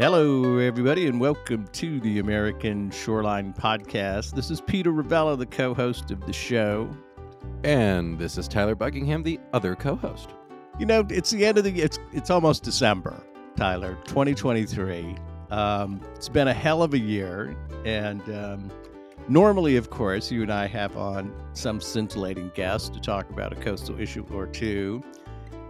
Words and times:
Hello, 0.00 0.56
everybody, 0.56 1.08
and 1.08 1.20
welcome 1.20 1.68
to 1.72 2.00
the 2.00 2.20
American 2.20 2.90
Shoreline 2.90 3.52
Podcast. 3.52 4.34
This 4.34 4.50
is 4.50 4.58
Peter 4.58 4.92
Ravella, 4.92 5.36
the 5.36 5.44
co 5.44 5.74
host 5.74 6.10
of 6.10 6.24
the 6.24 6.32
show. 6.32 6.88
And 7.64 8.18
this 8.18 8.38
is 8.38 8.48
Tyler 8.48 8.74
Buckingham, 8.74 9.22
the 9.22 9.38
other 9.52 9.76
co-host. 9.76 10.30
You 10.78 10.86
know, 10.86 11.04
it's 11.10 11.32
the 11.32 11.44
end 11.44 11.58
of 11.58 11.64
the 11.64 11.82
it's 11.82 11.98
it's 12.14 12.30
almost 12.30 12.62
December, 12.62 13.22
Tyler, 13.56 13.98
2023. 14.06 15.16
Um, 15.50 16.00
it's 16.14 16.30
been 16.30 16.48
a 16.48 16.54
hell 16.54 16.82
of 16.82 16.94
a 16.94 16.98
year, 16.98 17.54
and 17.84 18.22
um, 18.34 18.70
normally, 19.28 19.76
of 19.76 19.90
course, 19.90 20.30
you 20.30 20.40
and 20.40 20.50
I 20.50 20.66
have 20.66 20.96
on 20.96 21.30
some 21.52 21.78
scintillating 21.78 22.52
guest 22.54 22.94
to 22.94 23.00
talk 23.00 23.28
about 23.28 23.52
a 23.52 23.56
coastal 23.56 24.00
issue 24.00 24.24
or 24.32 24.46
two. 24.46 25.02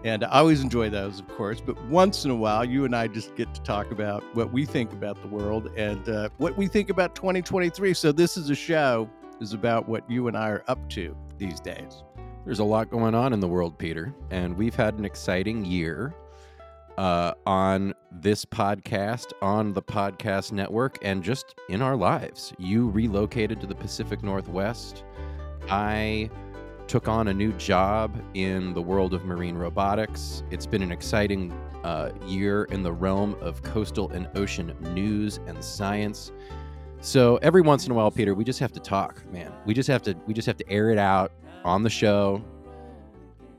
And 0.02 0.24
I 0.24 0.38
always 0.38 0.62
enjoy 0.62 0.88
those, 0.88 1.20
of 1.20 1.28
course, 1.28 1.60
but 1.60 1.80
once 1.86 2.24
in 2.24 2.30
a 2.30 2.34
while, 2.34 2.64
you 2.64 2.86
and 2.86 2.96
I 2.96 3.06
just 3.06 3.36
get 3.36 3.52
to 3.54 3.60
talk 3.60 3.90
about 3.90 4.24
what 4.34 4.50
we 4.50 4.64
think 4.64 4.92
about 4.92 5.20
the 5.20 5.28
world 5.28 5.70
and 5.76 6.08
uh, 6.08 6.30
what 6.38 6.56
we 6.56 6.68
think 6.68 6.88
about 6.88 7.14
2023. 7.14 7.92
So 7.92 8.10
this 8.10 8.38
is 8.38 8.48
a 8.48 8.54
show 8.54 9.10
is 9.40 9.52
about 9.52 9.88
what 9.88 10.08
you 10.10 10.28
and 10.28 10.36
I 10.36 10.48
are 10.48 10.64
up 10.68 10.88
to 10.90 11.14
these 11.38 11.60
days. 11.60 12.02
There's 12.44 12.60
a 12.60 12.64
lot 12.64 12.90
going 12.90 13.14
on 13.14 13.34
in 13.34 13.40
the 13.40 13.48
world, 13.48 13.76
Peter, 13.76 14.14
and 14.30 14.56
we've 14.56 14.74
had 14.74 14.94
an 14.94 15.04
exciting 15.04 15.64
year 15.66 16.14
uh, 16.96 17.34
on 17.46 17.94
this 18.10 18.44
podcast, 18.46 19.32
on 19.42 19.74
the 19.74 19.82
podcast 19.82 20.52
network, 20.52 20.98
and 21.02 21.22
just 21.22 21.54
in 21.68 21.82
our 21.82 21.96
lives. 21.96 22.54
You 22.58 22.88
relocated 22.88 23.60
to 23.60 23.66
the 23.66 23.74
Pacific 23.74 24.22
Northwest. 24.22 25.04
I 25.68 26.30
took 26.90 27.06
on 27.06 27.28
a 27.28 27.32
new 27.32 27.52
job 27.52 28.20
in 28.34 28.74
the 28.74 28.82
world 28.82 29.14
of 29.14 29.24
marine 29.24 29.54
robotics. 29.56 30.42
It's 30.50 30.66
been 30.66 30.82
an 30.82 30.90
exciting 30.90 31.52
uh, 31.84 32.10
year 32.26 32.64
in 32.64 32.82
the 32.82 32.90
realm 32.90 33.36
of 33.40 33.62
coastal 33.62 34.10
and 34.10 34.28
ocean 34.34 34.76
news 34.92 35.38
and 35.46 35.62
science. 35.62 36.32
So 37.00 37.36
every 37.42 37.60
once 37.60 37.86
in 37.86 37.92
a 37.92 37.94
while, 37.94 38.10
Peter, 38.10 38.34
we 38.34 38.42
just 38.42 38.58
have 38.58 38.72
to 38.72 38.80
talk, 38.80 39.24
man. 39.32 39.52
We 39.66 39.72
just 39.72 39.86
have 39.86 40.02
to 40.02 40.16
we 40.26 40.34
just 40.34 40.46
have 40.46 40.56
to 40.56 40.68
air 40.68 40.90
it 40.90 40.98
out 40.98 41.30
on 41.64 41.84
the 41.84 41.90
show. 41.90 42.44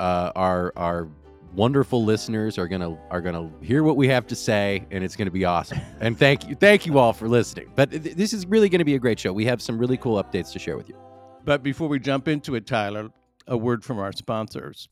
Uh, 0.02 0.34
our 0.36 0.74
our 0.76 1.08
wonderful 1.56 2.04
listeners 2.04 2.58
are 2.58 2.68
gonna 2.68 2.98
are 3.12 3.22
gonna 3.22 3.50
hear 3.62 3.84
what 3.84 3.96
we 3.96 4.10
have 4.10 4.28
to 4.28 4.36
say, 4.36 4.86
and 4.92 5.06
it's 5.06 5.16
gonna 5.16 5.32
be 5.32 5.46
awesome. 5.46 5.80
and 6.02 6.20
thank 6.20 6.50
you 6.50 6.56
thank 6.56 6.86
you 6.86 7.00
all 7.00 7.14
for 7.14 7.30
listening. 7.30 7.72
But 7.76 7.92
th- 7.92 8.18
this 8.18 8.34
is 8.34 8.46
really 8.46 8.68
gonna 8.68 8.84
be 8.84 8.96
a 8.96 9.00
great 9.00 9.22
show. 9.22 9.32
We 9.32 9.46
have 9.46 9.62
some 9.62 9.78
really 9.78 9.96
cool 9.96 10.22
updates 10.22 10.52
to 10.52 10.60
share 10.60 10.76
with 10.76 10.90
you. 10.90 10.98
But 11.46 11.64
before 11.64 11.88
we 11.88 11.98
jump 11.98 12.28
into 12.28 12.56
it, 12.56 12.68
Tyler, 12.68 13.10
a 13.48 13.58
word 13.58 13.84
from 13.84 14.00
our 14.00 14.12
sponsors. 14.12 14.90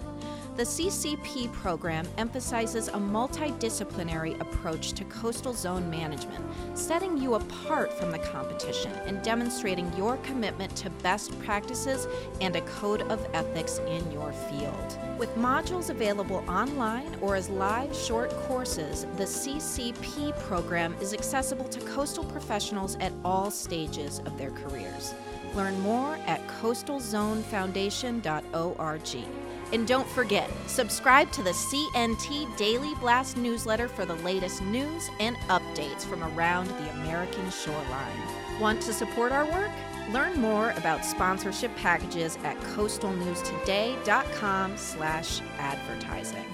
The 0.56 0.64
CCP 0.64 1.52
program 1.52 2.08
emphasizes 2.18 2.88
a 2.88 2.94
multidisciplinary 2.94 4.40
approach 4.40 4.94
to 4.94 5.04
coastal 5.04 5.54
zone 5.54 5.88
management, 5.88 6.44
setting 6.74 7.16
you 7.16 7.34
apart 7.34 7.92
from 7.94 8.10
the 8.10 8.18
competition 8.18 8.90
and 9.06 9.22
demonstrating 9.22 9.96
your 9.96 10.16
commitment 10.18 10.76
to 10.76 10.90
best 11.02 11.38
practices 11.40 12.06
and 12.40 12.54
a 12.56 12.60
code 12.62 13.02
of 13.02 13.24
ethics 13.32 13.78
in 13.86 14.10
your 14.10 14.32
field. 14.32 14.98
With 15.18 15.32
modules 15.36 15.88
available 15.88 16.44
online 16.48 17.16
or 17.20 17.36
as 17.36 17.48
live 17.48 17.94
short 17.96 18.30
courses, 18.48 19.06
the 19.16 19.24
CCP 19.24 20.36
program 20.40 20.96
is 21.00 21.14
accessible 21.14 21.68
to 21.68 21.78
coastal 21.80 22.24
professionals 22.24 22.96
at 23.00 23.12
all 23.24 23.50
stages 23.50 24.18
of 24.26 24.36
their 24.36 24.50
careers. 24.50 25.14
Learn 25.54 25.80
more 25.80 26.18
at 26.26 26.46
coastalzonefoundation.org. 26.60 29.39
And 29.72 29.86
don't 29.86 30.08
forget, 30.08 30.50
subscribe 30.66 31.30
to 31.32 31.42
the 31.42 31.50
CNT 31.50 32.56
Daily 32.56 32.94
Blast 32.96 33.36
newsletter 33.36 33.86
for 33.88 34.04
the 34.04 34.16
latest 34.16 34.62
news 34.62 35.08
and 35.20 35.36
updates 35.48 36.02
from 36.02 36.24
around 36.24 36.66
the 36.68 36.90
American 36.90 37.48
shoreline. 37.50 38.20
Want 38.58 38.82
to 38.82 38.92
support 38.92 39.30
our 39.32 39.46
work? 39.46 39.70
Learn 40.12 40.38
more 40.40 40.72
about 40.72 41.04
sponsorship 41.04 41.76
packages 41.76 42.36
at 42.42 42.58
coastalnewstoday.com 42.60 44.76
slash 44.76 45.40
advertising. 45.58 46.46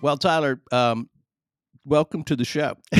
Well, 0.00 0.16
Tyler, 0.16 0.62
um, 0.72 1.10
welcome 1.84 2.22
to 2.24 2.36
the 2.36 2.44
show. 2.44 2.74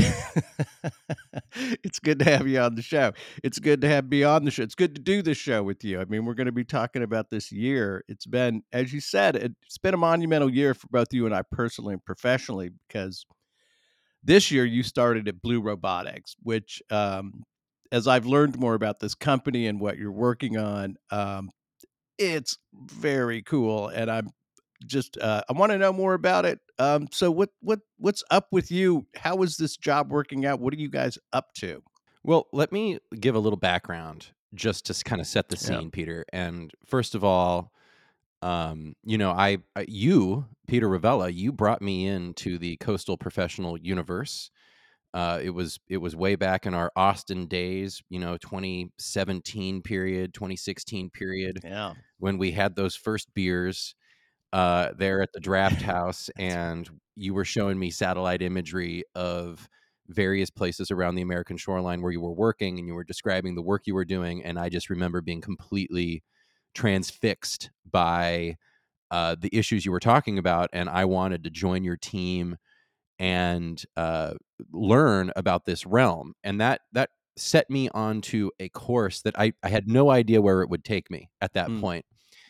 it's 1.84 1.98
good 1.98 2.19
to 2.19 2.25
have 2.25 2.47
you 2.47 2.59
on 2.60 2.75
the 2.75 2.82
show. 2.82 3.12
It's 3.43 3.59
good 3.59 3.81
to 3.82 3.88
have 3.88 4.09
me 4.09 4.25
on 4.25 4.44
the 4.44 4.50
show. 4.50 4.62
It's 4.62 4.75
good 4.75 4.94
to 4.94 5.00
do 5.00 5.22
this 5.22 5.38
show 5.38 5.62
with 5.62 5.84
you. 5.84 6.00
I 6.00 6.04
mean, 6.04 6.25
we're 6.25 6.34
going 6.34 6.47
to 6.47 6.53
be 6.53 6.65
talking 6.65 7.03
about 7.03 7.31
this 7.31 7.53
year. 7.53 8.04
It's 8.09 8.26
been, 8.26 8.62
as 8.72 8.93
you 8.93 9.00
said, 9.00 9.37
it's 9.37 9.78
been 9.78 9.94
a 9.94 9.98
monumental 9.98 10.50
year 10.50 10.75
for 10.75 10.88
both 10.88 11.12
you 11.12 11.26
and 11.26 11.34
I 11.34 11.43
personally 11.43 11.94
and 11.94 12.04
professionally 12.04 12.70
because 12.87 13.25
this 14.25 14.50
year 14.50 14.65
you 14.65 14.82
started 14.82 15.28
at 15.28 15.43
Blue 15.43 15.60
Robotics, 15.60 16.37
which, 16.43 16.82
um, 16.91 17.43
as 17.91 18.09
I've 18.09 18.26
learned 18.26 18.59
more 18.59 18.75
about 18.75 19.00
this 19.00 19.14
company 19.14 19.66
and 19.66 19.78
what 19.78 19.99
you're 19.99 20.12
working 20.12 20.56
on, 20.56 20.97
um, 21.10 21.50
it's 22.19 22.56
very 22.75 23.43
cool, 23.43 23.88
and 23.88 24.10
I'm 24.10 24.31
just 24.82 25.19
uh, 25.19 25.43
I 25.48 25.53
want 25.53 25.72
to 25.72 25.78
know 25.78 25.93
more 25.93 26.15
about 26.15 26.44
it. 26.44 26.60
Um, 26.78 27.09
so 27.10 27.31
what 27.31 27.50
what 27.60 27.81
what's 27.98 28.22
up 28.31 28.48
with 28.50 28.70
you? 28.70 29.06
How 29.16 29.43
is 29.43 29.56
this 29.56 29.76
job 29.76 30.10
working 30.10 30.47
out? 30.47 30.60
What 30.60 30.75
are 30.75 30.78
you 30.78 30.91
guys 30.91 31.19
up 31.32 31.54
to? 31.54 31.82
Well, 32.25 32.47
let 32.53 32.72
me 32.72 32.98
give 33.19 33.34
a 33.34 33.38
little 33.38 33.59
background 33.59 34.28
just 34.54 34.87
to 34.87 35.04
kind 35.04 35.20
of 35.20 35.26
set 35.26 35.48
the 35.48 35.56
scene, 35.56 35.84
yeah. 35.84 35.88
Peter. 35.93 36.25
And 36.32 36.70
first 36.87 37.15
of 37.15 37.25
all, 37.25 37.72
um, 38.43 38.94
you 39.04 39.19
know, 39.19 39.31
I, 39.31 39.59
I, 39.76 39.87
you, 39.88 40.47
Peter 40.66 40.88
Ravella, 40.88 41.32
you 41.32 41.52
brought 41.52 41.81
me 41.81 42.06
into 42.06 42.58
the 42.58 42.76
coastal 42.76 43.17
professional 43.17 43.78
universe. 43.78 44.50
Uh, 45.14 45.38
it 45.43 45.50
was 45.50 45.78
it 45.88 45.99
was 45.99 46.17
way 46.17 46.37
back 46.37 46.64
in 46.64 46.73
our 46.73 46.90
Austin 46.96 47.46
days, 47.46 48.02
you 48.08 48.19
know, 48.19 48.38
2017 48.38 49.82
period, 49.82 50.32
2016 50.32 51.11
period, 51.11 51.61
yeah, 51.62 51.93
when 52.19 52.38
we 52.38 52.50
had 52.50 52.75
those 52.75 52.96
first 52.96 53.32
beers 53.35 53.94
uh, 54.52 54.90
there 54.96 55.22
at 55.22 55.32
the 55.32 55.40
draft 55.40 55.82
house, 55.82 56.31
and 56.37 56.88
you 57.14 57.34
were 57.34 57.44
showing 57.44 57.78
me 57.78 57.90
satellite 57.90 58.43
imagery 58.43 59.04
of 59.14 59.69
various 60.08 60.50
places 60.50 60.90
around 60.90 61.14
the 61.14 61.22
American 61.22 61.56
shoreline 61.56 62.02
where 62.02 62.12
you 62.12 62.20
were 62.20 62.32
working, 62.32 62.78
and 62.78 62.87
you 62.87 62.94
were 62.94 63.04
describing 63.04 63.54
the 63.54 63.62
work 63.62 63.82
you 63.87 63.94
were 63.94 64.04
doing. 64.04 64.44
And 64.44 64.58
I 64.58 64.69
just 64.69 64.90
remember 64.90 65.20
being 65.20 65.40
completely 65.40 66.22
transfixed 66.75 67.70
by 67.90 68.56
uh, 69.10 69.37
the 69.38 69.50
issues 69.56 69.84
you 69.84 69.93
were 69.93 70.00
talking 70.00 70.38
about, 70.38 70.70
and 70.72 70.88
I 70.88 71.04
wanted 71.04 71.44
to 71.44 71.50
join 71.50 71.84
your 71.84 71.96
team 71.96 72.56
and 73.19 73.82
uh, 73.96 74.34
learn 74.72 75.31
about 75.37 75.64
this 75.64 75.87
realm. 75.87 76.34
And 76.43 76.60
that 76.60 76.81
that 76.93 77.10
set 77.37 77.70
me 77.70 77.88
onto 77.90 78.50
a 78.58 78.69
course 78.70 79.22
that 79.22 79.38
I, 79.38 79.52
I 79.62 79.69
had 79.69 79.88
no 79.88 80.10
idea 80.10 80.43
where 80.43 80.62
it 80.62 80.69
would 80.69 80.84
take 80.84 81.10
me 81.10 81.31
at 81.40 81.54
that 81.54 81.69
mm. 81.69 81.81
point. 81.81 82.04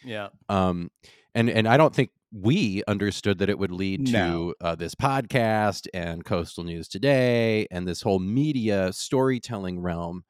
Yeah. 0.04 0.28
Um, 0.48 0.90
and 1.34 1.48
and 1.50 1.66
I 1.68 1.76
don't 1.76 1.94
think 1.94 2.10
we 2.32 2.82
understood 2.88 3.38
that 3.38 3.50
it 3.50 3.58
would 3.58 3.70
lead 3.72 4.06
to 4.06 4.54
uh, 4.60 4.74
this 4.74 4.94
podcast 4.94 5.86
and 5.92 6.24
Coastal 6.24 6.64
News 6.64 6.88
Today 6.88 7.66
and 7.70 7.86
this 7.86 8.02
whole 8.02 8.18
media 8.18 8.92
storytelling 8.92 9.80
realm 9.80 10.24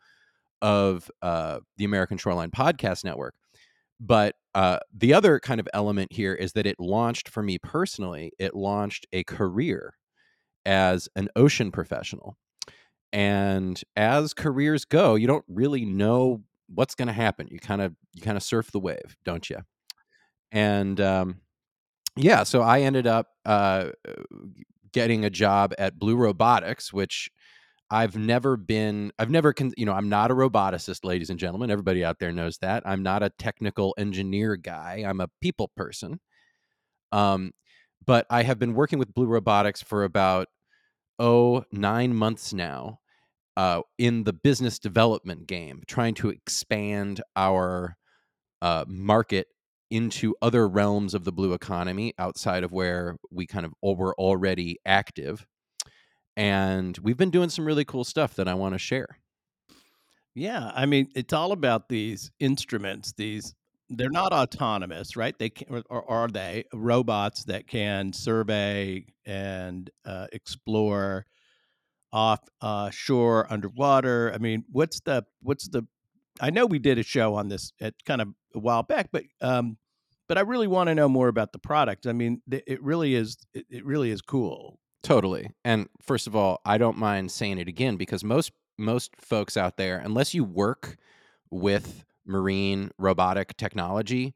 of 0.60 1.10
uh, 1.22 1.60
the 1.76 1.84
American 1.84 2.18
Shoreline 2.18 2.50
Podcast 2.50 3.04
Network. 3.04 3.34
But 4.00 4.34
uh, 4.54 4.78
the 4.96 5.14
other 5.14 5.38
kind 5.40 5.60
of 5.60 5.68
element 5.72 6.12
here 6.12 6.34
is 6.34 6.52
that 6.54 6.66
it 6.66 6.76
launched 6.80 7.28
for 7.28 7.42
me 7.42 7.58
personally. 7.58 8.32
It 8.38 8.54
launched 8.54 9.06
a 9.12 9.22
career 9.24 9.94
as 10.66 11.08
an 11.16 11.28
ocean 11.36 11.70
professional. 11.72 12.36
and 13.12 13.82
as 13.96 14.34
careers 14.34 14.84
go, 14.84 15.14
you 15.16 15.26
don't 15.26 15.44
really 15.48 15.84
know 15.84 16.42
what's 16.68 16.94
going 16.94 17.08
to 17.08 17.12
happen. 17.14 17.48
You 17.50 17.58
kind 17.58 17.82
of 17.82 17.94
you 18.14 18.22
kind 18.22 18.36
of 18.36 18.42
surf 18.42 18.70
the 18.72 18.80
wave, 18.80 19.16
don't 19.24 19.48
you? 19.50 19.58
And 20.52 21.00
um, 21.00 21.36
yeah, 22.16 22.44
so 22.44 22.62
I 22.62 22.82
ended 22.82 23.06
up 23.06 23.28
uh, 23.46 23.90
getting 24.92 25.24
a 25.24 25.30
job 25.30 25.74
at 25.78 25.98
Blue 25.98 26.16
Robotics, 26.16 26.92
which 26.92 27.30
I've 27.90 28.16
never 28.16 28.56
been, 28.56 29.12
I've 29.18 29.30
never, 29.30 29.52
con- 29.52 29.72
you 29.76 29.86
know, 29.86 29.92
I'm 29.92 30.08
not 30.08 30.30
a 30.30 30.34
roboticist, 30.34 31.04
ladies 31.04 31.30
and 31.30 31.38
gentlemen. 31.38 31.70
Everybody 31.70 32.04
out 32.04 32.18
there 32.18 32.32
knows 32.32 32.58
that. 32.58 32.82
I'm 32.86 33.02
not 33.02 33.22
a 33.22 33.30
technical 33.30 33.94
engineer 33.98 34.56
guy. 34.56 35.04
I'm 35.06 35.20
a 35.20 35.28
people 35.40 35.70
person. 35.76 36.20
Um, 37.12 37.52
but 38.06 38.26
I 38.30 38.42
have 38.42 38.58
been 38.58 38.74
working 38.74 38.98
with 38.98 39.14
Blue 39.14 39.26
Robotics 39.26 39.82
for 39.82 40.04
about, 40.04 40.48
oh, 41.18 41.64
nine 41.72 42.14
months 42.14 42.52
now 42.52 43.00
uh, 43.56 43.82
in 43.98 44.24
the 44.24 44.32
business 44.32 44.78
development 44.78 45.46
game, 45.46 45.82
trying 45.86 46.14
to 46.14 46.30
expand 46.30 47.22
our 47.36 47.96
uh, 48.62 48.84
market 48.88 49.48
into 49.92 50.34
other 50.40 50.66
realms 50.66 51.12
of 51.12 51.24
the 51.24 51.32
blue 51.32 51.52
economy 51.52 52.14
outside 52.18 52.64
of 52.64 52.72
where 52.72 53.18
we 53.30 53.46
kind 53.46 53.66
of 53.66 53.74
were 53.82 54.14
already 54.14 54.78
active. 54.86 55.46
And 56.34 56.96
we've 56.96 57.18
been 57.18 57.30
doing 57.30 57.50
some 57.50 57.66
really 57.66 57.84
cool 57.84 58.02
stuff 58.02 58.34
that 58.36 58.48
I 58.48 58.54
want 58.54 58.74
to 58.74 58.78
share. 58.78 59.18
Yeah, 60.34 60.72
I 60.74 60.86
mean, 60.86 61.08
it's 61.14 61.34
all 61.34 61.52
about 61.52 61.90
these 61.90 62.30
instruments. 62.40 63.12
These 63.12 63.54
they're 63.90 64.08
not 64.08 64.32
autonomous, 64.32 65.14
right? 65.14 65.38
They 65.38 65.50
can, 65.50 65.82
or 65.90 66.10
are 66.10 66.28
they 66.28 66.64
robots 66.72 67.44
that 67.44 67.66
can 67.66 68.14
survey 68.14 69.04
and 69.26 69.90
uh, 70.06 70.28
explore 70.32 71.26
off 72.14 72.40
uh, 72.62 72.88
shore, 72.88 73.46
underwater? 73.52 74.32
I 74.34 74.38
mean, 74.38 74.64
what's 74.72 75.00
the 75.00 75.26
what's 75.42 75.68
the? 75.68 75.86
I 76.40 76.48
know 76.48 76.64
we 76.64 76.78
did 76.78 76.98
a 76.98 77.02
show 77.02 77.34
on 77.34 77.50
this 77.50 77.74
at 77.78 77.92
kind 78.06 78.22
of 78.22 78.28
a 78.54 78.58
while 78.58 78.82
back, 78.82 79.10
but 79.12 79.24
um, 79.40 79.76
but 80.28 80.38
I 80.38 80.42
really 80.42 80.66
want 80.66 80.88
to 80.88 80.94
know 80.94 81.08
more 81.08 81.28
about 81.28 81.52
the 81.52 81.58
product. 81.58 82.06
I 82.06 82.12
mean, 82.12 82.42
it 82.50 82.82
really 82.82 83.14
is 83.14 83.36
it, 83.54 83.66
it 83.70 83.84
really 83.84 84.10
is 84.10 84.22
cool. 84.22 84.78
Totally. 85.02 85.50
And 85.64 85.88
first 86.00 86.26
of 86.26 86.36
all, 86.36 86.60
I 86.64 86.78
don't 86.78 86.96
mind 86.96 87.32
saying 87.32 87.58
it 87.58 87.68
again 87.68 87.96
because 87.96 88.22
most 88.22 88.52
most 88.78 89.14
folks 89.16 89.56
out 89.56 89.76
there, 89.76 89.98
unless 89.98 90.34
you 90.34 90.44
work 90.44 90.96
with 91.50 92.04
marine 92.24 92.90
robotic 92.98 93.56
technology, 93.56 94.34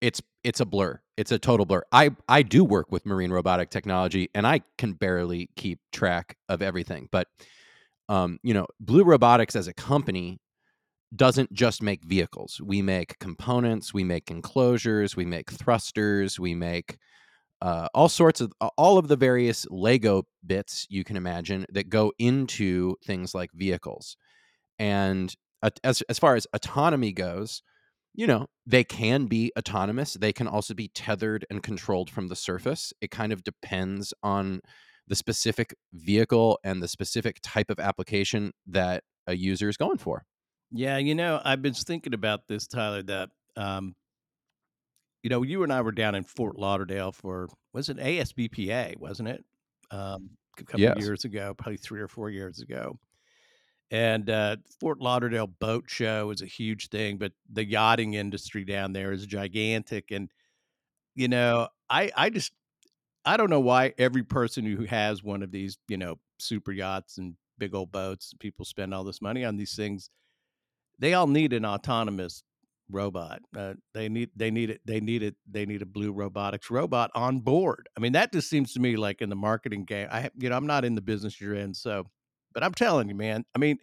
it's 0.00 0.22
it's 0.44 0.60
a 0.60 0.64
blur. 0.64 1.00
It's 1.16 1.32
a 1.32 1.38
total 1.38 1.66
blur. 1.66 1.82
I 1.92 2.10
I 2.28 2.42
do 2.42 2.64
work 2.64 2.92
with 2.92 3.04
marine 3.04 3.30
robotic 3.30 3.70
technology 3.70 4.30
and 4.34 4.46
I 4.46 4.60
can 4.78 4.92
barely 4.92 5.50
keep 5.56 5.80
track 5.92 6.36
of 6.48 6.62
everything. 6.62 7.08
But 7.10 7.28
um, 8.08 8.38
you 8.42 8.54
know, 8.54 8.66
Blue 8.78 9.02
Robotics 9.02 9.56
as 9.56 9.66
a 9.66 9.72
company 9.72 10.38
doesn't 11.14 11.52
just 11.52 11.82
make 11.82 12.04
vehicles. 12.04 12.60
We 12.64 12.82
make 12.82 13.18
components, 13.18 13.94
we 13.94 14.04
make 14.04 14.30
enclosures, 14.30 15.16
we 15.16 15.24
make 15.24 15.50
thrusters, 15.50 16.38
we 16.38 16.54
make 16.54 16.98
uh, 17.62 17.88
all 17.94 18.08
sorts 18.08 18.40
of 18.40 18.52
all 18.76 18.98
of 18.98 19.08
the 19.08 19.16
various 19.16 19.66
Lego 19.70 20.24
bits 20.44 20.86
you 20.90 21.04
can 21.04 21.16
imagine 21.16 21.64
that 21.72 21.88
go 21.88 22.12
into 22.18 22.96
things 23.04 23.34
like 23.34 23.50
vehicles. 23.54 24.16
And 24.78 25.34
uh, 25.62 25.70
as 25.84 26.02
as 26.02 26.18
far 26.18 26.36
as 26.36 26.46
autonomy 26.52 27.12
goes, 27.12 27.62
you 28.14 28.26
know, 28.26 28.46
they 28.66 28.84
can 28.84 29.26
be 29.26 29.52
autonomous. 29.58 30.14
They 30.14 30.32
can 30.32 30.48
also 30.48 30.74
be 30.74 30.88
tethered 30.88 31.46
and 31.50 31.62
controlled 31.62 32.10
from 32.10 32.28
the 32.28 32.36
surface. 32.36 32.92
It 33.00 33.10
kind 33.10 33.32
of 33.32 33.44
depends 33.44 34.12
on 34.22 34.60
the 35.08 35.16
specific 35.16 35.74
vehicle 35.92 36.58
and 36.64 36.82
the 36.82 36.88
specific 36.88 37.38
type 37.42 37.70
of 37.70 37.78
application 37.78 38.52
that 38.66 39.04
a 39.26 39.36
user 39.36 39.68
is 39.68 39.76
going 39.76 39.98
for. 39.98 40.24
Yeah, 40.72 40.98
you 40.98 41.14
know, 41.14 41.40
I've 41.44 41.62
been 41.62 41.74
thinking 41.74 42.14
about 42.14 42.48
this, 42.48 42.66
Tyler. 42.66 43.02
That 43.02 43.30
um, 43.56 43.94
you 45.22 45.30
know, 45.30 45.42
you 45.42 45.62
and 45.62 45.72
I 45.72 45.80
were 45.80 45.92
down 45.92 46.14
in 46.14 46.24
Fort 46.24 46.58
Lauderdale 46.58 47.12
for 47.12 47.48
was 47.72 47.88
it 47.88 47.98
ASBPA, 47.98 48.98
wasn't 48.98 49.28
it? 49.28 49.44
Um, 49.90 50.30
a 50.58 50.64
couple 50.64 50.80
yes. 50.80 50.96
years 50.98 51.24
ago, 51.24 51.54
probably 51.54 51.76
three 51.76 52.00
or 52.00 52.08
four 52.08 52.30
years 52.30 52.60
ago. 52.60 52.98
And 53.90 54.28
uh, 54.28 54.56
Fort 54.80 55.00
Lauderdale 55.00 55.46
Boat 55.46 55.84
Show 55.86 56.30
is 56.30 56.42
a 56.42 56.46
huge 56.46 56.88
thing, 56.88 57.18
but 57.18 57.32
the 57.52 57.64
yachting 57.64 58.14
industry 58.14 58.64
down 58.64 58.92
there 58.92 59.12
is 59.12 59.26
gigantic. 59.26 60.10
And 60.10 60.30
you 61.14 61.28
know, 61.28 61.68
I 61.88 62.10
I 62.16 62.30
just 62.30 62.52
I 63.24 63.36
don't 63.36 63.50
know 63.50 63.60
why 63.60 63.94
every 63.98 64.22
person 64.22 64.64
who 64.64 64.84
has 64.84 65.22
one 65.22 65.42
of 65.42 65.50
these, 65.50 65.78
you 65.88 65.96
know, 65.96 66.16
super 66.38 66.72
yachts 66.72 67.18
and 67.18 67.34
big 67.58 67.74
old 67.74 67.90
boats, 67.92 68.34
people 68.38 68.64
spend 68.64 68.92
all 68.92 69.04
this 69.04 69.22
money 69.22 69.44
on 69.44 69.56
these 69.56 69.74
things. 69.74 70.10
They 70.98 71.14
all 71.14 71.26
need 71.26 71.52
an 71.52 71.64
autonomous 71.64 72.42
robot. 72.90 73.40
Uh, 73.56 73.74
they 73.94 74.08
need 74.08 74.30
they 74.36 74.50
need 74.50 74.70
it 74.70 74.80
they 74.84 75.00
need 75.00 75.22
it 75.22 75.34
they 75.50 75.66
need 75.66 75.82
a 75.82 75.86
blue 75.86 76.12
robotics 76.12 76.70
robot 76.70 77.10
on 77.14 77.40
board. 77.40 77.88
I 77.96 78.00
mean 78.00 78.12
that 78.12 78.32
just 78.32 78.48
seems 78.48 78.72
to 78.74 78.80
me 78.80 78.96
like 78.96 79.20
in 79.20 79.28
the 79.28 79.36
marketing 79.36 79.84
game. 79.84 80.08
I 80.10 80.30
you 80.36 80.48
know 80.48 80.56
I'm 80.56 80.66
not 80.66 80.84
in 80.84 80.94
the 80.94 81.00
business 81.00 81.40
you're 81.40 81.54
in, 81.54 81.74
so 81.74 82.04
but 82.54 82.62
I'm 82.62 82.74
telling 82.74 83.08
you, 83.08 83.14
man. 83.14 83.44
I 83.54 83.58
mean, 83.58 83.78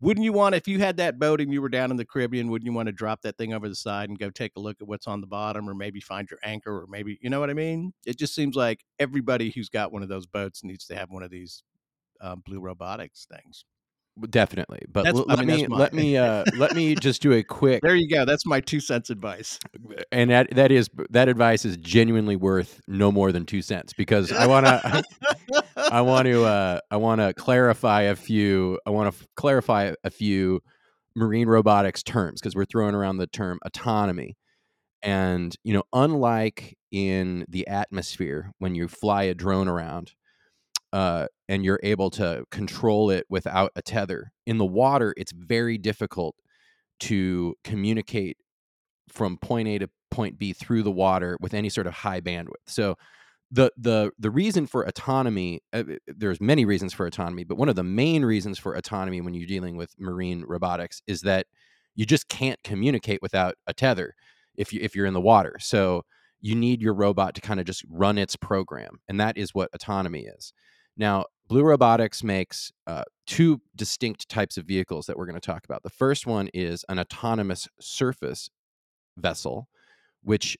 wouldn't 0.00 0.24
you 0.24 0.32
want 0.32 0.54
if 0.54 0.66
you 0.66 0.78
had 0.78 0.96
that 0.96 1.18
boat 1.18 1.40
and 1.40 1.52
you 1.52 1.60
were 1.60 1.68
down 1.68 1.90
in 1.90 1.96
the 1.96 2.04
Caribbean? 2.04 2.48
Wouldn't 2.48 2.66
you 2.66 2.72
want 2.72 2.86
to 2.86 2.92
drop 2.92 3.22
that 3.22 3.36
thing 3.36 3.52
over 3.52 3.68
the 3.68 3.74
side 3.74 4.08
and 4.08 4.18
go 4.18 4.30
take 4.30 4.52
a 4.56 4.60
look 4.60 4.76
at 4.80 4.88
what's 4.88 5.06
on 5.06 5.20
the 5.20 5.26
bottom, 5.26 5.68
or 5.68 5.74
maybe 5.74 6.00
find 6.00 6.28
your 6.30 6.40
anchor, 6.42 6.82
or 6.82 6.86
maybe 6.88 7.18
you 7.20 7.30
know 7.30 7.40
what 7.40 7.50
I 7.50 7.54
mean? 7.54 7.92
It 8.06 8.18
just 8.18 8.34
seems 8.34 8.56
like 8.56 8.84
everybody 8.98 9.50
who's 9.50 9.68
got 9.68 9.92
one 9.92 10.02
of 10.02 10.08
those 10.08 10.26
boats 10.26 10.64
needs 10.64 10.86
to 10.86 10.96
have 10.96 11.10
one 11.10 11.22
of 11.22 11.30
these 11.30 11.62
um, 12.20 12.42
blue 12.44 12.60
robotics 12.60 13.26
things. 13.30 13.64
Definitely, 14.30 14.80
but 14.92 15.06
l- 15.06 15.24
let, 15.26 15.38
mean, 15.38 15.46
me, 15.46 15.66
let 15.68 15.92
me 15.92 16.16
uh, 16.18 16.44
let 16.56 16.74
me 16.74 16.94
just 16.94 17.22
do 17.22 17.32
a 17.32 17.42
quick. 17.42 17.82
There 17.82 17.94
you 17.94 18.08
go. 18.08 18.24
That's 18.24 18.46
my 18.46 18.60
two 18.60 18.80
cents 18.80 19.10
advice. 19.10 19.58
And 20.10 20.30
that 20.30 20.54
that 20.54 20.72
is 20.72 20.88
that 21.10 21.28
advice 21.28 21.64
is 21.64 21.76
genuinely 21.76 22.36
worth 22.36 22.80
no 22.88 23.12
more 23.12 23.32
than 23.32 23.46
two 23.46 23.62
cents 23.62 23.92
because 23.92 24.32
I 24.32 24.46
want 24.46 24.66
to 24.66 25.02
I 25.76 26.00
want 26.00 26.26
to 26.26 26.44
uh, 26.44 26.80
I 26.90 26.96
want 26.96 27.20
to 27.20 27.34
clarify 27.34 28.02
a 28.02 28.16
few 28.16 28.78
I 28.86 28.90
want 28.90 29.12
to 29.12 29.20
f- 29.20 29.26
clarify 29.36 29.94
a 30.04 30.10
few 30.10 30.60
marine 31.14 31.48
robotics 31.48 32.02
terms 32.02 32.40
because 32.40 32.54
we're 32.54 32.64
throwing 32.64 32.94
around 32.94 33.18
the 33.18 33.26
term 33.26 33.58
autonomy, 33.64 34.36
and 35.02 35.54
you 35.64 35.74
know, 35.74 35.84
unlike 35.92 36.76
in 36.90 37.44
the 37.48 37.66
atmosphere 37.68 38.52
when 38.58 38.74
you 38.74 38.88
fly 38.88 39.24
a 39.24 39.34
drone 39.34 39.68
around 39.68 40.12
uh, 40.92 41.26
and 41.48 41.64
you're 41.64 41.80
able 41.82 42.10
to 42.10 42.44
control 42.50 43.10
it 43.10 43.24
without 43.28 43.72
a 43.76 43.82
tether. 43.82 44.32
In 44.46 44.58
the 44.58 44.66
water, 44.66 45.14
it's 45.16 45.32
very 45.32 45.78
difficult 45.78 46.34
to 47.00 47.54
communicate 47.64 48.36
from 49.08 49.36
point 49.38 49.68
A 49.68 49.78
to 49.78 49.90
point 50.10 50.38
B 50.38 50.52
through 50.52 50.82
the 50.82 50.90
water 50.90 51.36
with 51.40 51.54
any 51.54 51.68
sort 51.68 51.86
of 51.86 51.94
high 51.94 52.20
bandwidth. 52.20 52.66
So 52.66 52.96
the 53.50 53.70
the 53.76 54.10
the 54.18 54.30
reason 54.30 54.66
for 54.66 54.82
autonomy 54.82 55.60
uh, 55.72 55.84
there's 56.06 56.40
many 56.40 56.64
reasons 56.64 56.92
for 56.92 57.06
autonomy, 57.06 57.44
but 57.44 57.56
one 57.56 57.68
of 57.68 57.76
the 57.76 57.82
main 57.82 58.24
reasons 58.24 58.58
for 58.58 58.74
autonomy 58.74 59.20
when 59.20 59.34
you're 59.34 59.46
dealing 59.46 59.76
with 59.76 59.94
marine 59.98 60.44
robotics 60.46 61.00
is 61.06 61.22
that 61.22 61.46
you 61.94 62.04
just 62.04 62.28
can't 62.28 62.62
communicate 62.62 63.20
without 63.22 63.54
a 63.66 63.72
tether 63.72 64.14
if 64.56 64.72
you 64.72 64.80
if 64.82 64.94
you're 64.94 65.06
in 65.06 65.14
the 65.14 65.20
water. 65.20 65.56
So 65.60 66.02
you 66.40 66.54
need 66.54 66.82
your 66.82 66.94
robot 66.94 67.34
to 67.34 67.40
kind 67.40 67.58
of 67.58 67.66
just 67.66 67.84
run 67.88 68.18
its 68.18 68.36
program, 68.36 69.00
and 69.08 69.18
that 69.20 69.36
is 69.38 69.54
what 69.54 69.70
autonomy 69.72 70.26
is. 70.26 70.52
Now, 70.98 71.26
Blue 71.46 71.62
Robotics 71.62 72.22
makes 72.22 72.72
uh, 72.86 73.04
two 73.26 73.60
distinct 73.74 74.28
types 74.28 74.58
of 74.58 74.66
vehicles 74.66 75.06
that 75.06 75.16
we're 75.16 75.26
going 75.26 75.40
to 75.40 75.40
talk 75.40 75.64
about. 75.64 75.82
The 75.82 75.90
first 75.90 76.26
one 76.26 76.50
is 76.52 76.84
an 76.88 76.98
autonomous 76.98 77.68
surface 77.80 78.50
vessel, 79.16 79.68
which 80.22 80.58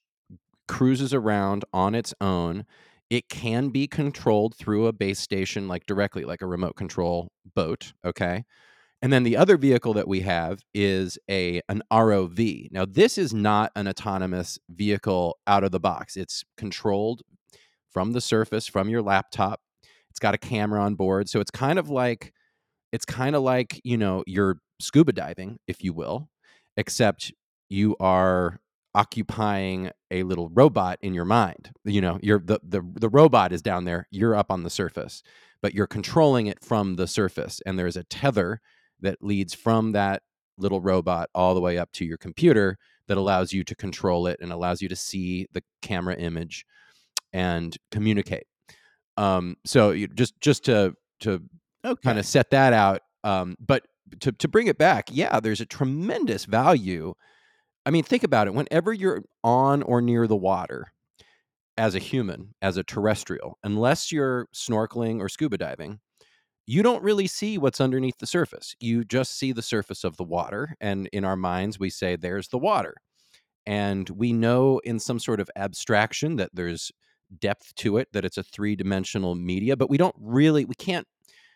cruises 0.66 1.12
around 1.12 1.64
on 1.72 1.94
its 1.94 2.14
own. 2.20 2.64
It 3.10 3.28
can 3.28 3.68
be 3.68 3.86
controlled 3.86 4.54
through 4.54 4.86
a 4.86 4.92
base 4.92 5.18
station, 5.18 5.68
like 5.68 5.84
directly, 5.86 6.24
like 6.24 6.40
a 6.40 6.46
remote 6.46 6.76
control 6.76 7.32
boat. 7.54 7.92
Okay. 8.04 8.44
And 9.00 9.12
then 9.12 9.22
the 9.22 9.36
other 9.36 9.56
vehicle 9.56 9.94
that 9.94 10.08
we 10.08 10.20
have 10.20 10.60
is 10.74 11.18
a 11.30 11.60
an 11.68 11.82
ROV. 11.92 12.72
Now, 12.72 12.84
this 12.84 13.16
is 13.16 13.32
not 13.32 13.72
an 13.76 13.88
autonomous 13.88 14.58
vehicle 14.68 15.38
out 15.46 15.64
of 15.64 15.70
the 15.70 15.80
box. 15.80 16.16
It's 16.16 16.44
controlled 16.56 17.22
from 17.90 18.12
the 18.12 18.20
surface, 18.20 18.66
from 18.66 18.88
your 18.88 19.02
laptop 19.02 19.60
it's 20.10 20.20
got 20.20 20.34
a 20.34 20.38
camera 20.38 20.82
on 20.82 20.94
board, 20.94 21.28
so 21.28 21.40
it's 21.40 21.50
kind 21.50 21.78
of 21.78 21.88
like 21.90 22.32
it's 22.92 23.04
kind 23.04 23.36
of 23.36 23.42
like 23.42 23.80
you 23.84 23.96
know 23.96 24.24
you're 24.26 24.58
scuba 24.80 25.12
diving, 25.12 25.58
if 25.66 25.82
you 25.84 25.92
will, 25.92 26.28
except 26.76 27.32
you 27.68 27.96
are 28.00 28.60
occupying 28.94 29.90
a 30.10 30.22
little 30.22 30.48
robot 30.50 30.98
in 31.02 31.14
your 31.14 31.24
mind. 31.24 31.70
You 31.84 32.00
know, 32.00 32.18
you're 32.22 32.40
the 32.40 32.60
the 32.62 32.82
the 32.94 33.08
robot 33.08 33.52
is 33.52 33.62
down 33.62 33.84
there, 33.84 34.06
you're 34.10 34.34
up 34.34 34.50
on 34.50 34.62
the 34.62 34.70
surface, 34.70 35.22
but 35.62 35.74
you're 35.74 35.86
controlling 35.86 36.46
it 36.46 36.64
from 36.64 36.96
the 36.96 37.06
surface 37.06 37.60
and 37.66 37.78
there's 37.78 37.96
a 37.96 38.04
tether 38.04 38.60
that 39.00 39.22
leads 39.22 39.54
from 39.54 39.92
that 39.92 40.22
little 40.56 40.80
robot 40.80 41.30
all 41.34 41.54
the 41.54 41.60
way 41.60 41.78
up 41.78 41.92
to 41.92 42.04
your 42.04 42.16
computer 42.18 42.76
that 43.06 43.16
allows 43.16 43.52
you 43.52 43.64
to 43.64 43.74
control 43.74 44.26
it 44.26 44.38
and 44.40 44.52
allows 44.52 44.82
you 44.82 44.88
to 44.88 44.96
see 44.96 45.46
the 45.52 45.62
camera 45.82 46.14
image 46.16 46.64
and 47.32 47.76
communicate. 47.90 48.46
Um, 49.18 49.56
so 49.66 49.94
just 50.14 50.40
just 50.40 50.64
to 50.64 50.94
to 51.20 51.42
okay. 51.84 52.00
kind 52.02 52.18
of 52.18 52.24
set 52.24 52.50
that 52.50 52.72
out, 52.72 53.02
um, 53.24 53.56
but 53.58 53.86
to 54.20 54.32
to 54.32 54.48
bring 54.48 54.68
it 54.68 54.78
back, 54.78 55.08
yeah, 55.10 55.40
there's 55.40 55.60
a 55.60 55.66
tremendous 55.66 56.44
value. 56.44 57.14
I 57.84 57.90
mean, 57.90 58.04
think 58.04 58.22
about 58.22 58.46
it. 58.46 58.54
Whenever 58.54 58.92
you're 58.92 59.24
on 59.42 59.82
or 59.82 60.00
near 60.00 60.26
the 60.26 60.36
water, 60.36 60.92
as 61.76 61.94
a 61.94 62.00
human, 62.00 62.54
as 62.60 62.76
a 62.76 62.82
terrestrial, 62.82 63.58
unless 63.62 64.12
you're 64.12 64.46
snorkeling 64.54 65.20
or 65.20 65.28
scuba 65.28 65.56
diving, 65.56 66.00
you 66.66 66.82
don't 66.82 67.02
really 67.02 67.26
see 67.26 67.56
what's 67.56 67.80
underneath 67.80 68.18
the 68.18 68.26
surface. 68.26 68.74
You 68.78 69.04
just 69.04 69.38
see 69.38 69.52
the 69.52 69.62
surface 69.62 70.04
of 70.04 70.16
the 70.16 70.24
water. 70.24 70.76
And 70.80 71.08
in 71.12 71.24
our 71.24 71.36
minds, 71.36 71.78
we 71.78 71.88
say, 71.88 72.16
there's 72.16 72.48
the 72.48 72.58
water. 72.58 72.94
And 73.64 74.08
we 74.10 74.32
know 74.32 74.80
in 74.84 74.98
some 74.98 75.18
sort 75.18 75.40
of 75.40 75.48
abstraction 75.56 76.36
that 76.36 76.50
there's 76.52 76.92
depth 77.40 77.74
to 77.76 77.98
it, 77.98 78.08
that 78.12 78.24
it's 78.24 78.38
a 78.38 78.42
three 78.42 78.76
dimensional 78.76 79.34
media, 79.34 79.76
but 79.76 79.90
we 79.90 79.96
don't 79.98 80.16
really, 80.18 80.64
we 80.64 80.74
can't 80.74 81.06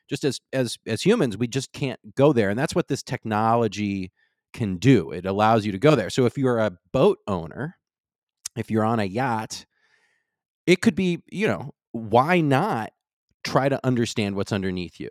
just 0.09 0.25
as 0.25 0.41
as 0.52 0.79
as 0.87 1.00
humans 1.02 1.38
we 1.38 1.47
just 1.47 1.73
can't 1.73 1.99
go 2.17 2.33
there 2.33 2.50
and 2.50 2.59
that's 2.59 2.75
what 2.75 2.88
this 2.88 3.02
technology 3.02 4.11
can 4.52 4.76
do. 4.76 5.11
It 5.12 5.25
allows 5.25 5.64
you 5.64 5.73
to 5.73 5.79
go 5.79 5.95
there. 5.95 6.11
So 6.11 6.26
if 6.26 6.37
you're 6.37 6.59
a 6.59 6.73
boat 6.93 7.19
owner 7.26 7.76
if 8.57 8.71
you're 8.71 8.85
on 8.85 9.00
a 9.00 9.05
yacht 9.05 9.64
it 10.67 10.83
could 10.83 10.95
be 10.95 11.23
you 11.31 11.47
know 11.47 11.73
why 11.93 12.41
not 12.41 12.93
try 13.45 13.69
to 13.69 13.81
understand 13.87 14.35
what's 14.37 14.52
underneath 14.52 14.99
you? 15.00 15.11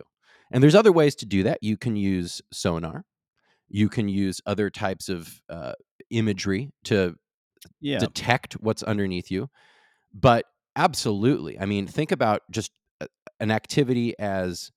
And 0.52 0.62
there's 0.62 0.74
other 0.74 0.92
ways 0.92 1.14
to 1.16 1.26
do 1.26 1.42
that. 1.44 1.58
You 1.62 1.76
can 1.76 1.96
use 1.96 2.42
sonar. 2.52 3.04
You 3.68 3.88
can 3.88 4.08
use 4.08 4.40
other 4.46 4.68
types 4.70 5.08
of 5.08 5.40
uh, 5.48 5.72
imagery 6.10 6.70
to 6.84 7.16
Yeah. 7.80 7.98
detect 7.98 8.54
what's 8.54 8.82
underneath 8.82 9.30
you. 9.30 9.48
But 10.12 10.44
absolutely 10.76 11.58
i 11.58 11.66
mean 11.66 11.86
think 11.86 12.12
about 12.12 12.42
just 12.50 12.72
an 13.40 13.50
activity 13.50 14.18
as 14.18 14.70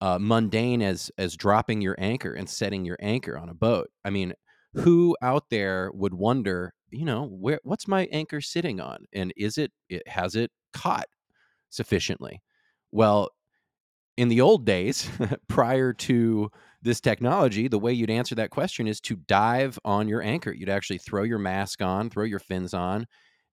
uh, 0.00 0.18
mundane 0.20 0.82
as 0.82 1.12
as 1.16 1.36
dropping 1.36 1.80
your 1.80 1.94
anchor 1.98 2.34
and 2.34 2.50
setting 2.50 2.84
your 2.84 2.96
anchor 3.00 3.38
on 3.38 3.48
a 3.48 3.54
boat. 3.54 3.88
I 4.04 4.10
mean 4.10 4.34
who 4.74 5.16
out 5.22 5.44
there 5.50 5.90
would 5.94 6.12
wonder 6.12 6.74
you 6.90 7.04
know 7.04 7.26
where 7.26 7.60
what's 7.62 7.86
my 7.86 8.06
anchor 8.10 8.40
sitting 8.40 8.80
on? 8.80 9.04
And 9.12 9.32
is 9.36 9.58
it 9.58 9.70
it 9.88 10.06
has 10.08 10.34
it 10.34 10.50
caught 10.72 11.06
sufficiently? 11.70 12.42
Well 12.90 13.30
in 14.16 14.28
the 14.28 14.40
old 14.40 14.66
days 14.66 15.08
prior 15.48 15.92
to 15.92 16.50
this 16.82 17.00
technology 17.00 17.68
the 17.68 17.78
way 17.78 17.92
you'd 17.92 18.10
answer 18.10 18.34
that 18.34 18.50
question 18.50 18.88
is 18.88 19.00
to 19.02 19.14
dive 19.14 19.78
on 19.84 20.08
your 20.08 20.20
anchor. 20.20 20.52
You'd 20.52 20.68
actually 20.68 20.98
throw 20.98 21.22
your 21.22 21.38
mask 21.38 21.80
on 21.80 22.10
throw 22.10 22.24
your 22.24 22.40
fins 22.40 22.74
on 22.74 23.06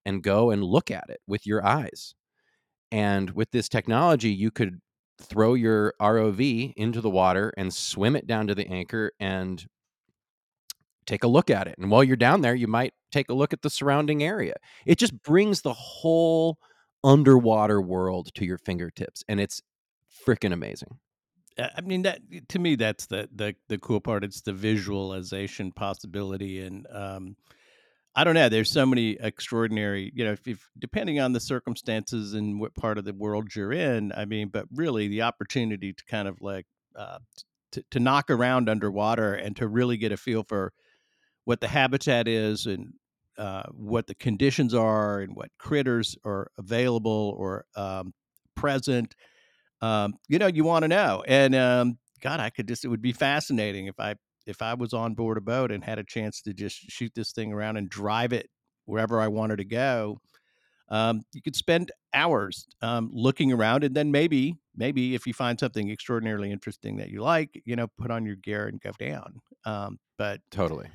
and 0.05 0.23
go 0.23 0.51
and 0.51 0.63
look 0.63 0.91
at 0.91 1.05
it 1.09 1.19
with 1.27 1.45
your 1.45 1.65
eyes. 1.65 2.15
And 2.91 3.31
with 3.31 3.51
this 3.51 3.69
technology 3.69 4.29
you 4.29 4.51
could 4.51 4.79
throw 5.21 5.53
your 5.53 5.93
rov 5.99 6.73
into 6.75 7.01
the 7.01 7.09
water 7.09 7.53
and 7.57 7.73
swim 7.73 8.15
it 8.15 8.25
down 8.25 8.47
to 8.47 8.55
the 8.55 8.67
anchor 8.67 9.11
and 9.19 9.65
take 11.05 11.23
a 11.23 11.27
look 11.27 11.49
at 11.49 11.67
it. 11.67 11.75
And 11.77 11.91
while 11.91 12.03
you're 12.03 12.15
down 12.15 12.41
there 12.41 12.55
you 12.55 12.67
might 12.67 12.93
take 13.11 13.29
a 13.29 13.33
look 13.33 13.53
at 13.53 13.61
the 13.61 13.69
surrounding 13.69 14.23
area. 14.23 14.55
It 14.85 14.97
just 14.97 15.21
brings 15.21 15.61
the 15.61 15.73
whole 15.73 16.57
underwater 17.03 17.81
world 17.81 18.29
to 18.35 18.45
your 18.45 18.57
fingertips 18.57 19.23
and 19.27 19.39
it's 19.39 19.61
freaking 20.25 20.53
amazing. 20.53 20.99
Uh, 21.59 21.67
I 21.75 21.81
mean 21.81 22.03
that 22.03 22.21
to 22.49 22.59
me 22.59 22.75
that's 22.75 23.05
the 23.05 23.29
the 23.33 23.55
the 23.67 23.77
cool 23.77 23.99
part. 23.99 24.23
It's 24.23 24.41
the 24.41 24.53
visualization 24.53 25.71
possibility, 25.71 26.61
and 26.61 26.87
um, 26.91 27.35
I 28.19 28.25
don't 28.25 28.33
know. 28.33 28.49
There's 28.49 28.69
so 28.69 28.85
many 28.85 29.11
extraordinary, 29.11 30.11
you 30.13 30.25
know, 30.25 30.33
if, 30.33 30.45
if 30.45 30.69
depending 30.77 31.21
on 31.21 31.31
the 31.31 31.39
circumstances 31.39 32.33
and 32.33 32.59
what 32.59 32.75
part 32.75 32.97
of 32.97 33.05
the 33.05 33.13
world 33.13 33.55
you're 33.55 33.71
in. 33.71 34.11
I 34.11 34.25
mean, 34.25 34.49
but 34.49 34.65
really 34.75 35.07
the 35.07 35.21
opportunity 35.21 35.93
to 35.93 36.03
kind 36.03 36.27
of 36.27 36.41
like 36.41 36.65
uh, 36.97 37.19
to 37.71 37.83
to 37.91 37.99
knock 38.01 38.29
around 38.29 38.67
underwater 38.67 39.33
and 39.33 39.55
to 39.55 39.69
really 39.69 39.95
get 39.95 40.11
a 40.11 40.17
feel 40.17 40.43
for 40.43 40.73
what 41.45 41.61
the 41.61 41.69
habitat 41.69 42.27
is 42.27 42.65
and 42.65 42.91
uh, 43.37 43.63
what 43.71 44.07
the 44.07 44.15
conditions 44.15 44.73
are 44.73 45.21
and 45.21 45.33
what 45.33 45.49
critters 45.57 46.17
are 46.25 46.51
available 46.57 47.33
or 47.37 47.63
um, 47.77 48.13
present 48.53 49.15
um, 49.81 50.15
you 50.27 50.39
know, 50.39 50.47
you 50.47 50.65
want 50.65 50.83
to 50.83 50.89
know. 50.89 51.23
And 51.25 51.55
um, 51.55 51.99
God, 52.21 52.41
I 52.41 52.49
could 52.49 52.67
just 52.67 52.83
it 52.83 52.89
would 52.89 53.01
be 53.01 53.13
fascinating 53.13 53.85
if 53.87 53.97
I 53.97 54.15
if 54.49 54.61
I 54.61 54.73
was 54.73 54.93
on 54.93 55.13
board 55.13 55.37
a 55.37 55.41
boat 55.41 55.71
and 55.71 55.83
had 55.83 55.99
a 55.99 56.03
chance 56.03 56.41
to 56.41 56.53
just 56.53 56.77
shoot 56.89 57.11
this 57.15 57.31
thing 57.31 57.53
around 57.53 57.77
and 57.77 57.89
drive 57.89 58.33
it 58.33 58.49
wherever 58.85 59.21
I 59.21 59.27
wanted 59.27 59.57
to 59.57 59.65
go. 59.65 60.19
Um, 60.89 61.21
you 61.33 61.41
could 61.41 61.55
spend 61.55 61.91
hours 62.15 62.65
um, 62.81 63.11
looking 63.13 63.53
around, 63.53 63.83
and 63.83 63.95
then 63.95 64.09
maybe, 64.09 64.55
maybe 64.75 65.13
if 65.13 65.27
you 65.27 65.33
find 65.33 65.59
something 65.59 65.91
extraordinarily 65.91 66.51
interesting 66.51 66.97
that 66.97 67.09
you 67.09 67.21
like, 67.21 67.61
you 67.63 67.75
know, 67.75 67.87
put 67.99 68.09
on 68.09 68.25
your 68.25 68.37
gear 68.37 68.67
and 68.67 68.81
go 68.81 68.91
down. 68.97 69.39
Um, 69.65 69.99
but 70.17 70.41
totally 70.49 70.87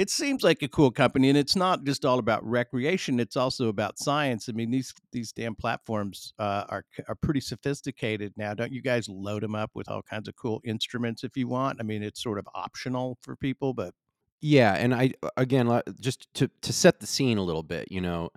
it 0.00 0.08
seems 0.08 0.42
like 0.42 0.62
a 0.62 0.68
cool 0.68 0.90
company, 0.90 1.28
and 1.28 1.36
it's 1.36 1.54
not 1.54 1.84
just 1.84 2.06
all 2.06 2.18
about 2.18 2.42
recreation; 2.48 3.20
it's 3.20 3.36
also 3.36 3.68
about 3.68 3.98
science. 3.98 4.48
I 4.48 4.52
mean 4.52 4.70
these 4.70 4.94
these 5.12 5.30
damn 5.30 5.54
platforms 5.54 6.32
uh, 6.38 6.64
are 6.70 6.84
are 7.06 7.14
pretty 7.16 7.40
sophisticated 7.40 8.32
now. 8.38 8.54
Don't 8.54 8.72
you 8.72 8.80
guys 8.80 9.10
load 9.10 9.42
them 9.42 9.54
up 9.54 9.72
with 9.74 9.90
all 9.90 10.02
kinds 10.02 10.26
of 10.26 10.36
cool 10.36 10.62
instruments 10.64 11.22
if 11.22 11.36
you 11.36 11.48
want? 11.48 11.80
I 11.80 11.82
mean, 11.82 12.02
it's 12.02 12.22
sort 12.22 12.38
of 12.38 12.48
optional 12.54 13.18
for 13.20 13.36
people, 13.36 13.74
but 13.74 13.92
yeah 14.40 14.72
and 14.72 14.94
i 14.94 15.12
again 15.36 15.82
just 16.00 16.32
to 16.34 16.48
to 16.62 16.72
set 16.72 17.00
the 17.00 17.06
scene 17.06 17.36
a 17.36 17.42
little 17.42 17.62
bit 17.62 17.92
you 17.92 18.00
know 18.00 18.30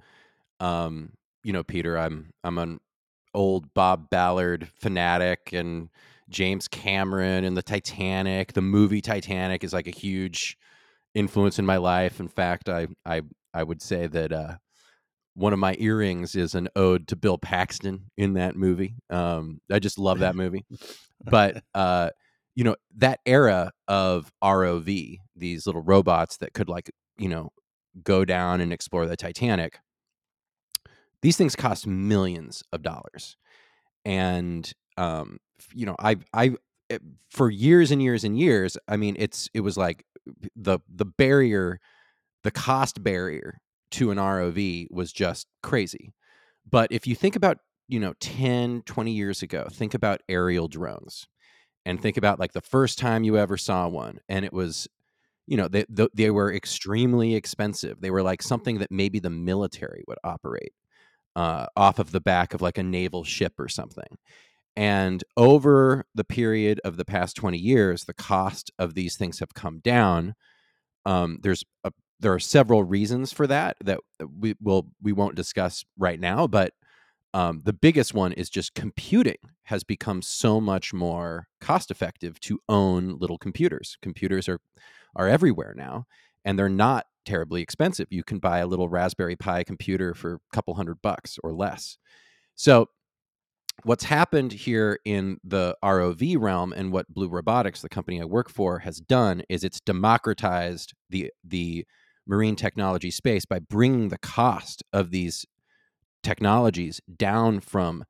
um 0.59 1.13
you 1.43 1.53
know 1.53 1.63
peter 1.63 1.97
i'm 1.97 2.33
i'm 2.43 2.57
an 2.57 2.79
old 3.33 3.73
bob 3.73 4.09
ballard 4.09 4.67
fanatic 4.75 5.53
and 5.53 5.89
james 6.29 6.67
cameron 6.67 7.45
and 7.45 7.55
the 7.55 7.63
titanic 7.63 8.51
the 8.51 8.61
movie 8.61 8.99
titanic 8.99 9.63
is 9.63 9.71
like 9.71 9.87
a 9.87 9.91
huge 9.91 10.57
influence 11.15 11.59
in 11.59 11.65
my 11.65 11.77
life. 11.77 12.19
In 12.19 12.27
fact 12.27 12.69
i 12.69 12.87
i 13.05 13.21
i 13.53 13.63
would 13.63 13.81
say 13.81 14.07
that 14.07 14.31
uh 14.31 14.55
one 15.35 15.53
of 15.53 15.59
my 15.59 15.75
earrings 15.79 16.35
is 16.35 16.55
an 16.55 16.67
ode 16.75 17.07
to 17.07 17.15
bill 17.15 17.37
paxton 17.37 18.11
in 18.17 18.33
that 18.33 18.55
movie. 18.55 18.95
Um 19.09 19.61
i 19.71 19.79
just 19.79 19.97
love 19.99 20.19
that 20.19 20.35
movie. 20.35 20.65
But 21.23 21.63
uh 21.73 22.09
you 22.55 22.63
know 22.63 22.75
that 22.97 23.19
era 23.25 23.71
of 23.87 24.31
rov 24.43 25.17
these 25.35 25.65
little 25.65 25.81
robots 25.81 26.37
that 26.37 26.53
could 26.53 26.69
like 26.69 26.91
you 27.17 27.29
know 27.29 27.49
go 28.03 28.25
down 28.25 28.61
and 28.61 28.73
explore 28.73 29.05
the 29.05 29.17
titanic 29.17 29.79
these 31.21 31.37
things 31.37 31.55
cost 31.55 31.87
millions 31.87 32.63
of 32.71 32.81
dollars. 32.83 33.37
And 34.05 34.71
um 34.97 35.39
you 35.73 35.85
know 35.85 35.95
i 35.99 36.17
i 36.33 36.51
it- 36.89 37.01
for 37.31 37.49
years 37.49 37.91
and 37.91 38.01
years 38.03 38.23
and 38.23 38.37
years 38.37 38.77
i 38.87 38.95
mean 38.97 39.15
it's 39.17 39.49
it 39.53 39.61
was 39.61 39.77
like 39.77 40.05
the 40.55 40.79
the 40.93 41.05
barrier 41.05 41.79
the 42.43 42.51
cost 42.51 43.03
barrier 43.03 43.59
to 43.91 44.11
an 44.11 44.17
rov 44.17 44.87
was 44.91 45.11
just 45.13 45.47
crazy. 45.61 46.13
But 46.69 46.91
if 46.91 47.07
you 47.07 47.15
think 47.15 47.35
about 47.35 47.57
you 47.87 47.99
know 47.99 48.13
10 48.19 48.83
20 48.85 49.11
years 49.11 49.41
ago 49.43 49.67
think 49.71 49.93
about 49.93 50.21
aerial 50.29 50.67
drones 50.67 51.27
and 51.85 52.01
think 52.01 52.17
about 52.17 52.39
like 52.39 52.53
the 52.53 52.61
first 52.61 52.97
time 52.97 53.23
you 53.23 53.37
ever 53.37 53.57
saw 53.57 53.87
one 53.87 54.19
and 54.29 54.45
it 54.45 54.53
was 54.53 54.87
you 55.47 55.57
know 55.57 55.67
they 55.67 55.83
th- 55.85 56.09
they 56.13 56.31
were 56.31 56.53
extremely 56.53 57.35
expensive. 57.35 57.99
They 58.01 58.11
were 58.11 58.23
like 58.23 58.41
something 58.41 58.79
that 58.79 58.91
maybe 58.91 59.19
the 59.19 59.29
military 59.29 60.03
would 60.07 60.19
operate 60.23 60.73
uh, 61.35 61.67
off 61.75 61.99
of 61.99 62.11
the 62.11 62.21
back 62.21 62.53
of 62.53 62.61
like 62.61 62.77
a 62.77 62.83
naval 62.83 63.23
ship 63.23 63.53
or 63.59 63.67
something 63.67 64.17
and 64.75 65.23
over 65.37 66.05
the 66.15 66.23
period 66.23 66.79
of 66.83 66.97
the 66.97 67.05
past 67.05 67.35
20 67.35 67.57
years 67.57 68.05
the 68.05 68.13
cost 68.13 68.71
of 68.79 68.93
these 68.93 69.15
things 69.15 69.39
have 69.39 69.53
come 69.53 69.79
down 69.79 70.33
um, 71.05 71.39
there's 71.41 71.63
a, 71.83 71.91
there 72.19 72.33
are 72.33 72.39
several 72.39 72.83
reasons 72.83 73.33
for 73.33 73.47
that 73.47 73.77
that 73.83 73.99
we 74.39 74.55
will 74.61 74.87
we 75.01 75.11
won't 75.11 75.35
discuss 75.35 75.83
right 75.97 76.19
now 76.19 76.47
but 76.47 76.73
um, 77.33 77.61
the 77.63 77.73
biggest 77.73 78.13
one 78.13 78.31
is 78.33 78.49
just 78.49 78.75
computing 78.75 79.37
has 79.63 79.83
become 79.83 80.21
so 80.21 80.61
much 80.61 80.93
more 80.93 81.47
cost 81.59 81.89
effective 81.89 82.39
to 82.41 82.59
own 82.69 83.17
little 83.17 83.37
computers. 83.37 83.97
Computers 84.01 84.47
are 84.47 84.59
are 85.15 85.27
everywhere 85.27 85.73
now, 85.75 86.05
and 86.45 86.57
they're 86.57 86.69
not 86.69 87.05
terribly 87.25 87.61
expensive. 87.61 88.07
You 88.09 88.23
can 88.23 88.39
buy 88.39 88.59
a 88.59 88.67
little 88.67 88.89
Raspberry 88.89 89.35
Pi 89.35 89.63
computer 89.63 90.13
for 90.13 90.35
a 90.35 90.39
couple 90.53 90.73
hundred 90.75 91.01
bucks 91.01 91.37
or 91.43 91.53
less. 91.53 91.97
So 92.55 92.89
what's 93.83 94.05
happened 94.05 94.51
here 94.51 94.99
in 95.05 95.37
the 95.43 95.75
ROV 95.83 96.39
realm 96.39 96.73
and 96.73 96.91
what 96.91 97.13
Blue 97.13 97.27
Robotics, 97.27 97.81
the 97.81 97.89
company 97.89 98.21
I 98.21 98.25
work 98.25 98.49
for, 98.49 98.79
has 98.79 98.99
done 98.99 99.43
is 99.49 99.63
it's 99.63 99.81
democratized 99.81 100.93
the 101.09 101.31
the 101.43 101.85
marine 102.25 102.55
technology 102.55 103.11
space 103.11 103.45
by 103.45 103.59
bringing 103.59 104.09
the 104.09 104.17
cost 104.17 104.83
of 104.93 105.11
these 105.11 105.45
technologies 106.23 107.01
down 107.17 107.59
from 107.59 108.05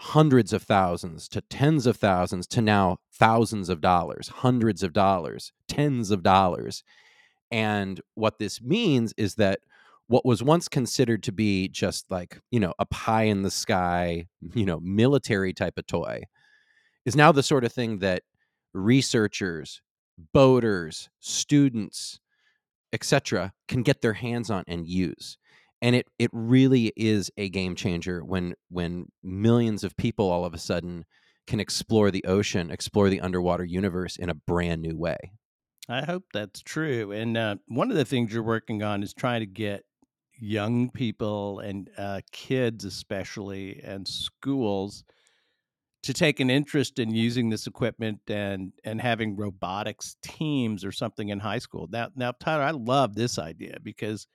hundreds 0.00 0.52
of 0.52 0.62
thousands 0.62 1.28
to 1.28 1.40
tens 1.40 1.86
of 1.86 1.96
thousands 1.96 2.46
to 2.46 2.60
now 2.60 2.98
thousands 3.12 3.68
of 3.68 3.80
dollars, 3.80 4.28
hundreds 4.28 4.82
of 4.82 4.92
dollars, 4.92 5.52
tens 5.66 6.10
of 6.10 6.22
dollars. 6.22 6.84
And 7.50 8.00
what 8.14 8.38
this 8.38 8.60
means 8.60 9.12
is 9.16 9.36
that 9.36 9.60
what 10.08 10.24
was 10.24 10.42
once 10.42 10.68
considered 10.68 11.22
to 11.22 11.32
be 11.32 11.68
just 11.68 12.10
like, 12.10 12.40
you 12.50 12.58
know, 12.58 12.74
a 12.78 12.86
pie 12.86 13.24
in 13.24 13.42
the 13.42 13.50
sky, 13.50 14.26
you 14.54 14.66
know, 14.66 14.80
military 14.80 15.52
type 15.52 15.78
of 15.78 15.86
toy 15.86 16.22
is 17.04 17.16
now 17.16 17.32
the 17.32 17.42
sort 17.42 17.64
of 17.64 17.72
thing 17.72 18.00
that 18.00 18.22
researchers, 18.74 19.80
boaters, 20.34 21.08
students, 21.20 22.20
etc., 22.92 23.52
can 23.66 23.82
get 23.82 24.02
their 24.02 24.14
hands 24.14 24.50
on 24.50 24.64
and 24.66 24.86
use. 24.86 25.38
And 25.80 25.94
it 25.94 26.06
it 26.18 26.30
really 26.32 26.92
is 26.96 27.30
a 27.36 27.48
game 27.48 27.76
changer 27.76 28.24
when 28.24 28.54
when 28.68 29.06
millions 29.22 29.84
of 29.84 29.96
people 29.96 30.28
all 30.30 30.44
of 30.44 30.52
a 30.52 30.58
sudden 30.58 31.04
can 31.46 31.60
explore 31.60 32.10
the 32.10 32.24
ocean, 32.24 32.70
explore 32.70 33.08
the 33.08 33.20
underwater 33.20 33.64
universe 33.64 34.16
in 34.16 34.28
a 34.28 34.34
brand 34.34 34.82
new 34.82 34.96
way. 34.96 35.16
I 35.88 36.04
hope 36.04 36.24
that's 36.34 36.60
true. 36.60 37.12
And 37.12 37.36
uh, 37.36 37.56
one 37.68 37.90
of 37.90 37.96
the 37.96 38.04
things 38.04 38.32
you're 38.32 38.42
working 38.42 38.82
on 38.82 39.02
is 39.02 39.14
trying 39.14 39.40
to 39.40 39.46
get 39.46 39.84
young 40.38 40.90
people 40.90 41.60
and 41.60 41.90
uh, 41.98 42.20
kids, 42.32 42.84
especially, 42.84 43.80
and 43.84 44.06
schools 44.06 45.04
to 46.02 46.12
take 46.12 46.40
an 46.40 46.48
interest 46.48 46.98
in 46.98 47.14
using 47.14 47.50
this 47.50 47.66
equipment 47.66 48.20
and 48.28 48.72
and 48.84 49.00
having 49.00 49.36
robotics 49.36 50.16
teams 50.22 50.84
or 50.84 50.92
something 50.92 51.28
in 51.28 51.40
high 51.40 51.58
school. 51.58 51.88
Now, 51.90 52.08
now, 52.14 52.32
Tyler, 52.40 52.62
I 52.62 52.70
love 52.70 53.14
this 53.14 53.38
idea 53.38 53.78
because 53.82 54.26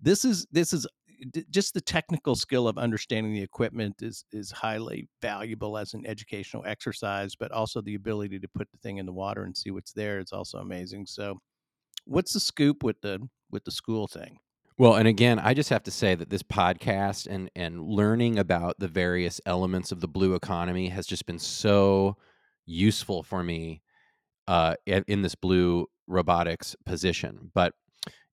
this 0.00 0.24
is 0.24 0.46
this 0.52 0.72
is 0.72 0.86
just 1.50 1.74
the 1.74 1.80
technical 1.80 2.34
skill 2.34 2.68
of 2.68 2.78
understanding 2.78 3.32
the 3.32 3.42
equipment 3.42 3.96
is 4.02 4.24
is 4.32 4.50
highly 4.50 5.08
valuable 5.20 5.78
as 5.78 5.94
an 5.94 6.06
educational 6.06 6.64
exercise, 6.66 7.34
but 7.34 7.52
also 7.52 7.80
the 7.80 7.94
ability 7.94 8.38
to 8.38 8.48
put 8.48 8.70
the 8.70 8.78
thing 8.78 8.98
in 8.98 9.06
the 9.06 9.12
water 9.12 9.44
and 9.44 9.56
see 9.56 9.70
what's 9.70 9.92
there 9.92 10.20
is 10.20 10.32
also 10.32 10.58
amazing. 10.58 11.06
So, 11.06 11.40
what's 12.04 12.32
the 12.32 12.40
scoop 12.40 12.82
with 12.82 13.00
the 13.00 13.28
with 13.50 13.64
the 13.64 13.72
school 13.72 14.06
thing? 14.06 14.38
Well, 14.76 14.96
and 14.96 15.06
again, 15.06 15.38
I 15.38 15.54
just 15.54 15.70
have 15.70 15.84
to 15.84 15.92
say 15.92 16.16
that 16.16 16.30
this 16.30 16.42
podcast 16.42 17.28
and 17.28 17.48
and 17.54 17.80
learning 17.80 18.38
about 18.38 18.76
the 18.78 18.88
various 18.88 19.40
elements 19.46 19.92
of 19.92 20.00
the 20.00 20.08
blue 20.08 20.34
economy 20.34 20.88
has 20.88 21.06
just 21.06 21.26
been 21.26 21.38
so 21.38 22.16
useful 22.66 23.22
for 23.22 23.44
me 23.44 23.82
uh, 24.48 24.74
in 24.86 25.22
this 25.22 25.36
blue 25.36 25.86
robotics 26.08 26.74
position. 26.84 27.52
But 27.54 27.74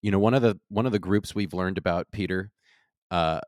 you 0.01 0.09
know, 0.09 0.17
one 0.17 0.33
of 0.33 0.41
the 0.41 0.59
one 0.69 0.87
of 0.87 0.91
the 0.91 0.99
groups 0.99 1.35
we've 1.35 1.53
learned 1.53 1.77
about 1.77 2.07
Peter 2.11 2.51
uh, 3.11 3.41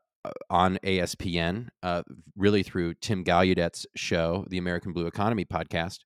on 0.51 0.77
ASPN, 0.83 1.69
uh, 1.81 2.03
really 2.37 2.61
through 2.61 2.93
Tim 2.95 3.23
Gallaudet's 3.23 3.87
show, 3.95 4.45
the 4.49 4.59
American 4.59 4.93
Blue 4.93 5.07
Economy 5.07 5.45
podcast, 5.45 5.99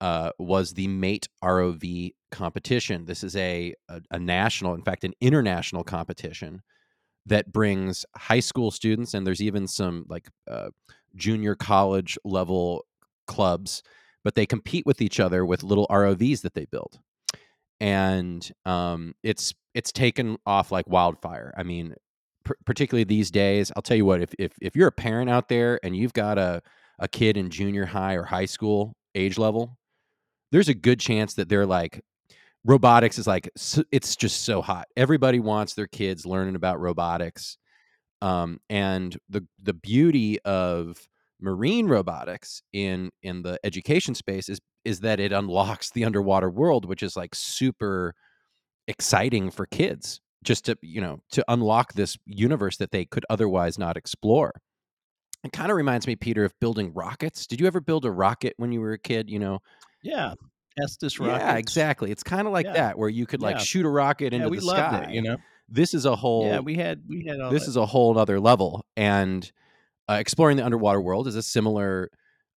uh, 0.00 0.30
was 0.38 0.72
the 0.72 0.88
Mate 0.88 1.28
ROV 1.42 2.14
competition. 2.30 3.04
This 3.04 3.22
is 3.22 3.36
a, 3.36 3.74
a, 3.88 4.00
a 4.10 4.18
national, 4.18 4.74
in 4.74 4.82
fact, 4.82 5.04
an 5.04 5.12
international 5.20 5.84
competition 5.84 6.62
that 7.26 7.52
brings 7.52 8.06
high 8.16 8.40
school 8.40 8.70
students, 8.70 9.14
and 9.14 9.26
there's 9.26 9.42
even 9.42 9.66
some 9.66 10.06
like 10.08 10.28
uh, 10.50 10.70
junior 11.16 11.54
college 11.54 12.18
level 12.24 12.84
clubs, 13.26 13.82
but 14.24 14.34
they 14.34 14.46
compete 14.46 14.86
with 14.86 15.02
each 15.02 15.20
other 15.20 15.44
with 15.44 15.62
little 15.62 15.86
ROVs 15.90 16.42
that 16.42 16.54
they 16.54 16.64
build, 16.64 16.98
and 17.78 18.50
um, 18.64 19.14
it's 19.22 19.52
it's 19.74 19.92
taken 19.92 20.38
off 20.46 20.72
like 20.72 20.88
wildfire. 20.88 21.52
I 21.56 21.62
mean, 21.62 21.94
pr- 22.44 22.54
particularly 22.64 23.04
these 23.04 23.30
days, 23.30 23.70
I'll 23.76 23.82
tell 23.82 23.96
you 23.96 24.06
what. 24.06 24.22
If 24.22 24.34
if 24.38 24.52
if 24.62 24.74
you're 24.74 24.88
a 24.88 24.92
parent 24.92 25.28
out 25.28 25.48
there 25.48 25.78
and 25.82 25.94
you've 25.94 26.14
got 26.14 26.38
a 26.38 26.62
a 26.98 27.08
kid 27.08 27.36
in 27.36 27.50
junior 27.50 27.86
high 27.86 28.14
or 28.14 28.24
high 28.24 28.46
school 28.46 28.94
age 29.14 29.38
level 29.38 29.78
there's 30.52 30.68
a 30.68 30.74
good 30.74 31.00
chance 31.00 31.34
that 31.34 31.48
they're 31.48 31.66
like 31.66 32.02
robotics 32.64 33.18
is 33.18 33.26
like 33.26 33.50
it's 33.92 34.16
just 34.16 34.42
so 34.44 34.62
hot. 34.62 34.86
Everybody 34.96 35.40
wants 35.40 35.74
their 35.74 35.86
kids 35.86 36.26
learning 36.26 36.56
about 36.56 36.80
robotics. 36.80 37.56
Um, 38.22 38.60
and 38.68 39.16
the 39.28 39.46
the 39.62 39.72
beauty 39.72 40.40
of 40.42 41.08
marine 41.40 41.88
robotics 41.88 42.62
in 42.72 43.10
in 43.22 43.42
the 43.42 43.58
education 43.64 44.14
space 44.14 44.48
is 44.48 44.60
is 44.84 45.00
that 45.00 45.20
it 45.20 45.32
unlocks 45.32 45.90
the 45.90 46.04
underwater 46.04 46.50
world, 46.50 46.84
which 46.84 47.02
is 47.02 47.16
like 47.16 47.34
super 47.34 48.14
exciting 48.88 49.50
for 49.50 49.66
kids 49.66 50.20
just 50.42 50.64
to 50.66 50.76
you 50.82 51.00
know 51.00 51.20
to 51.30 51.44
unlock 51.48 51.92
this 51.92 52.16
universe 52.26 52.76
that 52.76 52.90
they 52.90 53.04
could 53.04 53.24
otherwise 53.30 53.78
not 53.78 53.96
explore 53.96 54.52
it 55.44 55.52
kind 55.52 55.70
of 55.70 55.76
reminds 55.76 56.06
me 56.06 56.16
peter 56.16 56.44
of 56.44 56.58
building 56.60 56.92
rockets 56.94 57.46
did 57.46 57.60
you 57.60 57.66
ever 57.66 57.80
build 57.80 58.04
a 58.04 58.10
rocket 58.10 58.54
when 58.56 58.72
you 58.72 58.80
were 58.80 58.92
a 58.92 58.98
kid 58.98 59.28
you 59.30 59.38
know 59.38 59.60
yeah, 60.02 60.34
Estes 60.82 61.18
rockets. 61.18 61.44
Yeah, 61.44 61.56
exactly. 61.56 62.10
It's 62.10 62.22
kind 62.22 62.46
of 62.46 62.52
like 62.52 62.66
Yeah. 62.66 62.72
that 62.74 62.98
where 62.98 63.08
you 63.08 63.26
could 63.26 63.42
like 63.42 63.56
Yeah. 63.56 63.62
shoot 63.62 63.84
a 63.84 63.88
rocket 63.88 64.32
Yeah, 64.32 64.38
into 64.38 64.48
we 64.50 64.56
the 64.58 64.62
sky. 64.62 65.06
it, 65.08 65.14
you 65.14 65.22
know? 65.22 65.36
This 65.68 65.94
is 65.94 66.04
a 66.04 66.16
whole 66.16 66.44
Yeah, 66.46 66.60
we 66.60 66.74
had 66.74 67.02
we 67.08 67.24
had 67.26 67.38
this 67.50 67.64
that. 67.64 67.70
is 67.70 67.76
a 67.76 67.86
whole 67.86 68.16
other 68.18 68.40
level 68.40 68.84
and 68.96 69.50
uh, 70.08 70.14
exploring 70.14 70.56
the 70.56 70.64
underwater 70.64 71.00
world 71.00 71.28
is 71.28 71.36
a 71.36 71.42
similar 71.42 72.10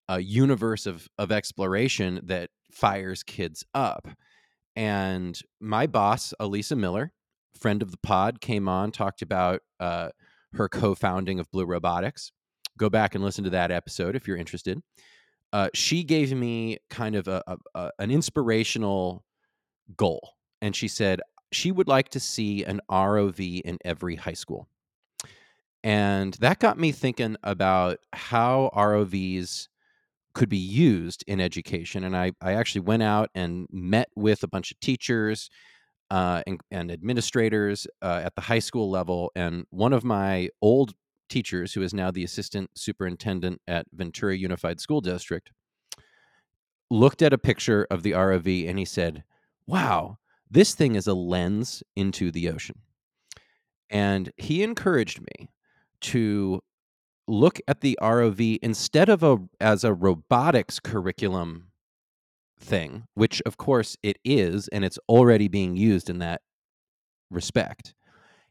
uh, 0.10 0.18
universe 0.18 0.86
of 0.86 1.08
of 1.18 1.32
exploration 1.32 2.20
that 2.24 2.50
fires 2.72 3.22
kids 3.24 3.64
up 3.76 4.08
and 4.76 5.40
my 5.62 5.86
boss 5.86 6.34
elisa 6.40 6.76
miller 6.76 7.14
friend 7.56 7.82
of 7.84 7.92
the 7.92 7.98
pod 7.98 8.42
came 8.42 8.68
on 8.68 8.92
talked 8.92 9.22
about 9.22 9.62
uh, 9.80 10.10
her 10.54 10.68
co-founding 10.68 11.40
of 11.40 11.50
blue 11.52 11.66
robotics 11.66 12.32
go 12.78 12.90
back 12.90 13.14
and 13.14 13.24
listen 13.24 13.44
to 13.44 13.50
that 13.52 13.70
episode 13.72 14.16
if 14.16 14.28
you're 14.28 14.38
interested 14.38 14.80
uh, 15.54 15.70
she 15.74 16.04
gave 16.04 16.34
me 16.34 16.80
kind 16.90 17.16
of 17.16 17.28
a, 17.28 17.42
a, 17.48 17.58
a 17.76 17.92
an 18.00 18.12
inspirational 18.12 19.24
goal 19.96 20.34
and 20.62 20.76
she 20.76 20.88
said 20.88 21.22
she 21.52 21.72
would 21.72 21.88
like 21.88 22.10
to 22.10 22.20
see 22.20 22.66
an 22.66 22.82
rov 22.90 23.62
in 23.62 23.78
every 23.86 24.16
high 24.16 24.34
school 24.34 24.68
and 25.84 26.34
that 26.36 26.60
got 26.60 26.80
me 26.80 26.92
thinking 26.92 27.36
about 27.44 28.00
how 28.14 28.72
ROVs 28.74 29.68
could 30.34 30.50
be 30.50 30.58
used 30.58 31.24
in 31.28 31.40
education. 31.40 32.04
And 32.06 32.16
I, 32.16 32.32
I 32.42 32.54
actually 32.54 32.82
went 32.82 33.04
out 33.04 33.30
and 33.36 33.68
met 33.72 34.10
with 34.16 34.44
a 34.44 34.48
bunch 34.48 34.72
of 34.72 34.80
teachers 34.80 35.50
uh, 36.10 36.42
and, 36.48 36.60
and 36.72 36.92
administrators 36.92 37.86
uh, 38.02 38.22
at 38.24 38.36
the 38.36 38.42
high 38.42 38.60
school 38.60 38.90
level. 38.90 39.32
And 39.36 39.66
one 39.70 39.94
of 39.94 40.04
my 40.04 40.50
old 40.62 40.94
teachers, 41.34 41.74
who 41.74 41.82
is 41.82 41.96
now 41.96 42.12
the 42.12 42.24
assistant 42.24 42.70
superintendent 42.76 43.60
at 43.68 43.88
Ventura 43.92 44.38
Unified 44.38 44.80
School 44.80 45.02
District, 45.02 45.50
looked 46.92 47.24
at 47.24 47.34
a 47.34 47.40
picture 47.40 47.88
of 47.90 48.04
the 48.04 48.12
ROV 48.12 48.70
and 48.70 48.78
he 48.78 48.86
said, 48.86 49.24
Wow, 49.66 50.20
this 50.50 50.76
thing 50.76 50.94
is 50.94 51.08
a 51.08 51.16
lens 51.16 51.82
into 51.96 52.30
the 52.30 52.50
ocean. 52.50 52.82
And 53.90 54.32
he 54.38 54.62
encouraged 54.62 55.22
me 55.22 55.50
to 56.02 56.62
look 57.28 57.60
at 57.68 57.82
the 57.82 57.98
ROV 58.00 58.60
instead 58.62 59.10
of 59.10 59.24
a 59.24 59.38
as 59.60 59.84
a 59.84 59.94
robotics 59.94 60.80
curriculum 60.80 61.72
thing, 62.60 63.06
which 63.16 63.42
of 63.44 63.58
course 63.58 63.98
it 64.04 64.18
is 64.24 64.68
and 64.68 64.86
it's 64.86 65.00
already 65.10 65.48
being 65.48 65.76
used 65.76 66.12
in 66.12 66.20
that 66.20 66.42
respect. 67.32 67.96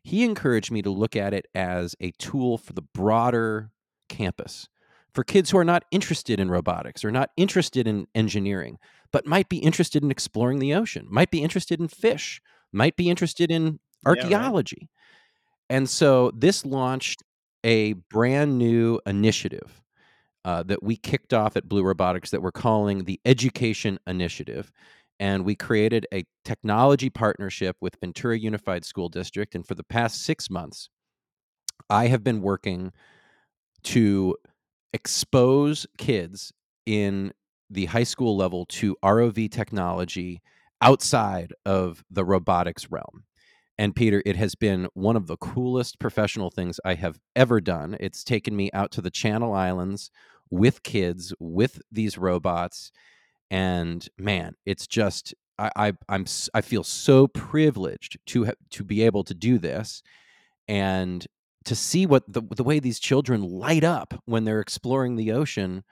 He 0.02 0.24
encouraged 0.24 0.70
me 0.70 0.82
to 0.82 0.90
look 0.90 1.14
at 1.16 1.32
it 1.32 1.46
as 1.54 1.94
a 2.00 2.10
tool 2.12 2.58
for 2.58 2.72
the 2.72 2.82
broader 2.82 3.70
campus. 4.08 4.68
For 5.14 5.24
kids 5.24 5.50
who 5.50 5.58
are 5.58 5.64
not 5.64 5.84
interested 5.90 6.40
in 6.40 6.50
robotics 6.50 7.04
or 7.04 7.10
not 7.10 7.30
interested 7.36 7.86
in 7.86 8.06
engineering, 8.14 8.78
but 9.12 9.26
might 9.26 9.48
be 9.48 9.58
interested 9.58 10.02
in 10.02 10.10
exploring 10.10 10.58
the 10.58 10.74
ocean, 10.74 11.06
might 11.10 11.30
be 11.30 11.42
interested 11.42 11.80
in 11.80 11.88
fish, 11.88 12.40
might 12.72 12.96
be 12.96 13.10
interested 13.10 13.50
in 13.50 13.64
Yeah, 13.64 13.68
right. 14.10 14.18
archaeology. 14.24 14.88
And 15.68 15.88
so 15.88 16.30
this 16.34 16.64
launched 16.64 17.22
a 17.62 17.92
brand 17.92 18.58
new 18.58 19.00
initiative 19.06 19.82
uh, 20.44 20.62
that 20.64 20.82
we 20.82 20.96
kicked 20.96 21.32
off 21.32 21.56
at 21.56 21.68
Blue 21.68 21.84
Robotics 21.84 22.30
that 22.30 22.42
we're 22.42 22.50
calling 22.50 23.04
the 23.04 23.20
Education 23.24 23.98
Initiative. 24.06 24.72
And 25.22 25.44
we 25.44 25.54
created 25.54 26.04
a 26.12 26.24
technology 26.44 27.08
partnership 27.08 27.76
with 27.80 27.96
Ventura 28.00 28.36
Unified 28.36 28.84
School 28.84 29.08
District. 29.08 29.54
And 29.54 29.64
for 29.64 29.76
the 29.76 29.84
past 29.84 30.24
six 30.24 30.50
months, 30.50 30.88
I 31.88 32.08
have 32.08 32.24
been 32.24 32.42
working 32.42 32.90
to 33.84 34.34
expose 34.92 35.86
kids 35.96 36.52
in 36.86 37.32
the 37.70 37.84
high 37.84 38.02
school 38.02 38.36
level 38.36 38.66
to 38.66 38.96
ROV 39.04 39.48
technology 39.52 40.42
outside 40.80 41.52
of 41.64 42.02
the 42.10 42.24
robotics 42.24 42.90
realm. 42.90 43.22
And 43.78 43.94
Peter, 43.94 44.24
it 44.26 44.34
has 44.34 44.56
been 44.56 44.88
one 44.94 45.14
of 45.14 45.28
the 45.28 45.36
coolest 45.36 46.00
professional 46.00 46.50
things 46.50 46.80
I 46.84 46.94
have 46.94 47.20
ever 47.36 47.60
done. 47.60 47.96
It's 48.00 48.24
taken 48.24 48.56
me 48.56 48.70
out 48.74 48.90
to 48.90 49.00
the 49.00 49.08
Channel 49.08 49.54
Islands 49.54 50.10
with 50.50 50.82
kids, 50.82 51.32
with 51.38 51.80
these 51.92 52.18
robots, 52.18 52.90
and 53.52 54.08
man, 54.18 54.54
it's 54.64 54.86
just 54.86 55.34
I, 55.58 55.70
I 55.76 55.92
I'm 56.08 56.24
I 56.54 56.62
feel 56.62 56.82
so 56.82 57.28
privileged 57.28 58.18
to 58.28 58.46
ha- 58.46 58.52
to 58.70 58.82
be 58.82 59.02
able 59.02 59.22
to 59.24 59.34
do 59.34 59.58
this, 59.58 60.02
and 60.66 61.24
to 61.66 61.76
see 61.76 62.06
what 62.06 62.24
the 62.26 62.40
the 62.56 62.64
way 62.64 62.80
these 62.80 62.98
children 62.98 63.42
light 63.42 63.84
up 63.84 64.14
when 64.24 64.44
they're 64.44 64.60
exploring 64.60 65.16
the 65.16 65.30
ocean 65.32 65.84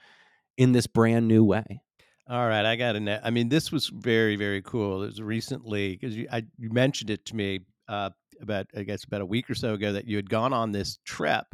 in 0.56 0.72
this 0.72 0.86
brand 0.86 1.28
new 1.28 1.44
way. 1.44 1.82
All 2.28 2.48
right, 2.48 2.64
I 2.64 2.76
got 2.76 3.00
know. 3.00 3.20
I 3.22 3.30
mean, 3.30 3.50
this 3.50 3.70
was 3.70 3.88
very, 3.88 4.36
very 4.36 4.62
cool. 4.62 5.02
It 5.02 5.06
was 5.06 5.20
recently 5.20 5.96
because 5.96 6.16
you, 6.16 6.28
I, 6.32 6.44
you 6.58 6.70
mentioned 6.70 7.10
it 7.10 7.26
to 7.26 7.36
me 7.36 7.60
uh, 7.88 8.10
about, 8.40 8.68
I 8.74 8.84
guess, 8.84 9.04
about 9.04 9.20
a 9.20 9.26
week 9.26 9.50
or 9.50 9.54
so 9.54 9.74
ago 9.74 9.92
that 9.92 10.06
you 10.06 10.16
had 10.16 10.30
gone 10.30 10.52
on 10.52 10.70
this 10.70 10.98
trip 11.04 11.44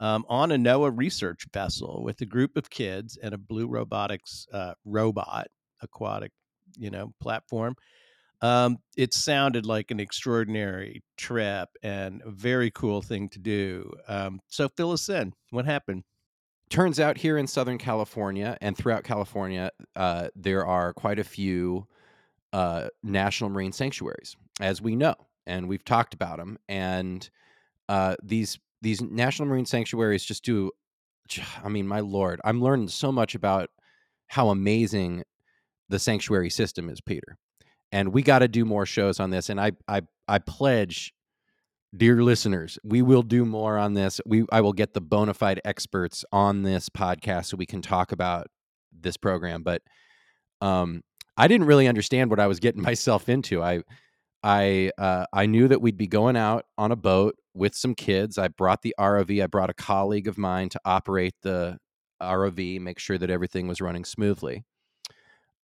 um, 0.00 0.24
on 0.28 0.52
a 0.52 0.56
NOAA 0.56 0.96
research 0.96 1.46
vessel 1.52 2.02
with 2.02 2.20
a 2.20 2.26
group 2.26 2.56
of 2.56 2.70
kids 2.70 3.16
and 3.16 3.34
a 3.34 3.38
Blue 3.38 3.66
Robotics 3.66 4.46
uh, 4.52 4.74
robot 4.84 5.48
aquatic, 5.82 6.32
you 6.76 6.90
know, 6.90 7.12
platform. 7.20 7.76
Um, 8.40 8.78
it 8.96 9.14
sounded 9.14 9.64
like 9.64 9.90
an 9.90 10.00
extraordinary 10.00 11.02
trip 11.16 11.68
and 11.82 12.20
a 12.24 12.30
very 12.30 12.70
cool 12.70 13.00
thing 13.00 13.28
to 13.30 13.38
do. 13.38 13.90
Um, 14.08 14.40
so 14.48 14.68
fill 14.68 14.92
us 14.92 15.08
in. 15.08 15.32
What 15.50 15.64
happened? 15.64 16.04
Turns 16.68 16.98
out 16.98 17.16
here 17.16 17.38
in 17.38 17.46
Southern 17.46 17.78
California 17.78 18.58
and 18.60 18.76
throughout 18.76 19.04
California, 19.04 19.70
uh, 19.94 20.28
there 20.34 20.66
are 20.66 20.92
quite 20.92 21.18
a 21.18 21.24
few 21.24 21.86
uh, 22.52 22.88
national 23.02 23.50
marine 23.50 23.72
sanctuaries, 23.72 24.36
as 24.60 24.82
we 24.82 24.96
know, 24.96 25.14
and 25.46 25.68
we've 25.68 25.84
talked 25.84 26.14
about 26.14 26.38
them. 26.38 26.58
And 26.68 27.28
uh, 27.88 28.16
these 28.22 28.58
these 28.84 29.00
national 29.00 29.48
marine 29.48 29.66
sanctuaries 29.66 30.24
just 30.24 30.44
do. 30.44 30.70
I 31.64 31.68
mean, 31.68 31.88
my 31.88 32.00
lord, 32.00 32.40
I'm 32.44 32.62
learning 32.62 32.88
so 32.88 33.10
much 33.10 33.34
about 33.34 33.70
how 34.28 34.50
amazing 34.50 35.24
the 35.88 35.98
sanctuary 35.98 36.50
system 36.50 36.90
is, 36.90 37.00
Peter. 37.00 37.38
And 37.90 38.12
we 38.12 38.22
got 38.22 38.40
to 38.40 38.48
do 38.48 38.64
more 38.64 38.84
shows 38.84 39.20
on 39.20 39.30
this. 39.30 39.48
And 39.48 39.60
I 39.60 39.72
I 39.88 40.02
I 40.28 40.38
pledge 40.38 41.12
dear 41.96 42.22
listeners, 42.22 42.78
we 42.84 43.02
will 43.02 43.22
do 43.22 43.44
more 43.44 43.78
on 43.78 43.94
this. 43.94 44.20
We 44.26 44.44
I 44.52 44.60
will 44.60 44.72
get 44.74 44.92
the 44.92 45.00
bona 45.00 45.32
fide 45.32 45.60
experts 45.64 46.24
on 46.30 46.62
this 46.62 46.88
podcast 46.88 47.46
so 47.46 47.56
we 47.56 47.66
can 47.66 47.80
talk 47.80 48.12
about 48.12 48.48
this 48.92 49.16
program. 49.16 49.62
But 49.62 49.80
um, 50.60 51.02
I 51.36 51.48
didn't 51.48 51.66
really 51.66 51.88
understand 51.88 52.30
what 52.30 52.40
I 52.40 52.46
was 52.48 52.60
getting 52.60 52.82
myself 52.90 53.30
into. 53.30 53.62
I 53.62 53.82
I 54.44 54.92
uh, 54.98 55.26
I 55.32 55.46
knew 55.46 55.66
that 55.68 55.80
we'd 55.80 55.96
be 55.96 56.06
going 56.06 56.36
out 56.36 56.66
on 56.78 56.92
a 56.92 56.96
boat 56.96 57.36
with 57.54 57.74
some 57.74 57.94
kids. 57.96 58.38
I 58.38 58.48
brought 58.48 58.82
the 58.82 58.94
ROV. 58.98 59.42
I 59.42 59.46
brought 59.48 59.70
a 59.70 59.74
colleague 59.74 60.28
of 60.28 60.38
mine 60.38 60.68
to 60.70 60.80
operate 60.84 61.34
the 61.42 61.78
ROV, 62.22 62.80
make 62.80 63.00
sure 63.00 63.18
that 63.18 63.30
everything 63.30 63.66
was 63.66 63.80
running 63.80 64.04
smoothly. 64.04 64.64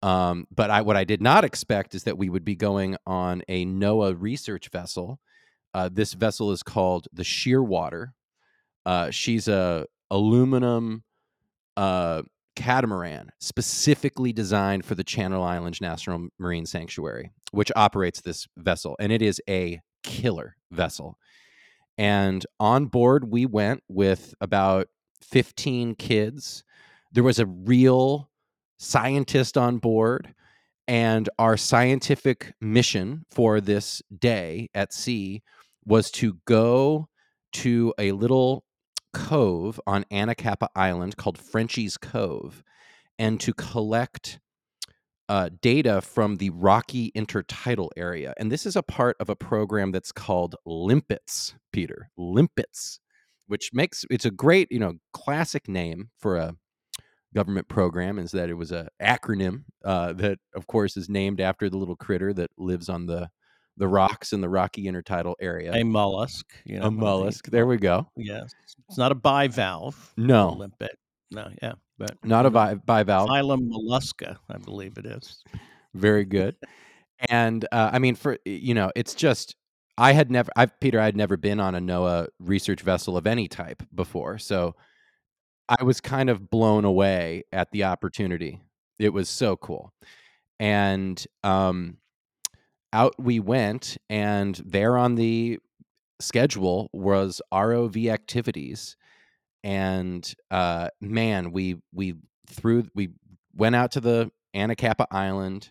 Um, 0.02 0.46
but 0.50 0.70
I, 0.70 0.80
what 0.80 0.96
I 0.96 1.04
did 1.04 1.20
not 1.20 1.44
expect 1.44 1.94
is 1.94 2.04
that 2.04 2.16
we 2.16 2.30
would 2.30 2.44
be 2.44 2.56
going 2.56 2.96
on 3.06 3.42
a 3.48 3.66
NOAA 3.66 4.16
research 4.18 4.70
vessel 4.70 5.20
uh, 5.74 5.88
this 5.92 6.14
vessel 6.14 6.50
is 6.52 6.62
called 6.62 7.06
the 7.12 7.22
Shearwater. 7.22 8.08
Uh, 8.84 9.10
she's 9.10 9.46
a 9.48 9.86
aluminum 10.10 11.04
uh, 11.76 12.22
catamaran 12.56 13.30
specifically 13.38 14.32
designed 14.32 14.84
for 14.84 14.94
the 14.94 15.04
Channel 15.04 15.42
Islands 15.42 15.80
National 15.80 16.28
Marine 16.38 16.66
Sanctuary, 16.66 17.30
which 17.52 17.72
operates 17.76 18.20
this 18.20 18.46
vessel, 18.56 18.96
and 18.98 19.12
it 19.12 19.22
is 19.22 19.40
a 19.48 19.80
killer 20.02 20.56
vessel. 20.70 21.18
And 21.98 22.44
on 22.58 22.86
board, 22.86 23.30
we 23.30 23.46
went 23.46 23.82
with 23.88 24.34
about 24.40 24.88
15 25.22 25.94
kids. 25.96 26.64
There 27.12 27.24
was 27.24 27.38
a 27.38 27.46
real 27.46 28.30
scientist 28.78 29.58
on 29.58 29.78
board. 29.78 30.34
And 30.88 31.28
our 31.38 31.56
scientific 31.56 32.54
mission 32.60 33.24
for 33.30 33.60
this 33.60 34.02
day 34.18 34.70
at 34.74 34.92
sea 34.92 35.42
was 35.84 36.10
to 36.12 36.38
go 36.46 37.08
to 37.52 37.94
a 37.98 38.12
little 38.12 38.64
cove 39.12 39.80
on 39.86 40.04
Anacapa 40.04 40.68
Island 40.74 41.16
called 41.16 41.38
Frenchy's 41.38 41.96
Cove 41.96 42.62
and 43.18 43.40
to 43.40 43.52
collect 43.52 44.40
uh, 45.28 45.48
data 45.62 46.00
from 46.00 46.38
the 46.38 46.50
rocky 46.50 47.12
intertidal 47.12 47.90
area. 47.96 48.34
And 48.36 48.50
this 48.50 48.66
is 48.66 48.74
a 48.74 48.82
part 48.82 49.16
of 49.20 49.28
a 49.28 49.36
program 49.36 49.92
that's 49.92 50.10
called 50.10 50.56
LiMPETS, 50.66 51.54
Peter. 51.72 52.10
LiMPETS, 52.18 52.98
which 53.46 53.70
makes 53.72 54.04
it's 54.10 54.24
a 54.24 54.30
great, 54.30 54.72
you 54.72 54.80
know, 54.80 54.94
classic 55.12 55.68
name 55.68 56.10
for 56.18 56.36
a 56.36 56.56
government 57.34 57.68
program 57.68 58.18
is 58.18 58.32
that 58.32 58.50
it 58.50 58.54
was 58.54 58.72
a 58.72 58.88
acronym 59.00 59.62
uh, 59.84 60.12
that 60.14 60.38
of 60.54 60.66
course 60.66 60.96
is 60.96 61.08
named 61.08 61.40
after 61.40 61.70
the 61.70 61.76
little 61.76 61.96
critter 61.96 62.32
that 62.32 62.50
lives 62.58 62.88
on 62.88 63.06
the 63.06 63.30
the 63.80 63.88
rocks 63.88 64.32
in 64.32 64.40
the 64.42 64.48
rocky 64.48 64.84
intertidal 64.84 65.34
area. 65.40 65.72
A 65.74 65.82
mollusk, 65.82 66.46
you 66.64 66.78
know, 66.78 66.86
a 66.86 66.90
mollusk. 66.90 67.46
There 67.46 67.66
we 67.66 67.78
go. 67.78 68.06
Yes, 68.14 68.52
it's 68.88 68.98
not 68.98 69.10
a 69.10 69.14
bivalve. 69.14 69.96
No, 70.16 70.50
limpet. 70.50 70.96
No, 71.32 71.48
yeah, 71.62 71.72
but 71.98 72.16
not 72.22 72.46
a 72.46 72.50
bi- 72.50 72.74
bivalve. 72.74 73.28
Phylum 73.28 73.68
mollusca, 73.68 74.36
I 74.48 74.58
believe 74.58 74.98
it 74.98 75.06
is. 75.06 75.42
Very 75.94 76.24
good. 76.24 76.54
and 77.28 77.64
uh, 77.72 77.90
I 77.92 77.98
mean, 77.98 78.14
for 78.14 78.38
you 78.44 78.74
know, 78.74 78.92
it's 78.94 79.14
just 79.14 79.56
I 79.96 80.12
had 80.12 80.30
never, 80.30 80.50
I 80.56 80.66
Peter, 80.66 81.00
I 81.00 81.06
had 81.06 81.16
never 81.16 81.36
been 81.36 81.58
on 81.58 81.74
a 81.74 81.80
NOAA 81.80 82.28
research 82.38 82.82
vessel 82.82 83.16
of 83.16 83.26
any 83.26 83.48
type 83.48 83.82
before, 83.94 84.38
so 84.38 84.76
I 85.68 85.82
was 85.84 86.00
kind 86.00 86.28
of 86.30 86.50
blown 86.50 86.84
away 86.84 87.44
at 87.52 87.70
the 87.72 87.84
opportunity. 87.84 88.60
It 88.98 89.14
was 89.14 89.28
so 89.30 89.56
cool, 89.56 89.92
and 90.58 91.24
um, 91.42 91.96
out 92.92 93.14
we 93.18 93.40
went, 93.40 93.96
and 94.08 94.54
there 94.64 94.96
on 94.96 95.14
the 95.14 95.58
schedule 96.20 96.90
was 96.92 97.40
ROV 97.52 98.10
activities, 98.12 98.96
and 99.64 100.32
uh, 100.50 100.88
man, 101.00 101.52
we 101.52 101.76
we 101.92 102.14
threw 102.48 102.84
we 102.94 103.10
went 103.54 103.76
out 103.76 103.92
to 103.92 104.00
the 104.00 104.30
Anacapa 104.54 105.06
Island 105.10 105.70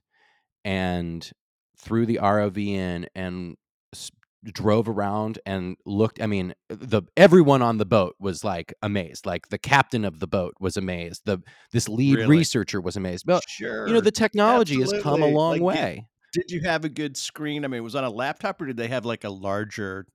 and 0.63 1.29
threw 1.77 2.05
the 2.05 2.19
ROV 2.21 2.57
in 2.57 3.07
and 3.15 3.55
drove 4.45 4.87
around 4.87 5.37
and 5.45 5.75
looked 5.85 6.21
i 6.21 6.25
mean 6.25 6.53
the 6.69 7.01
everyone 7.17 7.61
on 7.61 7.77
the 7.77 7.85
boat 7.85 8.15
was 8.21 8.41
like 8.41 8.73
amazed 8.81 9.25
like 9.25 9.49
the 9.49 9.57
captain 9.57 10.05
of 10.05 10.21
the 10.21 10.27
boat 10.27 10.53
was 10.61 10.77
amazed 10.77 11.21
the 11.25 11.41
this 11.73 11.89
lead 11.89 12.15
Really? 12.15 12.37
researcher 12.37 12.79
was 12.79 12.95
amazed 12.95 13.25
but 13.25 13.43
Sure. 13.49 13.85
you 13.85 13.93
know 13.93 13.99
the 13.99 14.11
technology 14.11 14.79
has 14.79 14.93
come 15.03 15.21
a 15.21 15.27
long 15.27 15.59
Like, 15.59 15.61
way 15.61 16.07
Did 16.33 16.51
you 16.51 16.61
have 16.61 16.85
a 16.85 16.89
good 16.89 17.17
screen? 17.17 17.65
I 17.65 17.67
mean, 17.67 17.83
was 17.83 17.95
on 17.95 18.03
a 18.03 18.09
laptop 18.09 18.61
or 18.61 18.67
did 18.67 18.77
they 18.77 18.87
have 18.87 19.05
like 19.05 19.23
a 19.23 19.29
larger 19.29 20.05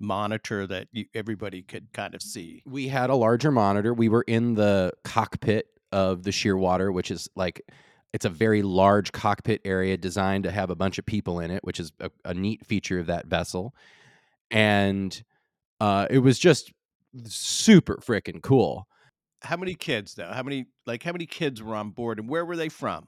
monitor 0.00 0.66
that 0.66 0.88
you, 0.92 1.06
everybody 1.14 1.62
could 1.62 1.92
kind 1.92 2.14
of 2.14 2.22
see? 2.22 2.62
we 2.66 2.88
had 2.88 3.10
a 3.10 3.14
larger 3.14 3.50
monitor 3.52 3.94
we 3.94 4.08
were 4.08 4.24
in 4.26 4.54
the 4.54 4.92
cockpit 5.04 5.68
of 5.92 6.24
the 6.24 6.30
shearwater 6.30 6.92
which 6.92 7.10
is 7.10 7.28
like 7.36 7.62
it's 8.12 8.24
a 8.24 8.28
very 8.28 8.62
large 8.62 9.12
cockpit 9.12 9.60
area 9.64 9.96
designed 9.96 10.44
to 10.44 10.50
have 10.50 10.68
a 10.70 10.74
bunch 10.74 10.98
of 10.98 11.06
people 11.06 11.38
in 11.40 11.50
it 11.50 11.62
which 11.64 11.78
is 11.78 11.92
a, 12.00 12.10
a 12.24 12.34
neat 12.34 12.66
feature 12.66 12.98
of 12.98 13.06
that 13.06 13.26
vessel 13.26 13.74
and 14.50 15.22
uh, 15.80 16.06
it 16.10 16.18
was 16.18 16.38
just 16.38 16.72
super 17.24 17.96
freaking 17.96 18.42
cool 18.42 18.86
How 19.42 19.56
many 19.56 19.74
kids 19.74 20.14
though? 20.14 20.32
How 20.32 20.42
many 20.42 20.66
like 20.86 21.02
how 21.02 21.12
many 21.12 21.26
kids 21.26 21.62
were 21.62 21.74
on 21.76 21.90
board 21.90 22.18
and 22.18 22.28
where 22.28 22.44
were 22.44 22.56
they 22.56 22.68
from? 22.68 23.06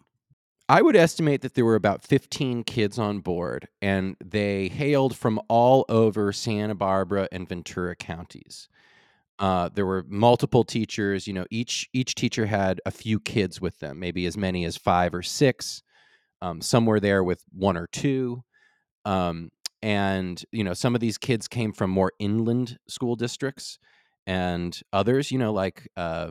I 0.69 0.83
would 0.83 0.97
estimate 0.97 1.43
that 1.43 1.55
there 1.55 1.65
were 1.65 1.77
about 1.77 2.03
15 2.03 2.65
kids 2.65 2.99
on 2.99 3.21
board, 3.21 3.69
and 3.81 4.17
they 4.25 4.69
hailed 4.69 5.17
from 5.17 5.41
all 5.49 5.85
over 5.89 6.33
Santa 6.33 6.75
Barbara 6.75 7.29
and 7.31 7.49
Ventura 7.49 7.95
counties. 7.95 8.69
Uh, 9.39 9.69
there 9.73 9.87
were 9.87 10.05
multiple 10.09 10.65
teachers. 10.65 11.29
You 11.29 11.35
know, 11.35 11.47
each 11.51 11.89
each 11.93 12.15
teacher 12.17 12.47
had 12.47 12.81
a 12.85 12.91
few 12.91 13.21
kids 13.21 13.61
with 13.61 13.79
them, 13.79 14.01
maybe 14.01 14.27
as 14.27 14.37
many 14.37 14.65
as 14.65 14.77
five 14.77 15.15
or 15.15 15.23
six. 15.23 15.83
Um, 16.43 16.61
some 16.61 16.85
were 16.85 17.01
there 17.01 17.23
with 17.23 17.45
one 17.53 17.77
or 17.77 17.87
two, 17.87 18.43
um, 19.05 19.51
and 19.83 20.43
you 20.53 20.65
know, 20.65 20.75
some 20.75 20.95
of 20.95 21.01
these 21.01 21.19
kids 21.19 21.49
came 21.49 21.73
from 21.73 21.91
more 21.91 22.13
inland 22.19 22.79
school 22.89 23.15
districts, 23.15 23.79
and 24.27 24.81
others, 24.93 25.31
you 25.31 25.39
know, 25.39 25.53
like 25.53 25.89
uh, 25.97 26.31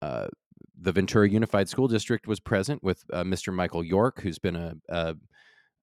uh, 0.00 0.28
the 0.80 0.92
Ventura 0.92 1.28
Unified 1.28 1.68
School 1.68 1.88
District 1.88 2.26
was 2.26 2.40
present 2.40 2.82
with 2.82 3.04
uh, 3.12 3.24
Mr. 3.24 3.52
Michael 3.52 3.84
York, 3.84 4.20
who's 4.20 4.38
been 4.38 4.56
a, 4.56 4.74
a 4.88 5.16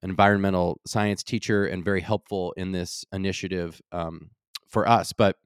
an 0.02 0.10
environmental 0.10 0.80
science 0.86 1.22
teacher 1.22 1.66
and 1.66 1.84
very 1.84 2.00
helpful 2.00 2.52
in 2.56 2.72
this 2.72 3.04
initiative 3.12 3.80
um, 3.92 4.30
for 4.68 4.88
us. 4.88 5.12
But 5.12 5.36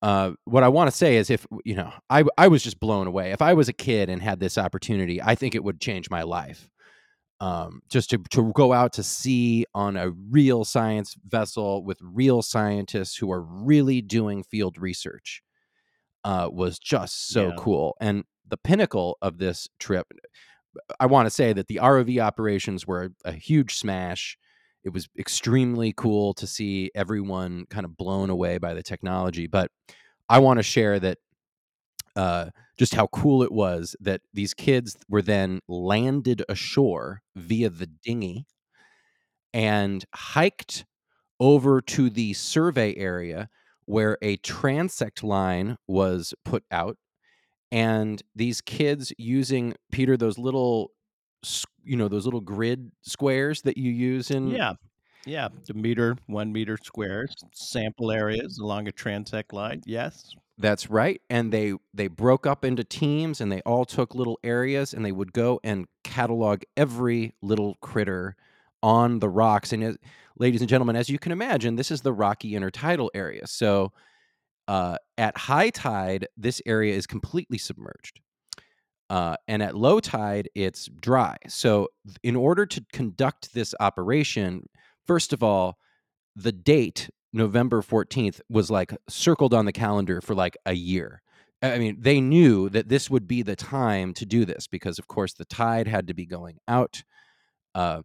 uh, 0.00 0.32
what 0.44 0.62
I 0.62 0.68
want 0.68 0.90
to 0.90 0.96
say 0.96 1.16
is, 1.16 1.30
if 1.30 1.46
you 1.64 1.76
know, 1.76 1.92
I 2.10 2.24
I 2.36 2.48
was 2.48 2.62
just 2.62 2.80
blown 2.80 3.06
away. 3.06 3.32
If 3.32 3.42
I 3.42 3.54
was 3.54 3.68
a 3.68 3.72
kid 3.72 4.08
and 4.08 4.20
had 4.22 4.40
this 4.40 4.58
opportunity, 4.58 5.22
I 5.22 5.34
think 5.34 5.54
it 5.54 5.62
would 5.64 5.80
change 5.80 6.10
my 6.10 6.22
life. 6.22 6.68
Um, 7.40 7.82
just 7.90 8.10
to 8.10 8.18
to 8.30 8.52
go 8.52 8.72
out 8.72 8.92
to 8.94 9.02
sea 9.02 9.66
on 9.74 9.96
a 9.96 10.10
real 10.10 10.64
science 10.64 11.16
vessel 11.26 11.84
with 11.84 11.98
real 12.00 12.40
scientists 12.40 13.16
who 13.16 13.32
are 13.32 13.42
really 13.42 14.00
doing 14.00 14.44
field 14.44 14.78
research 14.78 15.42
uh, 16.24 16.48
was 16.52 16.78
just 16.78 17.28
so 17.30 17.48
Yeah. 17.48 17.54
cool. 17.58 17.96
And 18.00 18.24
the 18.48 18.56
pinnacle 18.56 19.18
of 19.22 19.38
this 19.38 19.68
trip, 19.78 20.06
I 20.98 21.06
want 21.06 21.26
to 21.26 21.30
say 21.30 21.52
that 21.52 21.66
the 21.68 21.76
ROV 21.76 22.18
operations 22.20 22.86
were 22.86 23.10
a 23.24 23.32
huge 23.32 23.76
smash. 23.76 24.38
It 24.84 24.92
was 24.92 25.08
extremely 25.18 25.92
cool 25.96 26.34
to 26.34 26.46
see 26.46 26.90
everyone 26.94 27.66
kind 27.70 27.84
of 27.84 27.96
blown 27.96 28.30
away 28.30 28.58
by 28.58 28.74
the 28.74 28.82
technology. 28.82 29.46
But 29.46 29.70
I 30.28 30.38
want 30.38 30.58
to 30.58 30.62
share 30.62 30.98
that 31.00 31.18
uh, 32.16 32.50
just 32.78 32.94
how 32.94 33.06
cool 33.08 33.42
it 33.42 33.52
was 33.52 33.96
that 34.00 34.22
these 34.32 34.54
kids 34.54 34.96
were 35.08 35.22
then 35.22 35.60
landed 35.68 36.44
ashore 36.48 37.22
via 37.36 37.70
the 37.70 37.86
dinghy 37.86 38.46
and 39.54 40.04
hiked 40.14 40.84
over 41.38 41.80
to 41.80 42.10
the 42.10 42.32
survey 42.32 42.94
area 42.96 43.48
where 43.84 44.16
a 44.22 44.36
transect 44.38 45.22
line 45.22 45.76
was 45.86 46.34
put 46.44 46.64
out 46.70 46.96
and 47.72 48.22
these 48.36 48.60
kids 48.60 49.12
using 49.18 49.74
peter 49.90 50.16
those 50.16 50.38
little 50.38 50.92
you 51.84 51.96
know 51.96 52.08
those 52.08 52.24
little 52.24 52.40
grid 52.40 52.92
squares 53.02 53.62
that 53.62 53.76
you 53.76 53.90
use 53.90 54.30
in 54.30 54.48
Yeah. 54.48 54.74
Yeah. 55.24 55.48
The 55.66 55.74
meter, 55.74 56.16
one 56.26 56.52
meter 56.52 56.76
squares, 56.82 57.34
sample 57.54 58.10
areas 58.10 58.58
along 58.58 58.88
a 58.88 58.92
transect 58.92 59.52
line. 59.52 59.82
Yes. 59.86 60.34
That's 60.58 60.90
right. 60.90 61.20
And 61.30 61.52
they 61.52 61.74
they 61.94 62.08
broke 62.08 62.46
up 62.46 62.64
into 62.64 62.84
teams 62.84 63.40
and 63.40 63.50
they 63.50 63.60
all 63.62 63.84
took 63.84 64.14
little 64.14 64.38
areas 64.42 64.92
and 64.92 65.04
they 65.04 65.12
would 65.12 65.32
go 65.32 65.60
and 65.64 65.86
catalog 66.04 66.62
every 66.76 67.34
little 67.40 67.76
critter 67.80 68.36
on 68.82 69.20
the 69.20 69.28
rocks. 69.28 69.72
And 69.72 69.82
as, 69.84 69.96
ladies 70.38 70.60
and 70.60 70.68
gentlemen, 70.68 70.96
as 70.96 71.08
you 71.08 71.18
can 71.18 71.32
imagine, 71.32 71.76
this 71.76 71.90
is 71.90 72.02
the 72.02 72.12
rocky 72.12 72.52
intertidal 72.52 73.08
area. 73.14 73.46
So 73.46 73.92
uh, 74.72 74.96
at 75.18 75.36
high 75.36 75.68
tide, 75.68 76.26
this 76.38 76.62
area 76.64 76.94
is 76.94 77.06
completely 77.06 77.58
submerged. 77.58 78.20
Uh, 79.10 79.36
and 79.46 79.62
at 79.62 79.76
low 79.76 80.00
tide, 80.00 80.48
it's 80.54 80.88
dry. 80.98 81.36
So, 81.46 81.88
in 82.22 82.34
order 82.34 82.64
to 82.64 82.82
conduct 82.90 83.52
this 83.52 83.74
operation, 83.80 84.66
first 85.06 85.34
of 85.34 85.42
all, 85.42 85.76
the 86.34 86.52
date 86.52 87.10
November 87.34 87.82
14th 87.82 88.40
was 88.48 88.70
like 88.70 88.96
circled 89.10 89.52
on 89.52 89.66
the 89.66 89.72
calendar 89.72 90.22
for 90.22 90.34
like 90.34 90.56
a 90.64 90.72
year. 90.72 91.20
I 91.60 91.76
mean, 91.76 91.98
they 92.00 92.22
knew 92.22 92.70
that 92.70 92.88
this 92.88 93.10
would 93.10 93.28
be 93.28 93.42
the 93.42 93.56
time 93.56 94.14
to 94.14 94.24
do 94.24 94.46
this 94.46 94.68
because, 94.68 94.98
of 94.98 95.06
course, 95.06 95.34
the 95.34 95.44
tide 95.44 95.86
had 95.86 96.06
to 96.06 96.14
be 96.14 96.24
going 96.24 96.56
out. 96.66 97.02
Uh, 97.74 98.00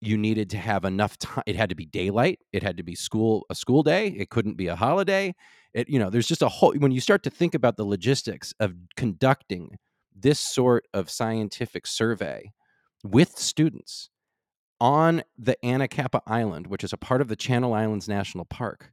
you 0.00 0.16
needed 0.16 0.50
to 0.50 0.58
have 0.58 0.84
enough 0.84 1.18
time. 1.18 1.42
It 1.44 1.56
had 1.56 1.70
to 1.70 1.74
be 1.74 1.86
daylight. 1.86 2.38
It 2.52 2.62
had 2.62 2.76
to 2.76 2.84
be 2.84 2.94
school 2.94 3.46
a 3.50 3.56
school 3.56 3.82
day. 3.82 4.14
It 4.16 4.30
couldn't 4.30 4.56
be 4.56 4.68
a 4.68 4.76
holiday. 4.76 5.34
It 5.74 5.88
you 5.88 5.98
know, 5.98 6.08
there's 6.10 6.28
just 6.28 6.42
a 6.42 6.48
whole 6.48 6.72
when 6.74 6.92
you 6.92 7.00
start 7.00 7.22
to 7.24 7.30
think 7.30 7.54
about 7.54 7.76
the 7.76 7.84
logistics 7.84 8.54
of 8.60 8.74
conducting 8.96 9.76
this 10.14 10.38
sort 10.40 10.86
of 10.94 11.10
scientific 11.10 11.86
survey 11.86 12.52
with 13.02 13.36
students 13.36 14.10
on 14.80 15.22
the 15.36 15.56
Anacapa 15.64 16.20
Island, 16.26 16.66
which 16.68 16.84
is 16.84 16.92
a 16.92 16.96
part 16.96 17.20
of 17.20 17.28
the 17.28 17.36
Channel 17.36 17.74
Islands 17.74 18.08
National 18.08 18.44
Park. 18.44 18.92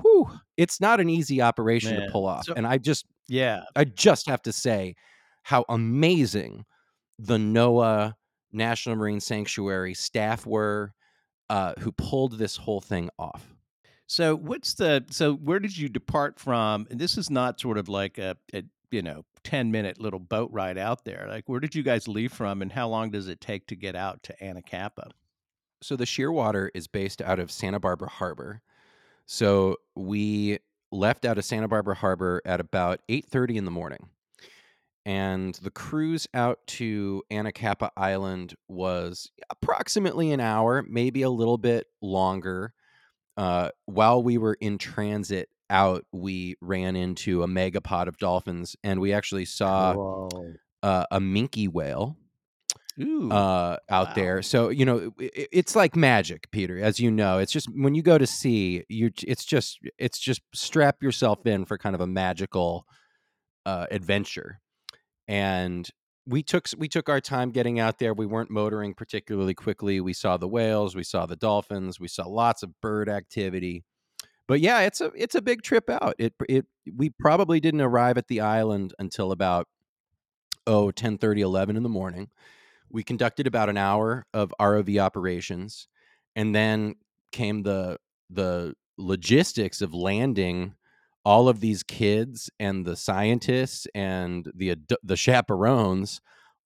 Whew, 0.00 0.28
it's 0.56 0.80
not 0.80 1.00
an 1.00 1.08
easy 1.08 1.40
operation 1.40 1.96
Man, 1.96 2.06
to 2.06 2.12
pull 2.12 2.26
off. 2.26 2.44
so- 2.44 2.54
and 2.54 2.66
I 2.66 2.78
just 2.78 3.06
Yeah. 3.28 3.64
I 3.74 3.84
just 3.84 4.26
have 4.28 4.42
to 4.42 4.52
say 4.52 4.94
how 5.42 5.64
amazing 5.68 6.64
the 7.18 7.36
NOAA 7.38 8.14
National 8.52 8.96
Marine 8.96 9.20
Sanctuary 9.20 9.94
staff 9.94 10.46
were 10.46 10.92
uh, 11.50 11.72
who 11.78 11.90
pulled 11.92 12.38
this 12.38 12.56
whole 12.56 12.80
thing 12.80 13.08
off. 13.18 13.54
So 14.08 14.34
what's 14.34 14.72
the 14.74 15.04
so 15.10 15.34
where 15.34 15.60
did 15.60 15.76
you 15.76 15.90
depart 15.90 16.40
from? 16.40 16.86
And 16.90 16.98
this 16.98 17.18
is 17.18 17.30
not 17.30 17.60
sort 17.60 17.76
of 17.76 17.90
like 17.90 18.16
a, 18.16 18.36
a 18.54 18.64
you 18.90 19.02
know 19.02 19.26
10 19.44 19.70
minute 19.70 20.00
little 20.00 20.18
boat 20.18 20.50
ride 20.50 20.78
out 20.78 21.04
there. 21.04 21.26
Like 21.28 21.46
where 21.46 21.60
did 21.60 21.74
you 21.74 21.82
guys 21.82 22.08
leave 22.08 22.32
from 22.32 22.62
and 22.62 22.72
how 22.72 22.88
long 22.88 23.10
does 23.10 23.28
it 23.28 23.40
take 23.40 23.66
to 23.66 23.76
get 23.76 23.94
out 23.94 24.22
to 24.24 24.34
Anacapa? 24.42 25.10
So 25.82 25.94
the 25.94 26.06
Shearwater 26.06 26.70
is 26.74 26.88
based 26.88 27.20
out 27.20 27.38
of 27.38 27.52
Santa 27.52 27.78
Barbara 27.78 28.08
Harbor. 28.08 28.62
So 29.26 29.76
we 29.94 30.58
left 30.90 31.26
out 31.26 31.36
of 31.36 31.44
Santa 31.44 31.68
Barbara 31.68 31.94
Harbor 31.94 32.40
at 32.46 32.60
about 32.60 33.00
8:30 33.10 33.56
in 33.56 33.66
the 33.66 33.70
morning. 33.70 34.08
And 35.04 35.54
the 35.56 35.70
cruise 35.70 36.26
out 36.32 36.66
to 36.68 37.22
Anacapa 37.30 37.90
Island 37.94 38.54
was 38.68 39.30
approximately 39.50 40.32
an 40.32 40.40
hour, 40.40 40.82
maybe 40.88 41.20
a 41.20 41.30
little 41.30 41.58
bit 41.58 41.88
longer. 42.00 42.72
Uh, 43.38 43.70
while 43.86 44.22
we 44.22 44.36
were 44.36 44.54
in 44.60 44.78
transit 44.78 45.48
out, 45.70 46.04
we 46.12 46.56
ran 46.60 46.96
into 46.96 47.44
a 47.44 47.46
megapod 47.46 48.08
of 48.08 48.18
dolphins, 48.18 48.74
and 48.82 49.00
we 49.00 49.12
actually 49.12 49.44
saw 49.44 50.28
uh, 50.82 51.04
a 51.10 51.20
minke 51.20 51.68
whale 51.68 52.16
Ooh. 53.00 53.30
uh, 53.30 53.76
out 53.88 54.08
wow. 54.08 54.14
there. 54.14 54.42
So 54.42 54.70
you 54.70 54.84
know, 54.84 55.12
i- 55.20 55.30
i- 55.36 55.48
it's 55.52 55.76
like 55.76 55.94
magic, 55.94 56.50
Peter. 56.50 56.80
As 56.80 56.98
you 56.98 57.12
know, 57.12 57.38
it's 57.38 57.52
just 57.52 57.68
when 57.72 57.94
you 57.94 58.02
go 58.02 58.18
to 58.18 58.26
sea, 58.26 58.84
you 58.88 59.12
it's 59.24 59.44
just 59.44 59.78
it's 59.98 60.18
just 60.18 60.40
strap 60.52 61.00
yourself 61.00 61.46
in 61.46 61.64
for 61.64 61.78
kind 61.78 61.94
of 61.94 62.00
a 62.00 62.06
magical 62.08 62.86
uh, 63.64 63.86
adventure. 63.90 64.60
And 65.28 65.88
we 66.28 66.42
took 66.42 66.68
we 66.76 66.88
took 66.88 67.08
our 67.08 67.20
time 67.20 67.50
getting 67.50 67.80
out 67.80 67.98
there. 67.98 68.12
We 68.12 68.26
weren't 68.26 68.50
motoring 68.50 68.94
particularly 68.94 69.54
quickly. 69.54 70.00
We 70.00 70.12
saw 70.12 70.36
the 70.36 70.48
whales, 70.48 70.94
we 70.94 71.04
saw 71.04 71.26
the 71.26 71.36
dolphins, 71.36 71.98
we 71.98 72.08
saw 72.08 72.26
lots 72.28 72.62
of 72.62 72.80
bird 72.80 73.08
activity. 73.08 73.84
But 74.46 74.60
yeah, 74.60 74.80
it's 74.80 75.00
a 75.00 75.10
it's 75.14 75.34
a 75.34 75.42
big 75.42 75.62
trip 75.62 75.88
out. 75.88 76.14
It 76.18 76.34
it 76.48 76.66
we 76.94 77.10
probably 77.10 77.60
didn't 77.60 77.80
arrive 77.80 78.18
at 78.18 78.28
the 78.28 78.40
island 78.40 78.94
until 78.98 79.32
about 79.32 79.68
oh 80.66 80.90
10 80.90 81.18
11 81.22 81.76
in 81.76 81.82
the 81.82 81.88
morning 81.88 82.28
we 82.90 83.02
conducted 83.02 83.46
about 83.46 83.68
an 83.68 83.76
hour 83.76 84.26
of 84.32 84.52
ROV 84.60 84.98
operations, 84.98 85.88
and 86.34 86.54
then 86.54 86.94
came 87.32 87.62
the 87.62 87.98
the 88.30 88.74
logistics 88.96 89.80
of 89.80 89.94
landing 89.94 90.74
all 91.24 91.48
of 91.48 91.60
these 91.60 91.82
kids 91.82 92.50
and 92.58 92.86
the 92.86 92.96
scientists 92.96 93.86
and 93.94 94.50
the 94.54 94.76
the 95.02 95.16
chaperones 95.16 96.20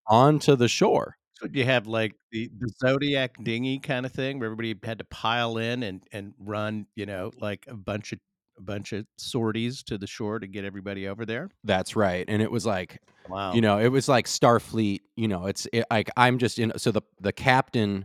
onto 0.07 0.57
the 0.57 0.69
shore. 0.69 1.17
So 1.35 1.49
you 1.53 1.65
have 1.65 1.87
like 1.87 2.15
the, 2.31 2.51
the 2.59 2.73
Zodiac 2.81 3.43
dinghy 3.43 3.79
kind 3.81 4.07
of 4.07 4.13
thing 4.13 4.39
where 4.39 4.47
everybody 4.47 4.77
had 4.85 4.99
to 4.99 5.05
pile 5.05 5.59
in 5.59 5.83
and, 5.83 6.03
and 6.13 6.35
run, 6.39 6.87
you 6.95 7.05
know, 7.07 7.33
like 7.41 7.65
a 7.69 7.75
bunch 7.75 8.13
of 8.13 8.21
a 8.59 8.63
bunch 8.63 8.93
of 8.93 9.07
sorties 9.17 9.83
to 9.85 9.97
the 9.97 10.07
shore 10.07 10.39
to 10.39 10.47
get 10.47 10.65
everybody 10.65 11.09
over 11.09 11.25
there. 11.25 11.49
That's 11.65 11.97
right, 11.97 12.25
and 12.29 12.43
it 12.43 12.51
was 12.51 12.67
like 12.67 13.01
Wow. 13.29 13.55
you 13.55 13.61
know 13.61 13.79
it 13.79 13.89
was 13.89 14.09
like 14.09 14.27
starfleet 14.27 14.99
you 15.15 15.29
know 15.29 15.47
it's 15.47 15.69
it, 15.73 15.85
like 15.93 16.11
i'm 16.17 16.39
just 16.39 16.59
in 16.59 16.73
so 16.77 16.91
the 16.91 17.03
the 17.21 17.33
captain 17.33 18.05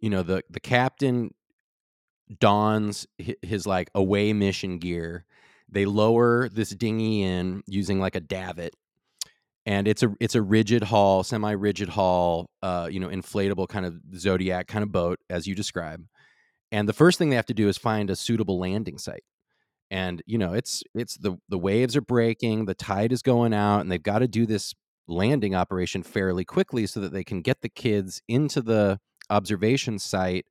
you 0.00 0.08
know 0.08 0.22
the 0.22 0.42
the 0.48 0.60
captain 0.60 1.34
dons 2.40 3.06
hi- 3.24 3.36
his 3.42 3.66
like 3.66 3.90
away 3.94 4.32
mission 4.32 4.78
gear 4.78 5.24
they 5.68 5.84
lower 5.84 6.48
this 6.48 6.70
dinghy 6.70 7.22
in 7.22 7.62
using 7.66 8.00
like 8.00 8.14
a 8.14 8.20
davit 8.20 8.74
and 9.64 9.88
it's 9.88 10.02
a 10.02 10.14
it's 10.20 10.34
a 10.34 10.42
rigid 10.42 10.84
hull 10.84 11.22
semi 11.22 11.52
rigid 11.52 11.88
hull 11.88 12.48
uh 12.62 12.88
you 12.90 13.00
know 13.00 13.08
inflatable 13.08 13.68
kind 13.68 13.84
of 13.84 13.94
zodiac 14.16 14.66
kind 14.66 14.82
of 14.82 14.92
boat 14.92 15.18
as 15.28 15.46
you 15.46 15.54
describe 15.54 16.04
and 16.72 16.88
the 16.88 16.92
first 16.92 17.18
thing 17.18 17.30
they 17.30 17.36
have 17.36 17.46
to 17.46 17.54
do 17.54 17.68
is 17.68 17.76
find 17.76 18.10
a 18.10 18.16
suitable 18.16 18.58
landing 18.58 18.98
site 18.98 19.24
and 19.90 20.22
you 20.26 20.38
know 20.38 20.52
it's 20.52 20.82
it's 20.94 21.16
the 21.18 21.36
the 21.48 21.58
waves 21.58 21.96
are 21.96 22.00
breaking 22.00 22.64
the 22.64 22.74
tide 22.74 23.12
is 23.12 23.22
going 23.22 23.52
out 23.52 23.80
and 23.80 23.90
they've 23.90 24.02
got 24.02 24.20
to 24.20 24.28
do 24.28 24.46
this 24.46 24.74
landing 25.08 25.54
operation 25.54 26.02
fairly 26.02 26.44
quickly 26.44 26.86
so 26.86 27.00
that 27.00 27.12
they 27.12 27.22
can 27.22 27.40
get 27.40 27.60
the 27.60 27.68
kids 27.68 28.20
into 28.28 28.60
the 28.60 28.98
observation 29.30 29.98
site 29.98 30.46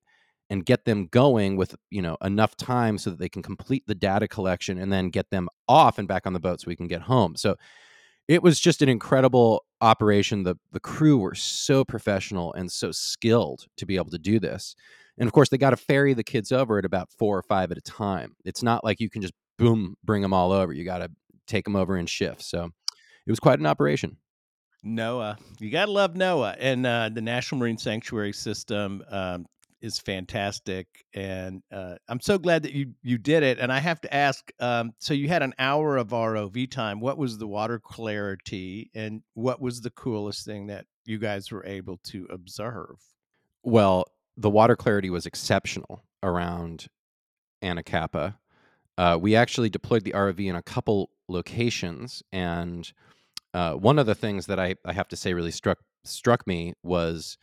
and 0.49 0.65
get 0.65 0.85
them 0.85 1.07
going 1.07 1.55
with 1.55 1.75
you 1.89 2.01
know 2.01 2.17
enough 2.23 2.55
time 2.55 2.97
so 2.97 3.09
that 3.09 3.19
they 3.19 3.29
can 3.29 3.41
complete 3.41 3.83
the 3.87 3.95
data 3.95 4.27
collection 4.27 4.77
and 4.77 4.91
then 4.91 5.09
get 5.09 5.29
them 5.29 5.49
off 5.67 5.97
and 5.97 6.07
back 6.07 6.25
on 6.25 6.33
the 6.33 6.39
boat 6.39 6.61
so 6.61 6.65
we 6.67 6.75
can 6.75 6.87
get 6.87 7.01
home. 7.01 7.35
So 7.35 7.55
it 8.27 8.41
was 8.41 8.59
just 8.59 8.81
an 8.81 8.89
incredible 8.89 9.65
operation. 9.81 10.43
The 10.43 10.55
the 10.71 10.79
crew 10.79 11.17
were 11.17 11.35
so 11.35 11.83
professional 11.83 12.53
and 12.53 12.71
so 12.71 12.91
skilled 12.91 13.65
to 13.77 13.85
be 13.85 13.95
able 13.95 14.11
to 14.11 14.19
do 14.19 14.39
this. 14.39 14.75
And 15.17 15.27
of 15.27 15.33
course 15.33 15.49
they 15.49 15.57
got 15.57 15.71
to 15.71 15.77
ferry 15.77 16.13
the 16.13 16.23
kids 16.23 16.51
over 16.51 16.77
at 16.77 16.85
about 16.85 17.09
four 17.11 17.37
or 17.37 17.43
five 17.43 17.71
at 17.71 17.77
a 17.77 17.81
time. 17.81 18.35
It's 18.43 18.63
not 18.63 18.83
like 18.83 18.99
you 18.99 19.09
can 19.09 19.21
just 19.21 19.33
boom 19.57 19.95
bring 20.03 20.21
them 20.21 20.33
all 20.33 20.51
over. 20.51 20.73
You 20.73 20.83
got 20.83 20.99
to 20.99 21.09
take 21.47 21.63
them 21.63 21.75
over 21.75 21.97
in 21.97 22.05
shifts. 22.05 22.47
So 22.47 22.71
it 23.25 23.31
was 23.31 23.39
quite 23.39 23.59
an 23.59 23.65
operation. 23.65 24.17
NOAA. 24.85 25.37
You 25.59 25.71
got 25.71 25.85
to 25.85 25.91
love 25.91 26.13
NOAA. 26.13 26.57
And 26.59 26.85
uh, 26.85 27.09
the 27.09 27.21
National 27.21 27.59
Marine 27.59 27.77
Sanctuary 27.77 28.33
System 28.33 29.03
um, 29.09 29.45
is 29.85 29.99
fantastic. 29.99 30.87
And 31.13 31.61
uh, 31.71 31.95
I'm 32.09 32.19
so 32.19 32.39
glad 32.39 32.63
that 32.63 32.73
you, 32.73 32.93
you 33.03 33.19
did 33.19 33.43
it. 33.43 33.59
And 33.59 33.71
I 33.71 33.79
have 33.79 34.01
to 34.01 34.13
ask 34.13 34.51
um, 34.59 34.93
so 34.97 35.13
you 35.13 35.27
had 35.27 35.43
an 35.43 35.53
hour 35.59 35.95
of 35.95 36.07
ROV 36.07 36.69
time. 36.71 36.99
What 36.99 37.19
was 37.19 37.37
the 37.37 37.47
water 37.47 37.79
clarity? 37.79 38.89
And 38.95 39.21
what 39.35 39.61
was 39.61 39.81
the 39.81 39.91
coolest 39.91 40.43
thing 40.43 40.67
that 40.67 40.87
you 41.05 41.19
guys 41.19 41.51
were 41.51 41.63
able 41.65 41.99
to 42.05 42.27
observe? 42.31 42.97
Well, 43.63 44.05
the 44.35 44.49
water 44.49 44.75
clarity 44.75 45.11
was 45.11 45.27
exceptional 45.27 46.03
around 46.23 46.87
Anacapa. 47.63 48.35
Uh, 48.97 49.19
we 49.21 49.35
actually 49.35 49.69
deployed 49.69 50.03
the 50.03 50.13
ROV 50.13 50.39
in 50.47 50.55
a 50.55 50.63
couple 50.63 51.09
locations, 51.27 52.23
and 52.31 52.91
uh, 53.53 53.73
one 53.73 53.99
of 53.99 54.05
the 54.05 54.15
things 54.15 54.45
that 54.45 54.59
I, 54.59 54.75
I 54.85 54.93
have 54.93 55.09
to 55.09 55.17
say 55.17 55.33
really 55.33 55.51
struck 55.51 55.79
struck 56.03 56.47
me 56.47 56.73
was 56.81 57.37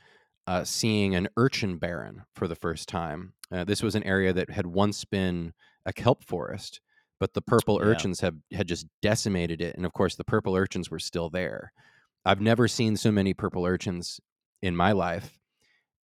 uh, 0.46 0.64
seeing 0.64 1.14
an 1.14 1.28
urchin 1.36 1.78
barren 1.78 2.24
for 2.34 2.48
the 2.48 2.56
first 2.56 2.88
time. 2.88 3.34
Uh, 3.50 3.64
this 3.64 3.82
was 3.82 3.94
an 3.94 4.02
area 4.04 4.32
that 4.32 4.50
had 4.50 4.66
once 4.66 5.04
been 5.04 5.52
a 5.86 5.92
kelp 5.92 6.24
forest, 6.24 6.80
but 7.20 7.34
the 7.34 7.42
purple 7.42 7.78
Yeah. 7.78 7.82
urchins 7.82 8.20
have 8.20 8.36
had 8.52 8.68
just 8.68 8.86
decimated 9.02 9.60
it, 9.60 9.76
and 9.76 9.86
of 9.86 9.92
course 9.92 10.16
the 10.16 10.24
purple 10.24 10.56
urchins 10.56 10.90
were 10.90 10.98
still 10.98 11.30
there. 11.30 11.72
I've 12.24 12.40
never 12.40 12.68
seen 12.68 12.96
so 12.96 13.12
many 13.12 13.34
purple 13.34 13.64
urchins 13.66 14.20
in 14.62 14.76
my 14.76 14.92
life, 14.92 15.38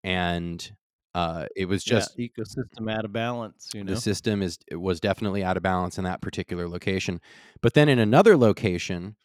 and 0.04 0.74
uh, 1.14 1.46
it 1.56 1.66
was 1.66 1.84
just 1.84 2.10
yeah, 2.10 2.18
ecosystem 2.18 2.90
out 2.90 3.04
of 3.04 3.12
balance, 3.12 3.70
you 3.74 3.84
know? 3.84 3.86
the 3.86 3.96
system 3.96 4.42
is 4.42 4.58
it 4.68 4.76
was 4.76 5.00
definitely 5.00 5.42
out 5.44 5.56
of 5.56 5.62
balance 5.62 5.98
in 5.98 6.04
that 6.04 6.20
particular 6.20 6.68
location. 6.68 7.20
But 7.62 7.74
then 7.74 7.88
in 7.88 7.98
another 7.98 8.36
location, 8.36 9.16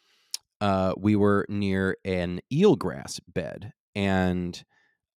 uh, 0.62 0.94
we 0.98 1.16
were 1.16 1.46
near 1.50 1.98
an 2.06 2.42
eelgrass 2.54 3.20
bed, 3.28 3.74
and 3.96 4.64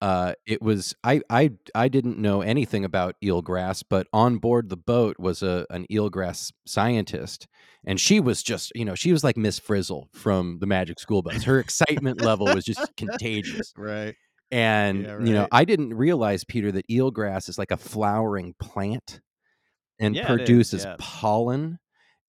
uh, 0.01 0.33
it 0.45 0.61
was 0.61 0.93
I 1.03 1.21
I 1.29 1.51
I 1.73 1.87
didn't 1.87 2.17
know 2.17 2.41
anything 2.41 2.85
about 2.85 3.15
eelgrass, 3.23 3.83
but 3.87 4.07
on 4.13 4.37
board 4.37 4.69
the 4.69 4.77
boat 4.77 5.17
was 5.19 5.41
a 5.43 5.65
an 5.69 5.85
eelgrass 5.91 6.51
scientist, 6.65 7.47
and 7.85 7.99
she 7.99 8.19
was 8.19 8.43
just 8.43 8.71
you 8.75 8.85
know 8.85 8.95
she 8.95 9.11
was 9.11 9.23
like 9.23 9.37
Miss 9.37 9.59
Frizzle 9.59 10.09
from 10.13 10.59
the 10.59 10.67
Magic 10.67 10.99
School 10.99 11.21
Bus. 11.21 11.43
Her 11.43 11.59
excitement 11.59 12.19
level 12.19 12.51
was 12.51 12.65
just 12.65 12.91
contagious, 12.97 13.73
Right. 13.77 14.15
and 14.51 15.05
Yeah, 15.05 15.25
you 15.25 15.33
know. 15.33 15.47
I 15.51 15.65
didn't 15.65 15.93
realize 15.93 16.43
Peter 16.43 16.71
that 16.73 16.87
eelgrass 16.89 17.49
is 17.49 17.57
like 17.57 17.71
a 17.71 17.77
flowering 17.77 18.55
plant 18.59 19.21
and 19.99 20.15
Yeah, 20.15 20.27
produces 20.27 20.85
yeah. 20.85 20.95
pollen, 20.99 21.79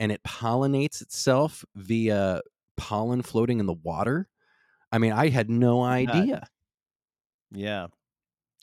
and 0.00 0.12
it 0.12 0.22
pollinates 0.24 1.02
itself 1.02 1.64
via 1.74 2.42
pollen 2.76 3.22
floating 3.22 3.60
in 3.60 3.66
the 3.66 3.74
water. 3.74 4.28
I 4.92 4.98
mean, 4.98 5.12
I 5.12 5.28
had 5.30 5.50
no 5.50 5.82
idea. 5.82 6.48
Yeah. 7.52 7.86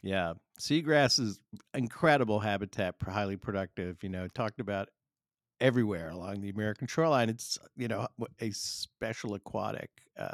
Yeah. 0.03 0.33
Seagrass 0.59 1.19
is 1.19 1.39
incredible 1.73 2.39
habitat, 2.39 2.95
highly 3.01 3.37
productive, 3.37 4.03
you 4.03 4.09
know, 4.09 4.27
talked 4.27 4.59
about 4.59 4.89
everywhere 5.61 6.09
along 6.09 6.41
the 6.41 6.49
American 6.49 6.87
shoreline. 6.87 7.29
It's, 7.29 7.57
you 7.75 7.87
know, 7.87 8.07
a 8.39 8.51
special 8.51 9.33
aquatic 9.35 9.89
uh, 10.17 10.33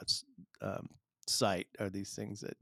um, 0.62 0.88
site 1.28 1.68
are 1.80 1.90
these 1.90 2.14
things 2.14 2.42
that, 2.42 2.58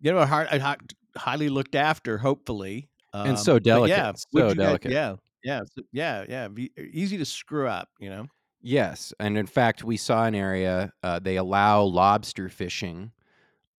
you 0.00 0.12
know, 0.12 0.18
are 0.18 0.26
hard, 0.26 0.48
uh, 0.52 0.76
highly 1.16 1.48
looked 1.48 1.74
after, 1.74 2.18
hopefully. 2.18 2.90
And 3.14 3.38
so 3.38 3.54
Um, 3.56 3.62
delicate, 3.62 3.96
yeah, 3.96 4.12
so 4.14 4.26
what'd 4.32 4.50
you 4.50 4.56
guys- 4.56 4.66
delicate. 4.66 4.92
yeah. 4.92 5.16
Yeah. 5.42 5.60
yeah. 5.92 6.24
Yeah. 6.28 6.48
Be, 6.48 6.70
easy 6.92 7.16
to 7.16 7.24
screw 7.24 7.66
up, 7.66 7.88
you 7.98 8.10
know? 8.10 8.26
Yes, 8.60 9.12
and 9.20 9.38
in 9.38 9.46
fact, 9.46 9.84
we 9.84 9.96
saw 9.96 10.24
an 10.24 10.34
area 10.34 10.92
uh, 11.02 11.20
they 11.20 11.36
allow 11.36 11.82
lobster 11.82 12.48
fishing 12.48 13.12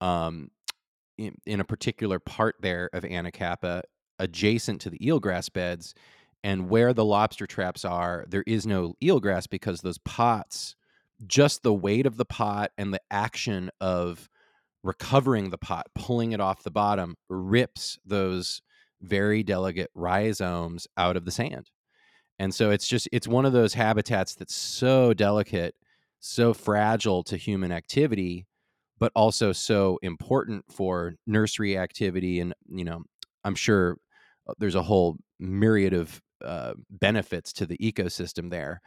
um, 0.02 0.50
in, 1.18 1.36
in 1.46 1.60
a 1.60 1.66
particular 1.66 2.20
part 2.20 2.56
there 2.62 2.90
of 2.94 3.04
Anacapa, 3.04 3.84
adjacent 4.20 4.82
to 4.82 4.90
the 4.90 5.00
eelgrass 5.00 5.52
beds, 5.52 5.94
and 6.44 6.70
where 6.70 6.94
the 6.94 7.06
lobster 7.06 7.48
traps 7.48 7.84
are, 7.84 8.26
there 8.28 8.44
is 8.48 8.66
no 8.66 8.94
eelgrass 9.02 9.50
because 9.50 9.82
those 9.82 9.98
pots, 10.00 10.76
just 11.26 11.64
the 11.64 11.74
weight 11.74 12.06
of 12.06 12.18
the 12.18 12.26
pot 12.26 12.72
and 12.78 12.94
the 12.94 13.02
action 13.12 13.70
of 13.82 14.30
recovering 14.84 15.50
the 15.50 15.58
pot, 15.58 15.88
pulling 15.96 16.32
it 16.32 16.40
off 16.40 16.64
the 16.64 16.72
bottom, 16.72 17.16
rips 17.30 18.00
those 18.06 18.62
very 19.02 19.44
delicate 19.44 19.92
rhizomes 19.94 20.88
out 20.98 21.18
of 21.18 21.26
the 21.26 21.32
sand. 21.32 21.70
And 22.40 22.54
so 22.54 22.70
it's 22.70 22.88
just 22.88 23.10
it's 23.12 23.28
one 23.28 23.46
of 23.46 23.54
those 23.54 23.74
habitats 23.74 24.36
that's 24.36 24.56
so 24.56 25.14
delicate, 25.14 25.76
so 26.20 26.54
fragile 26.54 27.24
to 27.24 27.38
human 27.38 27.72
activity, 27.72 28.46
but 29.00 29.12
also 29.16 29.52
so 29.52 30.00
important 30.02 30.66
for 30.72 31.16
nursery 31.26 31.78
activity 31.78 32.40
and 32.40 32.54
you 32.70 32.84
know, 32.84 33.04
I'm 33.44 33.56
sure 33.56 33.98
uh, 34.48 34.54
there's 34.58 34.76
a 34.76 34.84
whole 34.84 35.18
myriad 35.40 35.94
of 35.94 36.22
uh, 36.44 36.74
benefits 36.90 37.54
to 37.54 37.66
the 37.66 37.78
ecosystem 37.78 38.50
there. 38.50 38.82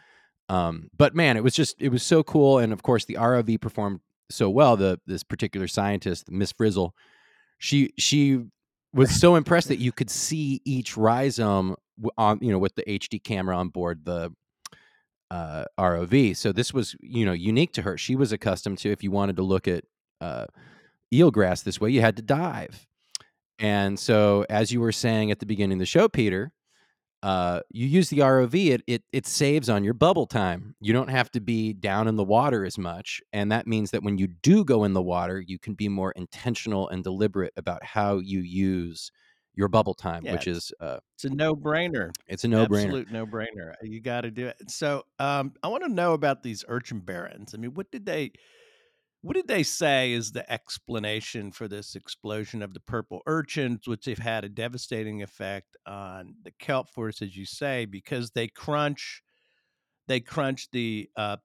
Um, 0.48 0.90
but 0.96 1.14
man, 1.14 1.36
it 1.36 1.44
was 1.44 1.54
just 1.54 1.80
it 1.80 1.90
was 1.90 2.02
so 2.02 2.22
cool, 2.22 2.58
and 2.58 2.72
of 2.72 2.82
course 2.82 3.04
the 3.04 3.14
ROV 3.14 3.60
performed 3.60 4.00
so 4.30 4.50
well. 4.50 4.76
The 4.76 5.00
this 5.06 5.22
particular 5.22 5.68
scientist, 5.68 6.30
Miss 6.30 6.52
Frizzle, 6.52 6.94
she 7.58 7.92
she 7.98 8.44
was 8.92 9.18
so 9.20 9.36
impressed 9.36 9.68
that 9.68 9.78
you 9.78 9.92
could 9.92 10.10
see 10.10 10.60
each 10.64 10.96
rhizome 10.96 11.76
on 12.18 12.38
you 12.40 12.50
know 12.50 12.58
with 12.58 12.74
the 12.74 12.82
HD 12.82 13.22
camera 13.22 13.56
on 13.56 13.68
board 13.68 14.04
the 14.04 14.32
uh, 15.30 15.64
ROV. 15.78 16.36
So 16.36 16.50
this 16.50 16.74
was 16.74 16.96
you 17.00 17.24
know 17.24 17.32
unique 17.32 17.72
to 17.74 17.82
her. 17.82 17.96
She 17.96 18.16
was 18.16 18.32
accustomed 18.32 18.78
to 18.78 18.90
if 18.90 19.04
you 19.04 19.12
wanted 19.12 19.36
to 19.36 19.42
look 19.42 19.68
at 19.68 19.84
uh, 20.20 20.46
eelgrass 21.12 21.62
this 21.64 21.80
way, 21.80 21.90
you 21.90 22.00
had 22.00 22.16
to 22.16 22.22
dive. 22.22 22.86
And 23.58 23.98
so, 23.98 24.46
as 24.48 24.72
you 24.72 24.80
were 24.80 24.92
saying 24.92 25.30
at 25.30 25.38
the 25.38 25.46
beginning 25.46 25.76
of 25.76 25.80
the 25.80 25.86
show, 25.86 26.08
Peter, 26.08 26.52
uh, 27.22 27.60
you 27.70 27.86
use 27.86 28.08
the 28.08 28.20
ROV, 28.20 28.54
it, 28.70 28.82
it 28.86 29.02
it 29.12 29.26
saves 29.26 29.68
on 29.68 29.84
your 29.84 29.92
bubble 29.92 30.26
time. 30.26 30.74
You 30.80 30.94
don't 30.94 31.10
have 31.10 31.30
to 31.32 31.40
be 31.40 31.74
down 31.74 32.08
in 32.08 32.16
the 32.16 32.24
water 32.24 32.64
as 32.64 32.78
much, 32.78 33.20
and 33.34 33.52
that 33.52 33.66
means 33.66 33.90
that 33.90 34.02
when 34.02 34.16
you 34.16 34.28
do 34.28 34.64
go 34.64 34.84
in 34.84 34.94
the 34.94 35.02
water, 35.02 35.38
you 35.38 35.58
can 35.58 35.74
be 35.74 35.88
more 35.88 36.12
intentional 36.12 36.88
and 36.88 37.04
deliberate 37.04 37.52
about 37.58 37.84
how 37.84 38.18
you 38.18 38.40
use 38.40 39.12
your 39.54 39.68
bubble 39.68 39.92
time, 39.92 40.24
Yeah, 40.24 40.32
which 40.32 40.46
is 40.46 40.72
uh, 40.80 41.00
It's 41.16 41.24
a 41.24 41.28
no 41.30 41.54
brainer. 41.54 42.12
it's 42.28 42.44
a 42.44 42.48
no 42.48 42.66
brainer. 42.66 42.84
Absolute 42.84 43.10
no 43.12 43.26
brainer. 43.26 43.74
You 43.82 44.00
got 44.00 44.22
to 44.22 44.30
do 44.30 44.46
it. 44.46 44.56
So, 44.70 45.02
um, 45.18 45.52
I 45.62 45.68
want 45.68 45.82
to 45.84 45.90
know 45.92 46.14
about 46.14 46.42
these 46.42 46.64
urchin 46.68 47.00
barrens. 47.00 47.52
I 47.54 47.58
mean, 47.58 47.74
what 47.74 47.90
did 47.90 48.06
they, 48.06 48.32
what 49.22 49.36
did 49.36 49.48
they 49.48 49.62
say 49.62 50.12
is 50.12 50.32
the 50.32 50.50
explanation 50.50 51.52
for 51.52 51.68
this 51.68 51.94
explosion 51.94 52.62
of 52.62 52.72
the 52.72 52.80
purple 52.80 53.20
urchins, 53.26 53.86
which 53.86 54.06
have 54.06 54.18
had 54.18 54.44
a 54.44 54.48
devastating 54.48 55.22
effect 55.22 55.76
on 55.86 56.34
the 56.42 56.52
kelp 56.58 56.88
forest, 56.88 57.20
as 57.20 57.36
you 57.36 57.44
say, 57.44 57.84
because 57.84 58.30
they 58.30 58.48
crunch, 58.48 59.22
they 60.08 60.20
crunch 60.20 60.70
the 60.70 61.10
uh, 61.16 61.36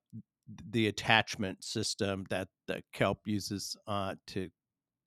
the 0.70 0.88
attachment 0.88 1.64
system 1.64 2.26
that 2.30 2.48
the 2.68 2.82
kelp 2.94 3.20
uses 3.26 3.76
uh, 3.88 4.16
to 4.28 4.50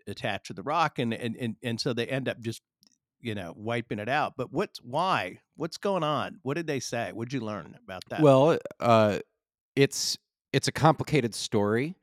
attach 0.06 0.48
to 0.48 0.52
the 0.52 0.62
rock, 0.62 0.98
and 0.98 1.14
and 1.14 1.36
and 1.36 1.56
and 1.62 1.80
so 1.80 1.94
they 1.94 2.06
end 2.06 2.28
up 2.28 2.38
just 2.38 2.60
you 3.20 3.34
know 3.34 3.54
wiping 3.56 3.98
it 3.98 4.10
out. 4.10 4.34
But 4.36 4.52
what's 4.52 4.78
why? 4.82 5.38
What's 5.56 5.78
going 5.78 6.02
on? 6.02 6.38
What 6.42 6.58
did 6.58 6.66
they 6.66 6.80
say? 6.80 7.12
What'd 7.14 7.32
you 7.32 7.40
learn 7.40 7.78
about 7.82 8.02
that? 8.10 8.20
Well, 8.20 8.58
uh, 8.78 9.20
it's 9.74 10.18
it's 10.52 10.68
a 10.68 10.72
complicated 10.72 11.34
story. 11.34 11.96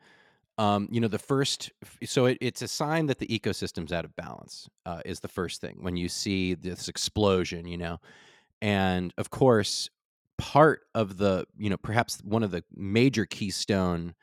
Um, 0.58 0.88
you 0.90 1.02
know, 1.02 1.10
the 1.10 1.20
first, 1.20 1.72
so 2.06 2.26
it, 2.28 2.38
it's 2.40 2.62
a 2.62 2.68
sign 2.68 3.08
that 3.08 3.20
the 3.20 3.28
ecosystem's 3.28 3.92
out 3.92 4.06
of 4.06 4.16
balance. 4.16 4.70
Uh, 4.86 5.02
is 5.06 5.20
the 5.20 5.28
first 5.28 5.60
thing 5.62 5.78
when 5.82 5.98
you 5.98 6.08
see 6.08 6.54
this 6.54 6.88
explosion. 6.88 7.66
You 7.68 7.78
know, 7.78 7.98
and 8.62 9.14
of 9.18 9.30
course, 9.30 9.90
part 10.38 10.82
of 10.96 11.18
the, 11.18 11.46
you 11.58 11.70
know, 11.70 11.78
perhaps 11.78 12.20
one 12.24 12.44
of 12.44 12.52
the 12.52 12.64
major 12.76 13.26
keystone 13.26 14.16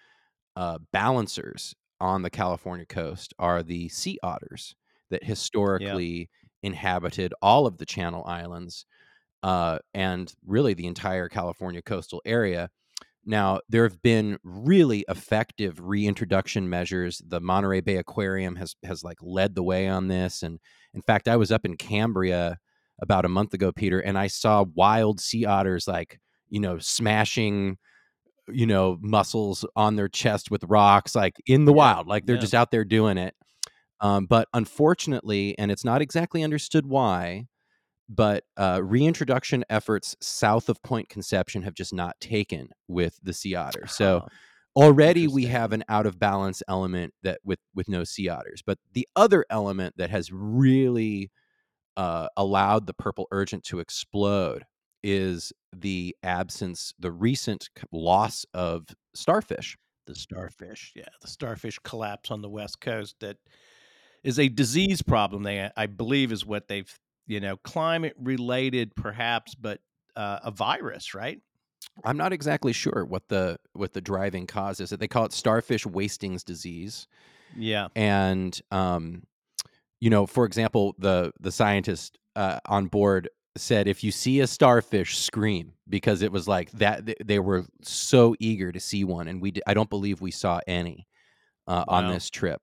uh, 0.57 0.79
balancers 0.93 1.75
on 2.01 2.23
the 2.23 2.31
California 2.31 2.87
coast 2.87 3.35
are 3.39 3.63
the 3.63 3.89
sea 3.89 4.19
otters 4.23 4.75
that 5.11 5.25
historically 5.25 6.31
inhabited 6.63 7.35
all 7.43 7.67
of 7.67 7.79
the 7.79 7.87
Channel 7.87 8.25
Islands 8.27 8.87
uh, 9.43 9.79
and 9.95 10.35
really 10.47 10.75
the 10.75 10.87
entire 10.87 11.29
California 11.29 11.83
coastal 11.83 12.23
area. 12.25 12.71
Now, 13.25 13.61
there 13.69 13.85
have 13.85 14.03
been 14.03 14.39
really 14.43 15.05
effective 15.09 15.81
reintroduction 15.81 16.69
measures. 16.69 17.23
The 17.27 17.41
Monterey 17.41 17.81
Bay 17.81 17.97
Aquarium 17.97 18.57
has 18.57 18.75
has 18.85 19.05
like 19.05 19.19
led 19.23 19.55
the 19.55 19.63
way 19.63 19.87
on 19.89 20.09
this. 20.09 20.43
And 20.43 20.59
in 20.95 21.03
fact, 21.03 21.29
I 21.29 21.37
was 21.37 21.53
up 21.53 21.65
in 21.65 21.77
Cambria 21.77 22.59
about 23.01 23.25
a 23.25 23.29
month 23.29 23.55
ago, 23.55 23.73
Peter, 23.73 24.01
and 24.01 24.19
I 24.19 24.27
saw 24.27 24.65
wild 24.75 25.21
sea 25.21 25.45
otters 25.45 25.87
like, 25.87 26.21
you 26.49 26.61
know, 26.61 26.79
smashing, 26.79 27.79
you 28.49 28.67
know, 28.67 28.99
mussels 29.01 29.65
on 29.77 29.97
their 29.97 30.09
chest 30.09 30.51
with 30.51 30.65
rocks, 30.65 31.15
like 31.15 31.37
in 31.47 31.65
the 31.65 31.73
Yeah, 31.73 31.75
wild. 31.75 32.07
Like 32.09 32.27
they're 32.27 32.37
yeah. 32.37 32.41
just 32.41 32.55
out 32.55 32.71
there 32.71 32.85
doing 32.85 33.19
it. 33.19 33.35
Um, 34.01 34.27
but 34.27 34.49
unfortunately, 34.53 35.57
and 35.59 35.71
it's 35.71 35.85
not 35.85 36.03
exactly 36.03 36.43
understood 36.43 36.87
why, 36.87 37.47
but 38.15 38.45
uh, 38.57 38.81
reintroduction 38.83 39.65
efforts 39.71 40.15
south 40.21 40.69
of 40.69 40.83
Point 40.83 41.09
Conception 41.09 41.63
have 41.63 41.75
just 41.75 41.95
not 41.95 42.21
taken 42.21 42.69
with 42.87 43.19
the 43.23 43.33
sea 43.33 43.55
otter. 43.55 43.87
So 43.87 44.27
already 44.77 45.27
we 45.27 45.47
have 45.47 45.73
an 45.73 45.85
out 45.89 46.07
of 46.07 46.19
balance 46.19 46.63
element 46.69 47.15
that 47.23 47.41
with 47.45 47.61
with 47.75 47.89
no 47.89 48.05
sea 48.05 48.29
otters. 48.29 48.63
But 48.65 48.79
the 48.93 49.09
other 49.17 49.47
element 49.49 49.95
that 49.97 50.11
has 50.11 50.31
really 50.33 51.31
uh, 51.97 52.29
allowed 52.37 52.87
the 52.87 52.95
purple 52.95 53.27
urchin 53.31 53.61
to 53.63 53.79
explode 53.81 54.65
is 55.03 55.53
the 55.75 56.15
absence, 56.23 56.93
the 56.99 57.13
recent 57.13 57.71
loss 57.93 58.45
of 58.55 58.87
starfish. 59.15 59.77
the 60.07 60.15
starfish, 60.15 60.93
yeah, 60.95 61.09
the 61.21 61.29
starfish 61.29 61.79
collapse 61.85 62.31
on 62.31 62.43
the 62.43 62.49
west 62.49 62.81
coast 62.81 63.17
that 63.21 63.37
is 64.25 64.39
a 64.39 64.49
disease 64.49 65.03
problem. 65.03 65.43
They, 65.43 65.71
I 65.77 65.87
believe, 65.87 66.33
is 66.33 66.47
what 66.47 66.69
they've 66.69 66.93
you 67.27 67.41
know 67.41 67.57
climate 67.59 68.15
related, 68.19 68.95
perhaps, 68.95 69.55
but 69.55 69.81
uh, 70.17 70.41
a 70.45 70.51
virus, 70.51 71.15
right? 71.15 71.41
I'm 72.05 72.17
not 72.17 72.33
exactly 72.33 72.73
sure 72.73 73.05
what 73.05 73.29
the 73.29 73.59
what 73.73 73.93
the 73.93 74.01
driving 74.01 74.47
cause 74.47 74.81
is. 74.81 74.91
They 74.91 75.09
call 75.09 75.25
it 75.25 75.33
starfish 75.33 75.87
wastings 75.87 76.45
disease. 76.45 77.07
Yeah, 77.57 77.89
and 77.95 78.59
um, 78.71 79.25
you 80.01 80.11
know, 80.11 80.27
for 80.27 80.45
example, 80.45 80.95
the 80.99 81.33
the 81.41 81.53
scientist 81.53 82.19
uh, 82.37 82.61
on 82.67 82.87
board 82.87 83.29
said 83.57 83.87
if 83.87 84.03
you 84.03 84.11
see 84.11 84.41
a 84.41 84.47
starfish, 84.47 85.19
scream 85.19 85.75
because 85.89 86.23
it 86.23 86.33
was 86.33 86.49
like 86.49 86.71
that. 86.73 87.09
They 87.25 87.39
were 87.39 87.67
so 87.83 88.35
eager 88.41 88.73
to 88.73 88.81
see 88.81 89.05
one, 89.05 89.29
and 89.29 89.43
we 89.43 89.55
I 89.67 89.75
don't 89.75 89.91
believe 89.91 90.21
we 90.21 90.31
saw 90.31 90.61
any 90.67 91.07
uh, 91.67 91.85
on 91.89 92.13
this 92.13 92.31
trip. 92.31 92.63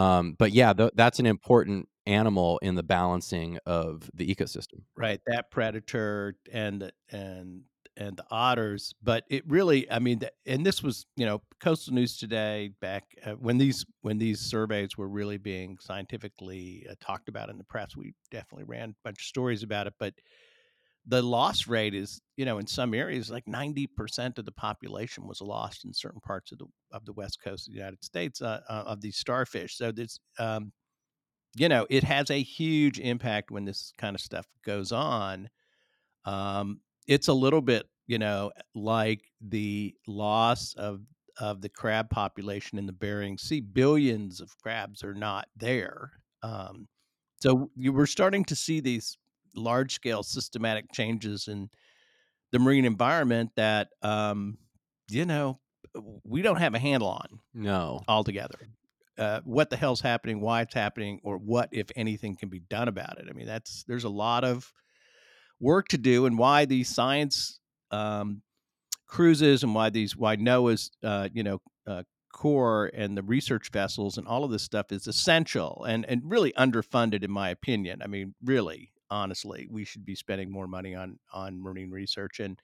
Um, 0.00 0.34
but 0.38 0.52
yeah, 0.52 0.72
th- 0.72 0.92
that's 0.94 1.18
an 1.18 1.26
important 1.26 1.88
animal 2.06 2.58
in 2.62 2.74
the 2.74 2.82
balancing 2.82 3.58
of 3.66 4.10
the 4.14 4.26
ecosystem. 4.34 4.82
right. 4.96 5.20
That 5.26 5.50
predator 5.50 6.36
and 6.52 6.90
and 7.10 7.62
and 7.96 8.16
the 8.16 8.24
otters. 8.30 8.94
But 9.02 9.24
it 9.28 9.46
really, 9.46 9.90
I 9.90 9.98
mean, 9.98 10.20
and 10.46 10.64
this 10.64 10.82
was, 10.82 11.06
you 11.16 11.26
know, 11.26 11.42
Coastal 11.60 11.92
News 11.94 12.16
Today 12.16 12.70
back 12.80 13.04
uh, 13.24 13.32
when 13.32 13.58
these 13.58 13.84
when 14.02 14.18
these 14.18 14.40
surveys 14.40 14.96
were 14.96 15.08
really 15.08 15.38
being 15.38 15.76
scientifically 15.80 16.86
uh, 16.90 16.94
talked 17.00 17.28
about 17.28 17.50
in 17.50 17.58
the 17.58 17.64
press. 17.64 17.96
We 17.96 18.14
definitely 18.30 18.64
ran 18.64 18.90
a 18.90 18.94
bunch 19.04 19.20
of 19.20 19.24
stories 19.24 19.62
about 19.62 19.86
it, 19.86 19.94
but 19.98 20.14
the 21.06 21.22
loss 21.22 21.66
rate 21.66 21.94
is, 21.94 22.20
you 22.36 22.44
know, 22.44 22.58
in 22.58 22.66
some 22.66 22.94
areas 22.94 23.30
like 23.30 23.48
ninety 23.48 23.86
percent 23.86 24.38
of 24.38 24.44
the 24.44 24.52
population 24.52 25.26
was 25.26 25.40
lost 25.40 25.84
in 25.84 25.92
certain 25.92 26.20
parts 26.20 26.52
of 26.52 26.58
the 26.58 26.66
of 26.92 27.04
the 27.04 27.12
west 27.12 27.38
coast 27.42 27.66
of 27.66 27.72
the 27.72 27.78
United 27.78 28.04
States 28.04 28.42
uh, 28.42 28.60
uh, 28.68 28.84
of 28.86 29.00
these 29.00 29.16
starfish. 29.16 29.76
So 29.76 29.92
this, 29.92 30.18
um, 30.38 30.72
you 31.56 31.68
know, 31.68 31.86
it 31.90 32.04
has 32.04 32.30
a 32.30 32.42
huge 32.42 32.98
impact 33.00 33.50
when 33.50 33.64
this 33.64 33.92
kind 33.98 34.14
of 34.14 34.20
stuff 34.20 34.46
goes 34.64 34.92
on. 34.92 35.48
Um, 36.24 36.80
it's 37.08 37.28
a 37.28 37.32
little 37.32 37.62
bit, 37.62 37.86
you 38.06 38.18
know, 38.18 38.52
like 38.74 39.22
the 39.40 39.94
loss 40.06 40.74
of 40.74 41.00
of 41.38 41.62
the 41.62 41.70
crab 41.70 42.10
population 42.10 42.78
in 42.78 42.86
the 42.86 42.92
Bering 42.92 43.38
Sea. 43.38 43.60
Billions 43.60 44.40
of 44.40 44.56
crabs 44.62 45.02
are 45.02 45.14
not 45.14 45.48
there. 45.56 46.10
Um, 46.42 46.86
so 47.40 47.70
you 47.74 47.92
were 47.92 48.06
starting 48.06 48.44
to 48.44 48.54
see 48.54 48.80
these 48.80 49.16
large 49.54 49.94
scale 49.94 50.22
systematic 50.22 50.92
changes 50.92 51.48
in 51.48 51.70
the 52.52 52.58
marine 52.58 52.84
environment 52.84 53.50
that 53.56 53.88
um, 54.02 54.58
you 55.08 55.24
know 55.24 55.60
we 56.24 56.42
don't 56.42 56.56
have 56.58 56.74
a 56.74 56.78
handle 56.78 57.08
on 57.08 57.40
No. 57.54 58.00
altogether. 58.08 58.58
Uh, 59.18 59.40
what 59.44 59.68
the 59.70 59.76
hell's 59.76 60.00
happening? 60.00 60.40
Why 60.40 60.62
it's 60.62 60.74
happening? 60.74 61.20
Or 61.22 61.36
what, 61.36 61.68
if 61.72 61.88
anything, 61.94 62.36
can 62.36 62.48
be 62.48 62.60
done 62.60 62.88
about 62.88 63.18
it? 63.18 63.26
I 63.28 63.32
mean, 63.32 63.46
that's 63.46 63.84
there's 63.84 64.04
a 64.04 64.08
lot 64.08 64.44
of 64.44 64.72
work 65.60 65.88
to 65.88 65.98
do, 65.98 66.26
and 66.26 66.38
why 66.38 66.64
these 66.64 66.88
science 66.88 67.60
um, 67.90 68.42
cruises 69.06 69.62
and 69.62 69.74
why 69.74 69.90
these 69.90 70.16
why 70.16 70.36
NOAA's 70.36 70.90
uh, 71.02 71.28
you 71.32 71.42
know 71.42 71.60
uh, 71.86 72.02
Corps 72.32 72.90
and 72.94 73.16
the 73.16 73.22
research 73.22 73.70
vessels 73.70 74.16
and 74.16 74.26
all 74.26 74.44
of 74.44 74.50
this 74.50 74.62
stuff 74.62 74.90
is 74.92 75.06
essential 75.06 75.84
and 75.86 76.06
and 76.06 76.22
really 76.24 76.52
underfunded 76.52 77.22
in 77.22 77.30
my 77.30 77.50
opinion. 77.50 78.00
I 78.02 78.06
mean, 78.06 78.34
really, 78.42 78.92
honestly, 79.10 79.68
we 79.70 79.84
should 79.84 80.04
be 80.04 80.14
spending 80.14 80.50
more 80.50 80.66
money 80.66 80.94
on 80.94 81.18
on 81.32 81.60
marine 81.60 81.90
research 81.90 82.40
and 82.40 82.60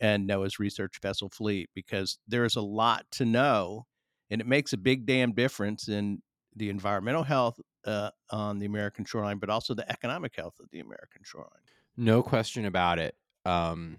and 0.00 0.28
NOAA's 0.28 0.58
research 0.58 0.98
vessel 1.00 1.28
fleet 1.28 1.70
because 1.74 2.18
there's 2.26 2.56
a 2.56 2.60
lot 2.60 3.06
to 3.12 3.24
know, 3.24 3.86
and 4.30 4.40
it 4.40 4.46
makes 4.46 4.72
a 4.72 4.76
big 4.76 5.06
damn 5.06 5.32
difference 5.32 5.88
in 5.88 6.20
the 6.56 6.70
environmental 6.70 7.22
health 7.22 7.60
uh, 7.86 8.10
on 8.30 8.58
the 8.58 8.66
American 8.66 9.04
shoreline, 9.04 9.38
but 9.38 9.50
also 9.50 9.74
the 9.74 9.90
economic 9.90 10.34
health 10.36 10.54
of 10.60 10.66
the 10.70 10.80
American 10.80 11.22
shoreline. 11.24 11.50
No 11.96 12.22
question 12.22 12.64
about 12.64 12.98
it. 12.98 13.14
Um, 13.44 13.98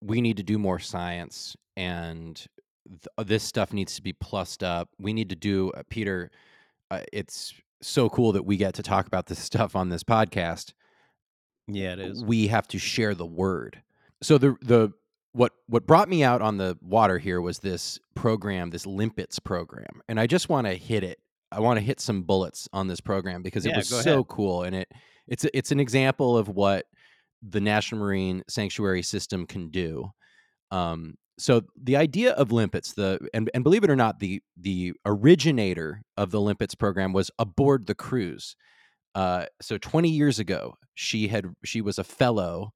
we 0.00 0.20
need 0.20 0.36
to 0.38 0.42
do 0.42 0.58
more 0.58 0.78
science, 0.78 1.56
and 1.76 2.36
th- 2.88 3.26
this 3.26 3.42
stuff 3.42 3.72
needs 3.72 3.96
to 3.96 4.02
be 4.02 4.12
plussed 4.12 4.62
up. 4.62 4.88
We 4.98 5.12
need 5.12 5.30
to 5.30 5.36
do, 5.36 5.70
uh, 5.70 5.82
Peter. 5.88 6.30
Uh, 6.90 7.02
it's 7.12 7.54
so 7.82 8.08
cool 8.08 8.32
that 8.32 8.44
we 8.44 8.56
get 8.56 8.74
to 8.74 8.82
talk 8.82 9.06
about 9.06 9.26
this 9.26 9.38
stuff 9.42 9.76
on 9.76 9.88
this 9.88 10.04
podcast. 10.04 10.72
Yeah, 11.68 11.92
it 11.92 12.00
is. 12.00 12.24
We 12.24 12.48
have 12.48 12.66
to 12.68 12.78
share 12.78 13.14
the 13.14 13.26
word. 13.26 13.82
So 14.22 14.38
the 14.38 14.56
the 14.62 14.92
what 15.32 15.52
what 15.66 15.86
brought 15.86 16.08
me 16.08 16.22
out 16.22 16.42
on 16.42 16.58
the 16.58 16.76
water 16.80 17.18
here 17.18 17.40
was 17.40 17.58
this 17.58 17.98
program, 18.14 18.70
this 18.70 18.86
LiMPETS 18.86 19.42
program, 19.42 20.02
and 20.08 20.20
I 20.20 20.26
just 20.26 20.48
want 20.48 20.66
to 20.66 20.74
hit 20.74 21.04
it. 21.04 21.18
I 21.50 21.60
want 21.60 21.78
to 21.78 21.84
hit 21.84 22.00
some 22.00 22.22
bullets 22.22 22.68
on 22.72 22.88
this 22.88 23.00
program 23.00 23.42
because 23.42 23.66
it 23.66 23.76
was 23.76 23.88
so 23.88 24.12
ahead. 24.18 24.28
cool, 24.28 24.62
and 24.62 24.76
it 24.76 24.92
it's 25.28 25.46
it's 25.54 25.72
an 25.72 25.80
example 25.80 26.36
of 26.36 26.48
what 26.48 26.86
the 27.42 27.60
National 27.60 28.00
Marine 28.00 28.42
Sanctuary 28.48 29.02
System 29.02 29.46
can 29.46 29.68
do. 29.68 30.10
Um, 30.70 31.14
so 31.38 31.62
the 31.80 31.96
idea 31.96 32.32
of 32.32 32.50
LiMPETS, 32.50 32.94
the 32.94 33.18
and, 33.32 33.50
and 33.54 33.64
believe 33.64 33.84
it 33.84 33.90
or 33.90 33.96
not, 33.96 34.20
the 34.20 34.42
the 34.56 34.92
originator 35.04 36.02
of 36.16 36.30
the 36.30 36.40
LiMPETS 36.40 36.78
program 36.78 37.12
was 37.12 37.30
aboard 37.38 37.86
the 37.86 37.94
cruise. 37.94 38.56
Uh, 39.14 39.46
so 39.60 39.78
20 39.78 40.08
years 40.08 40.38
ago, 40.38 40.74
she 40.94 41.28
had 41.28 41.46
she 41.64 41.80
was 41.80 41.98
a 41.98 42.04
fellow, 42.04 42.72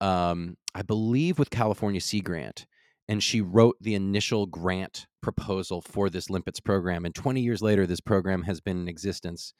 um, 0.00 0.56
I 0.74 0.82
believe, 0.82 1.38
with 1.38 1.50
California 1.50 2.00
Sea 2.00 2.20
Grant, 2.20 2.66
and 3.08 3.22
she 3.22 3.40
wrote 3.40 3.76
the 3.80 3.94
initial 3.94 4.46
grant 4.46 5.06
proposal 5.22 5.80
for 5.80 6.10
this 6.10 6.28
LiMPETS 6.28 6.62
program. 6.64 7.04
And 7.04 7.14
20 7.14 7.40
years 7.40 7.62
later, 7.62 7.86
this 7.86 8.00
program 8.00 8.42
has 8.42 8.60
been 8.60 8.80
in 8.80 8.88
existence, 8.88 9.54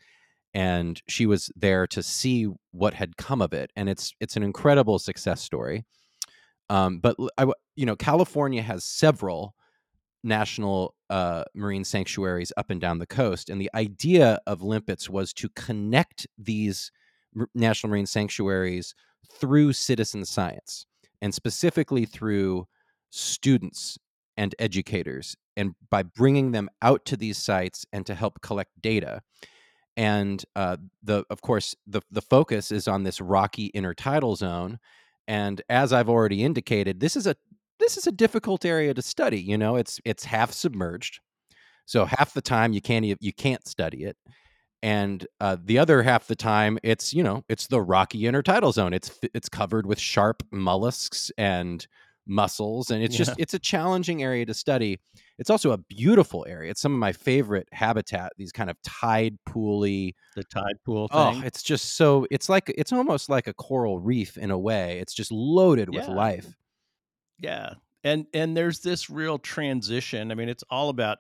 and 0.52 1.00
she 1.08 1.26
was 1.26 1.50
there 1.56 1.86
to 1.88 2.02
see 2.02 2.48
what 2.72 2.94
had 2.94 3.16
come 3.16 3.40
of 3.40 3.52
it. 3.52 3.70
And 3.76 3.88
it's 3.88 4.14
it's 4.20 4.36
an 4.36 4.42
incredible 4.42 4.98
success 4.98 5.42
story. 5.42 5.84
Um, 6.68 6.98
but 6.98 7.16
I 7.38 7.46
you 7.76 7.86
know, 7.86 7.96
California 7.96 8.62
has 8.62 8.84
several 8.84 9.54
national 10.24 10.94
uh, 11.10 11.44
marine 11.54 11.84
sanctuaries 11.84 12.52
up 12.56 12.70
and 12.70 12.80
down 12.80 12.98
the 12.98 13.06
coast, 13.06 13.50
and 13.50 13.60
the 13.60 13.70
idea 13.74 14.40
of 14.46 14.60
LiMPETS 14.60 15.08
was 15.08 15.32
to 15.34 15.48
connect 15.50 16.26
these 16.36 16.90
national 17.54 17.90
marine 17.90 18.06
sanctuaries 18.06 18.94
through 19.32 19.72
citizen 19.72 20.24
science, 20.24 20.86
and 21.22 21.34
specifically 21.34 22.04
through 22.04 22.66
students 23.10 23.98
and 24.36 24.54
educators, 24.58 25.36
and 25.56 25.74
by 25.90 26.02
bringing 26.02 26.52
them 26.52 26.68
out 26.82 27.04
to 27.04 27.16
these 27.16 27.38
sites 27.38 27.86
and 27.92 28.04
to 28.06 28.14
help 28.14 28.40
collect 28.42 28.70
data. 28.80 29.22
And 29.96 30.44
uh, 30.54 30.76
the, 31.02 31.24
of 31.30 31.40
course, 31.40 31.74
the 31.86 32.02
the 32.10 32.20
focus 32.20 32.70
is 32.70 32.88
on 32.88 33.04
this 33.04 33.20
rocky 33.20 33.70
intertidal 33.74 34.36
zone, 34.36 34.78
and 35.28 35.62
as 35.68 35.92
I've 35.92 36.08
already 36.08 36.44
indicated, 36.44 37.00
this 37.00 37.16
is 37.16 37.26
a 37.26 37.36
this 37.78 37.96
is 37.96 38.06
a 38.06 38.12
difficult 38.12 38.64
area 38.64 38.94
to 38.94 39.02
study. 39.02 39.40
You 39.40 39.58
know, 39.58 39.76
it's 39.76 40.00
it's 40.04 40.24
half 40.24 40.52
submerged, 40.52 41.20
so 41.84 42.04
half 42.04 42.32
the 42.34 42.42
time 42.42 42.72
you 42.72 42.80
can't 42.80 43.04
you 43.04 43.32
can't 43.32 43.66
study 43.66 44.04
it, 44.04 44.16
and 44.82 45.26
uh, 45.40 45.56
the 45.62 45.78
other 45.78 46.02
half 46.02 46.26
the 46.26 46.36
time 46.36 46.78
it's 46.82 47.12
you 47.12 47.22
know 47.22 47.44
it's 47.48 47.66
the 47.66 47.80
rocky 47.80 48.22
intertidal 48.22 48.72
zone. 48.72 48.92
It's 48.92 49.18
it's 49.34 49.48
covered 49.48 49.86
with 49.86 49.98
sharp 49.98 50.42
mollusks 50.50 51.30
and 51.36 51.86
mussels, 52.26 52.90
and 52.90 53.02
it's 53.02 53.16
just 53.16 53.32
it's 53.38 53.54
a 53.54 53.58
challenging 53.58 54.22
area 54.22 54.44
to 54.46 54.54
study. 54.54 54.98
It's 55.38 55.50
also 55.50 55.72
a 55.72 55.78
beautiful 55.78 56.44
area. 56.48 56.70
It's 56.70 56.80
some 56.80 56.92
of 56.92 56.98
my 56.98 57.12
favorite 57.12 57.68
habitat. 57.72 58.32
These 58.36 58.52
kind 58.52 58.70
of 58.70 58.76
tide 58.82 59.36
pooly. 59.48 60.14
The 60.34 60.44
tide 60.44 60.76
pool 60.84 61.08
Oh, 61.12 61.40
it's 61.44 61.62
just 61.62 61.96
so. 61.96 62.26
It's 62.30 62.48
like 62.48 62.72
it's 62.76 62.92
almost 62.92 63.28
like 63.28 63.46
a 63.46 63.54
coral 63.54 63.98
reef 64.00 64.36
in 64.36 64.50
a 64.50 64.58
way. 64.58 64.98
It's 65.00 65.14
just 65.14 65.30
loaded 65.32 65.88
with 65.94 66.06
Yeah. 66.08 66.14
life. 66.14 66.46
Yeah. 67.38 67.74
And 68.04 68.26
and 68.32 68.56
there's 68.56 68.80
this 68.80 69.10
real 69.10 69.38
transition. 69.38 70.30
I 70.30 70.34
mean, 70.34 70.48
it's 70.48 70.64
all 70.70 70.88
about 70.88 71.18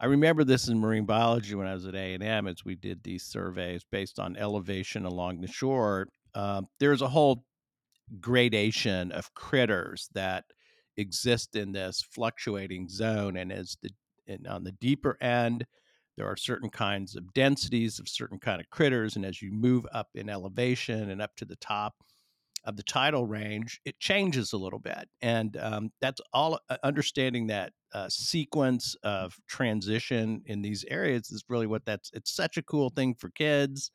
I 0.00 0.06
remember 0.06 0.44
this 0.44 0.68
in 0.68 0.78
marine 0.78 1.06
biology 1.06 1.54
when 1.54 1.66
I 1.66 1.72
was 1.74 1.86
at 1.86 1.94
A&M 1.94 2.46
as 2.46 2.64
we 2.64 2.74
did 2.74 3.02
these 3.02 3.22
surveys 3.24 3.84
based 3.90 4.18
on 4.18 4.36
elevation 4.36 5.04
along 5.04 5.40
the 5.40 5.46
shore. 5.46 6.08
Um, 6.34 6.66
there's 6.80 7.00
a 7.00 7.08
whole 7.08 7.44
gradation 8.20 9.12
of 9.12 9.32
critters 9.34 10.08
that 10.14 10.44
exist 10.96 11.56
in 11.56 11.72
this 11.72 12.02
fluctuating 12.10 12.88
zone 12.88 13.36
and 13.36 13.52
as 13.52 13.76
the 13.82 13.90
and 14.26 14.46
on 14.46 14.64
the 14.64 14.72
deeper 14.72 15.18
end 15.20 15.66
there 16.16 16.26
are 16.26 16.36
certain 16.36 16.70
kinds 16.70 17.16
of 17.16 17.34
densities 17.34 17.98
of 17.98 18.08
certain 18.08 18.38
kind 18.38 18.60
of 18.60 18.70
critters 18.70 19.16
and 19.16 19.24
as 19.24 19.42
you 19.42 19.50
move 19.50 19.84
up 19.92 20.08
in 20.14 20.28
elevation 20.28 21.10
and 21.10 21.20
up 21.20 21.34
to 21.36 21.44
the 21.44 21.56
top 21.56 21.94
of 22.64 22.76
the 22.76 22.82
tidal 22.82 23.26
range, 23.26 23.80
it 23.84 23.98
changes 24.00 24.52
a 24.52 24.56
little 24.56 24.78
bit. 24.78 25.08
And 25.20 25.56
um, 25.58 25.90
that's 26.00 26.20
all 26.32 26.58
uh, 26.70 26.76
understanding 26.82 27.46
that 27.48 27.72
uh, 27.92 28.08
sequence 28.08 28.96
of 29.02 29.36
transition 29.46 30.42
in 30.46 30.62
these 30.62 30.84
areas 30.88 31.30
is 31.30 31.44
really 31.48 31.66
what 31.66 31.84
that's, 31.84 32.10
it's 32.14 32.34
such 32.34 32.56
a 32.56 32.62
cool 32.62 32.90
thing 32.90 33.14
for 33.14 33.30
kids 33.30 33.90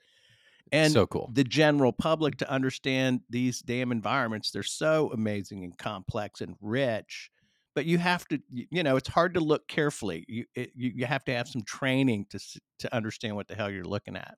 and 0.72 0.93
so 0.93 1.07
cool. 1.07 1.30
the 1.34 1.43
general 1.43 1.91
public 1.91 2.38
to 2.38 2.49
understand 2.49 3.22
these 3.30 3.61
damn 3.61 3.91
environments. 3.91 4.51
They're 4.51 4.63
so 4.63 5.11
amazing 5.13 5.63
and 5.63 5.78
complex 5.78 6.41
and 6.41 6.55
rich. 6.61 7.32
But 7.76 7.86
you 7.86 7.97
have 7.99 8.28
to, 8.28 8.41
you 8.49 8.84
know, 8.84 8.97
it's 8.97 9.07
hard 9.07 9.36
to 9.36 9.39
look 9.39 9.67
carefully. 9.67 10.26
You 10.28 10.45
it, 10.55 10.72
you, 10.76 10.91
you 10.95 11.05
have 11.05 11.24
to 11.26 11.34
have 11.34 11.47
some 11.47 11.61
training 11.63 12.26
to 12.32 12.39
to 12.80 12.93
understand 12.95 13.36
what 13.36 13.47
the 13.47 13.55
hell 13.55 13.70
you're 13.70 13.84
looking 13.84 14.15
at. 14.15 14.36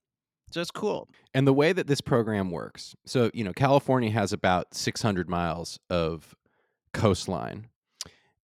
So 0.51 0.59
it's 0.59 0.71
cool. 0.71 1.07
And 1.34 1.47
the 1.47 1.53
way 1.53 1.71
that 1.71 1.88
this 1.88 2.01
program 2.01 2.51
works, 2.51 2.93
so 3.05 3.32
you 3.34 3.43
know, 3.43 3.53
California 3.53 4.11
has 4.11 4.34
about 4.34 4.73
600 4.73 5.29
miles 5.29 5.79
of 5.89 6.36
coastline, 6.93 7.67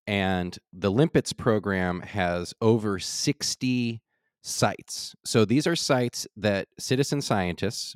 and 0.07 0.57
the 0.71 0.91
LiMPETS 0.91 1.35
program 1.35 2.01
has 2.01 2.53
over 2.61 2.97
60 2.97 4.01
sites. 4.47 5.13
So 5.25 5.45
these 5.45 5.67
are 5.67 5.75
sites 5.75 6.25
that 6.37 6.67
citizen 6.79 7.21
scientists 7.21 7.95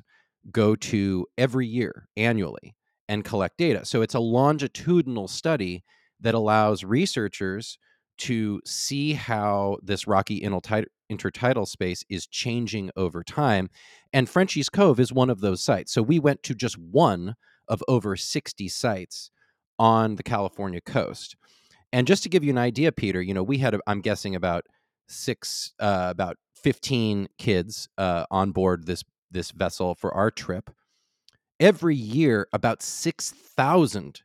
go 0.50 0.76
to 0.76 1.26
every 1.38 1.66
year 1.66 2.08
annually 2.16 2.74
and 3.08 3.24
collect 3.24 3.58
data. 3.58 3.84
So 3.84 4.02
it's 4.02 4.14
a 4.14 4.20
longitudinal 4.20 5.28
study 5.28 5.82
that 6.20 6.34
allows 6.34 6.84
researchers 6.84 7.78
to 8.18 8.60
see 8.64 9.14
how 9.14 9.78
this 9.82 10.06
rocky 10.06 10.40
intertidal 10.40 11.66
space 11.66 12.04
is 12.08 12.26
changing 12.26 12.90
over 12.96 13.24
time. 13.24 13.70
And 14.12 14.28
Frenchy's 14.28 14.68
Cove 14.68 15.00
is 15.00 15.12
one 15.12 15.30
of 15.30 15.40
those 15.40 15.62
sites. 15.62 15.92
So 15.92 16.02
we 16.02 16.18
went 16.18 16.42
to 16.44 16.54
just 16.54 16.78
one 16.78 17.34
of 17.68 17.82
over 17.88 18.14
60 18.14 18.68
sites 18.68 19.30
on 19.78 20.16
the 20.16 20.22
California 20.22 20.80
coast. 20.80 21.34
And 21.92 22.06
just 22.06 22.22
to 22.22 22.28
give 22.28 22.44
you 22.44 22.50
an 22.50 22.58
idea, 22.58 22.92
Peter, 22.92 23.20
you 23.20 23.34
know, 23.34 23.42
we 23.42 23.58
had, 23.58 23.76
I'm 23.86 24.00
guessing, 24.00 24.36
about 24.36 24.64
six, 25.12 25.72
uh, 25.78 26.08
about 26.10 26.38
15 26.56 27.28
kids 27.38 27.88
uh, 27.98 28.26
on 28.30 28.52
board 28.52 28.86
this 28.86 29.04
this 29.30 29.50
vessel 29.50 29.94
for 29.94 30.12
our 30.12 30.30
trip. 30.30 30.70
Every 31.58 31.96
year, 31.96 32.48
about 32.52 32.82
6,000 32.82 34.22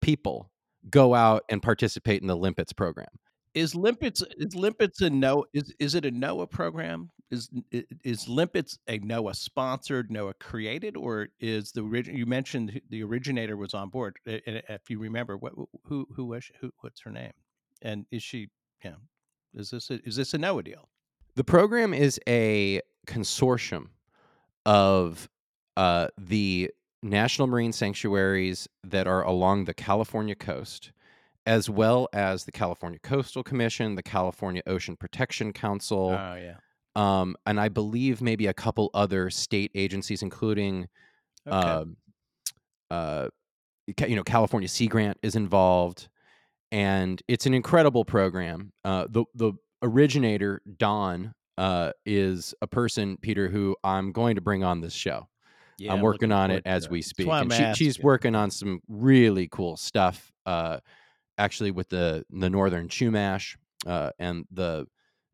people 0.00 0.52
go 0.88 1.14
out 1.14 1.42
and 1.48 1.62
participate 1.62 2.22
in 2.22 2.28
the 2.28 2.36
LiMPETS 2.36 2.76
program. 2.76 3.08
Is 3.54 3.74
LiMPETS 3.74 4.22
is 4.36 4.54
LiMPETS 4.54 5.00
a 5.00 5.10
no 5.10 5.44
is 5.52 5.74
is 5.80 5.94
it 5.94 6.04
a 6.04 6.12
NOAA 6.12 6.50
program? 6.50 7.10
Is 7.30 7.50
is 8.04 8.26
LiMPETS 8.26 8.78
a 8.86 9.00
NOAA 9.00 9.34
sponsored, 9.34 10.10
NOAA 10.10 10.34
created, 10.38 10.96
or 10.96 11.28
is 11.40 11.72
the? 11.72 11.82
You 12.06 12.26
mentioned 12.26 12.80
the 12.90 13.02
originator 13.02 13.56
was 13.56 13.74
on 13.74 13.88
board. 13.88 14.16
If 14.26 14.90
you 14.90 15.00
remember, 15.00 15.36
what 15.36 15.54
who 15.84 16.06
who 16.14 16.26
was 16.26 16.44
she, 16.44 16.52
who? 16.60 16.70
What's 16.80 17.00
her 17.00 17.10
name? 17.10 17.32
And 17.82 18.06
is 18.12 18.22
she? 18.22 18.50
Yeah, 18.84 18.96
is 19.54 19.70
this 19.70 19.90
a, 19.90 20.00
is 20.06 20.16
this 20.16 20.34
a 20.34 20.38
NOAA 20.38 20.64
deal? 20.64 20.88
The 21.34 21.44
program 21.44 21.94
is 21.94 22.18
a 22.28 22.80
consortium 23.06 23.88
of 24.66 25.28
uh, 25.76 26.08
the 26.18 26.70
national 27.02 27.46
marine 27.48 27.72
sanctuaries 27.72 28.68
that 28.84 29.06
are 29.06 29.22
along 29.22 29.64
the 29.64 29.74
California 29.74 30.34
coast, 30.34 30.92
as 31.46 31.70
well 31.70 32.08
as 32.12 32.44
the 32.44 32.52
California 32.52 32.98
Coastal 32.98 33.42
Commission, 33.42 33.94
the 33.94 34.02
California 34.02 34.62
Ocean 34.66 34.96
Protection 34.96 35.52
Council. 35.52 36.10
Oh 36.10 36.34
yeah. 36.34 36.56
Um, 36.96 37.36
and 37.46 37.60
I 37.60 37.68
believe 37.68 38.20
maybe 38.20 38.48
a 38.48 38.52
couple 38.52 38.90
other 38.92 39.30
state 39.30 39.70
agencies, 39.76 40.20
including, 40.20 40.88
okay. 41.46 41.56
uh, 41.56 41.84
uh, 42.90 43.28
you 44.06 44.16
know, 44.16 44.24
California 44.24 44.68
Sea 44.68 44.88
Grant 44.88 45.16
is 45.22 45.36
involved, 45.36 46.08
and 46.70 47.22
it's 47.28 47.46
an 47.46 47.54
incredible 47.54 48.04
program. 48.04 48.72
Uh, 48.84 49.06
the 49.08 49.24
the 49.34 49.52
originator, 49.82 50.60
Don 50.76 51.34
uh, 51.56 51.92
is 52.04 52.54
a 52.62 52.66
person, 52.66 53.16
Peter, 53.20 53.48
who 53.48 53.76
I'm 53.82 54.12
going 54.12 54.36
to 54.36 54.40
bring 54.40 54.64
on 54.64 54.80
this 54.80 54.92
show. 54.92 55.28
Yeah, 55.78 55.92
I'm 55.92 56.00
working 56.00 56.32
on 56.32 56.50
it 56.50 56.64
as 56.66 56.88
we 56.88 57.02
speak. 57.02 57.28
And 57.28 57.52
she, 57.52 57.72
she's 57.74 58.00
working 58.00 58.34
on 58.34 58.50
some 58.50 58.80
really 58.88 59.48
cool 59.48 59.76
stuff. 59.76 60.32
Uh, 60.44 60.78
actually, 61.36 61.70
with 61.70 61.88
the 61.88 62.24
the 62.30 62.50
Northern 62.50 62.88
Chumash 62.88 63.56
uh, 63.86 64.10
and 64.18 64.44
the 64.50 64.86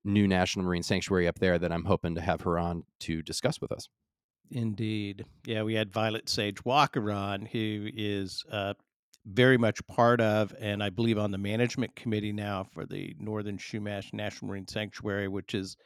new 0.05 0.29
National 0.29 0.67
Marine 0.67 0.83
Sanctuary 0.83 1.27
up 1.27 1.39
there, 1.39 1.59
that 1.59 1.73
I'm 1.73 1.85
hoping 1.85 2.15
to 2.17 2.21
have 2.21 2.43
her 2.43 2.59
on 2.59 2.85
to 3.01 3.23
discuss 3.23 3.61
with 3.61 3.73
us. 3.73 3.89
Indeed, 4.51 5.25
yeah, 5.47 5.63
we 5.63 5.75
had 5.75 5.91
Violet 5.91 6.29
Sage 6.29 6.63
Walker 6.65 7.11
on, 7.11 7.47
who 7.47 7.89
is 7.95 8.45
uh, 8.53 8.75
very 9.27 9.57
much 9.59 9.85
part 9.87 10.21
of, 10.21 10.55
and 10.61 10.83
I 10.83 10.91
believe 10.91 11.19
on 11.19 11.31
the 11.31 11.39
management 11.39 11.97
committee 11.97 12.33
now 12.33 12.65
for 12.73 12.85
the 12.85 13.15
Northern 13.19 13.59
Chumash 13.59 14.13
National 14.13 14.51
Marine 14.51 14.69
Sanctuary, 14.69 15.29
which 15.29 15.55
is 15.55 15.77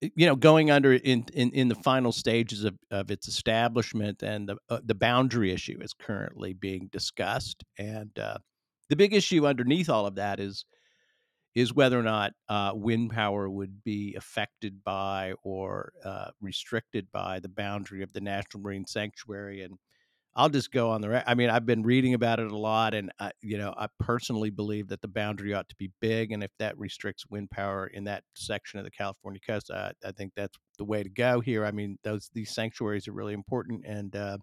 you 0.00 0.26
know 0.26 0.36
going 0.36 0.70
under 0.70 0.92
in 0.92 1.24
in, 1.32 1.50
in 1.50 1.68
the 1.68 1.74
final 1.74 2.12
stages 2.12 2.64
of, 2.64 2.78
of 2.90 3.10
its 3.10 3.26
establishment 3.28 4.22
and 4.22 4.48
the 4.48 4.56
uh, 4.70 4.80
the 4.84 4.94
boundary 4.94 5.52
issue 5.52 5.78
is 5.80 5.92
currently 5.92 6.52
being 6.52 6.88
discussed. 6.92 7.64
And 7.78 8.16
uh, 8.18 8.38
the 8.88 8.96
big 8.96 9.14
issue 9.14 9.46
underneath 9.46 9.88
all 9.88 10.06
of 10.06 10.16
that 10.16 10.40
is 10.40 10.64
is 11.54 11.74
whether 11.74 11.98
or 11.98 12.02
not 12.02 12.32
uh, 12.48 12.72
wind 12.74 13.10
power 13.10 13.48
would 13.50 13.82
be 13.82 14.14
affected 14.16 14.84
by 14.84 15.32
or 15.42 15.92
uh, 16.04 16.30
restricted 16.40 17.06
by 17.12 17.40
the 17.40 17.48
boundary 17.48 18.02
of 18.02 18.12
the 18.12 18.20
national 18.20 18.62
marine 18.62 18.86
sanctuary. 18.86 19.62
And 19.62 19.78
I'll 20.38 20.48
just 20.48 20.70
go 20.70 20.90
on 20.90 21.00
the. 21.00 21.28
I 21.28 21.34
mean, 21.34 21.50
I've 21.50 21.66
been 21.66 21.82
reading 21.82 22.14
about 22.14 22.38
it 22.38 22.52
a 22.52 22.56
lot, 22.56 22.94
and 22.94 23.10
I, 23.18 23.32
you 23.42 23.58
know, 23.58 23.74
I 23.76 23.88
personally 23.98 24.50
believe 24.50 24.86
that 24.88 25.02
the 25.02 25.08
boundary 25.08 25.52
ought 25.52 25.68
to 25.68 25.74
be 25.74 25.90
big, 26.00 26.30
and 26.30 26.44
if 26.44 26.52
that 26.60 26.78
restricts 26.78 27.26
wind 27.28 27.50
power 27.50 27.88
in 27.88 28.04
that 28.04 28.22
section 28.34 28.78
of 28.78 28.84
the 28.84 28.90
California 28.92 29.40
coast, 29.44 29.68
I, 29.72 29.90
I 30.04 30.12
think 30.12 30.34
that's 30.36 30.56
the 30.78 30.84
way 30.84 31.02
to 31.02 31.08
go 31.08 31.40
here. 31.40 31.64
I 31.64 31.72
mean, 31.72 31.98
those 32.04 32.30
these 32.34 32.54
sanctuaries 32.54 33.08
are 33.08 33.12
really 33.12 33.32
important, 33.34 33.84
and 33.84 34.14
uh, 34.14 34.38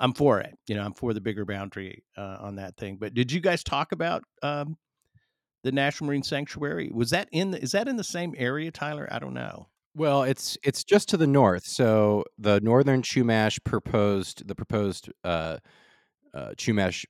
I'm 0.00 0.14
for 0.14 0.40
it. 0.40 0.58
You 0.66 0.74
know, 0.74 0.84
I'm 0.84 0.94
for 0.94 1.14
the 1.14 1.20
bigger 1.20 1.44
boundary 1.44 2.02
uh, 2.16 2.38
on 2.40 2.56
that 2.56 2.76
thing. 2.76 2.96
But 3.00 3.14
did 3.14 3.30
you 3.30 3.40
guys 3.40 3.62
talk 3.62 3.92
about 3.92 4.24
um, 4.42 4.76
the 5.62 5.70
National 5.70 6.08
Marine 6.08 6.24
Sanctuary? 6.24 6.90
Was 6.92 7.10
that 7.10 7.28
in? 7.30 7.52
The, 7.52 7.62
is 7.62 7.70
that 7.70 7.86
in 7.86 7.94
the 7.94 8.02
same 8.02 8.34
area, 8.36 8.72
Tyler? 8.72 9.08
I 9.12 9.20
don't 9.20 9.34
know. 9.34 9.68
Well, 9.96 10.24
it's 10.24 10.58
it's 10.64 10.82
just 10.82 11.08
to 11.10 11.16
the 11.16 11.26
north. 11.26 11.64
So 11.66 12.24
the 12.38 12.60
northern 12.60 13.02
Chumash 13.02 13.62
proposed 13.64 14.46
the 14.48 14.54
proposed 14.54 15.12
uh, 15.22 15.58
uh, 16.34 16.50
Chumash 16.56 17.04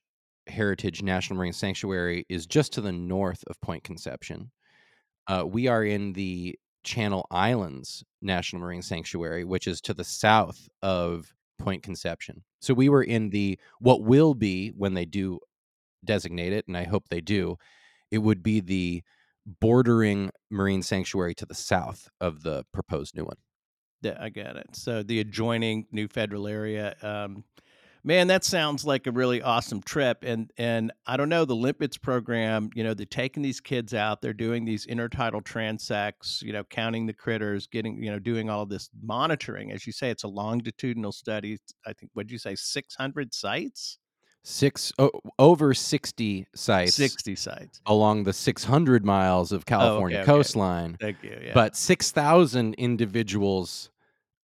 Heritage 0.47 1.03
National 1.03 1.39
Marine 1.39 1.55
Sanctuary 1.55 2.27
is 2.29 2.47
just 2.47 2.73
to 2.75 2.83
the 2.83 2.93
north 2.93 3.43
of 3.47 3.61
Point 3.63 3.85
Conception. 3.85 4.51
Uh, 5.27 5.45
we 5.47 5.67
are 5.69 5.85
in 5.85 6.13
the 6.13 6.59
Channel 6.85 7.27
Islands 7.31 8.05
National 8.21 8.61
Marine 8.61 8.83
Sanctuary, 8.83 9.45
which 9.45 9.67
is 9.67 9.81
to 9.83 9.95
the 9.95 10.05
south 10.05 10.69
of 10.83 11.33
Point 11.59 11.83
Conception. 11.83 12.45
So 12.61 12.75
we 12.75 12.91
were 12.91 13.03
in 13.05 13.31
the 13.31 13.59
what 13.79 14.03
will 14.03 14.35
be 14.35 14.69
when 14.77 14.93
they 14.93 15.07
do 15.07 15.39
designate 16.05 16.53
it, 16.53 16.67
and 16.69 16.77
I 16.77 16.85
hope 16.85 17.09
they 17.09 17.23
do. 17.23 17.57
It 18.11 18.19
would 18.19 18.43
be 18.43 18.61
the 18.61 19.03
bordering 19.47 20.31
marine 20.51 20.83
sanctuary 20.83 21.35
to 21.35 21.47
the 21.47 21.55
south 21.55 22.09
of 22.21 22.43
the 22.43 22.65
proposed 22.73 23.17
new 23.17 23.25
one. 23.25 23.37
Yeah, 24.03 24.19
I 24.21 24.29
get 24.29 24.57
it. 24.57 24.77
So 24.77 25.03
the 25.03 25.21
adjoining 25.21 25.87
new 25.91 26.09
federal 26.09 26.47
area. 26.47 26.95
Um, 27.03 27.45
man, 28.05 28.27
that 28.27 28.45
sounds 28.45 28.85
like 28.85 29.07
a 29.07 29.11
really 29.11 29.41
awesome 29.41 29.81
trip. 29.83 30.19
And 30.23 30.53
and 30.59 30.93
I 31.07 31.17
don't 31.17 31.31
know 31.31 31.45
the 31.45 31.57
LiMPETS 31.57 32.01
program. 32.01 32.71
You 32.75 32.85
know, 32.85 32.95
they're 32.95 33.07
taking 33.07 33.43
these 33.43 33.61
kids 33.61 33.95
out. 33.95 34.21
They're 34.21 34.35
doing 34.35 34.65
these 34.65 34.87
intertidal 34.87 35.43
transects. 35.43 36.43
You 36.43 36.53
know, 36.53 36.65
counting 36.65 37.07
the 37.07 37.15
critters, 37.15 37.67
getting 37.67 38.03
you 38.03 38.11
know, 38.11 38.19
doing 38.19 38.51
all 38.51 38.67
this 38.67 38.91
monitoring. 39.03 39.73
As 39.73 39.87
you 39.87 39.93
say, 39.93 40.11
it's 40.11 40.25
a 40.25 40.29
longitudinal 40.29 41.13
study. 41.13 41.59
I 41.87 41.95
think 41.95 42.11
what 42.13 42.27
did 42.27 42.33
you 42.33 42.39
say, 42.39 42.55
six 42.55 42.95
hundred 42.95 43.33
sites? 43.33 43.99
Six 44.47 44.93
oh, 44.99 45.11
over 45.39 45.73
60 45.73 46.47
sites 46.55 46.95
60 46.95 47.35
sites 47.35 47.81
along 47.87 48.25
the 48.25 48.33
600 48.33 49.05
miles 49.05 49.53
of 49.53 49.65
california 49.65 50.19
oh, 50.19 50.21
okay, 50.21 50.27
coastline 50.27 50.99
okay. 51.03 51.13
thank 51.13 51.23
you 51.23 51.47
yeah. 51.47 51.53
but 51.55 51.75
6000 51.75 52.75
individuals 52.75 53.91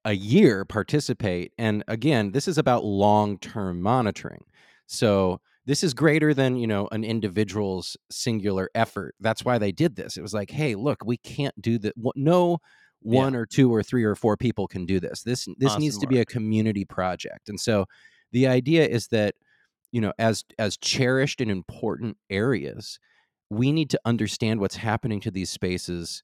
a 0.06 0.14
year 0.14 0.64
participate 0.64 1.52
and 1.58 1.84
again 1.86 2.32
this 2.32 2.48
is 2.48 2.56
about 2.56 2.82
long-term 2.82 3.82
monitoring 3.82 4.42
so 4.86 5.38
this 5.66 5.84
is 5.84 5.92
greater 5.92 6.32
than 6.32 6.56
you 6.56 6.66
know 6.66 6.88
an 6.92 7.04
individual's 7.04 7.98
singular 8.10 8.70
effort 8.74 9.14
that's 9.20 9.44
why 9.44 9.58
they 9.58 9.70
did 9.70 9.96
this 9.96 10.16
it 10.16 10.22
was 10.22 10.32
like 10.32 10.50
hey 10.50 10.74
look 10.74 11.04
we 11.04 11.18
can't 11.18 11.60
do 11.60 11.78
that 11.78 11.92
no 12.16 12.56
one 13.02 13.34
yeah. 13.34 13.40
or 13.40 13.44
two 13.44 13.72
or 13.72 13.82
three 13.82 14.04
or 14.04 14.14
four 14.14 14.38
people 14.38 14.66
can 14.66 14.86
do 14.86 14.98
this 14.98 15.22
this 15.22 15.46
this 15.58 15.72
awesome 15.72 15.82
needs 15.82 15.98
to 15.98 16.06
work. 16.06 16.10
be 16.10 16.20
a 16.20 16.24
community 16.24 16.86
project 16.86 17.50
and 17.50 17.60
so 17.60 17.84
the 18.32 18.46
idea 18.46 18.86
is 18.86 19.08
that 19.08 19.34
you 19.92 20.00
know 20.00 20.12
as 20.18 20.44
as 20.58 20.76
cherished 20.76 21.40
and 21.40 21.50
important 21.50 22.16
areas 22.28 22.98
we 23.50 23.72
need 23.72 23.90
to 23.90 24.00
understand 24.04 24.60
what's 24.60 24.76
happening 24.76 25.20
to 25.20 25.30
these 25.30 25.50
spaces 25.50 26.22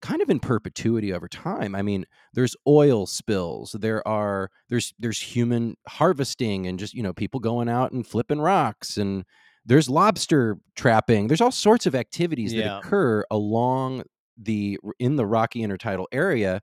kind 0.00 0.22
of 0.22 0.30
in 0.30 0.38
perpetuity 0.38 1.12
over 1.12 1.26
time. 1.26 1.74
I 1.74 1.82
mean 1.82 2.04
there's 2.32 2.54
oil 2.66 3.06
spills 3.06 3.74
there 3.80 4.06
are 4.06 4.50
there's 4.68 4.94
there's 4.98 5.20
human 5.20 5.76
harvesting 5.88 6.66
and 6.66 6.78
just 6.78 6.94
you 6.94 7.02
know 7.02 7.12
people 7.12 7.40
going 7.40 7.68
out 7.68 7.92
and 7.92 8.06
flipping 8.06 8.40
rocks 8.40 8.96
and 8.96 9.24
there's 9.66 9.90
lobster 9.90 10.56
trapping. 10.76 11.26
There's 11.26 11.42
all 11.42 11.52
sorts 11.52 11.84
of 11.86 11.94
activities 11.94 12.54
yeah. 12.54 12.64
that 12.64 12.78
occur 12.78 13.24
along 13.30 14.04
the 14.36 14.78
in 14.98 15.16
the 15.16 15.26
rocky 15.26 15.60
intertidal 15.60 16.06
area 16.10 16.62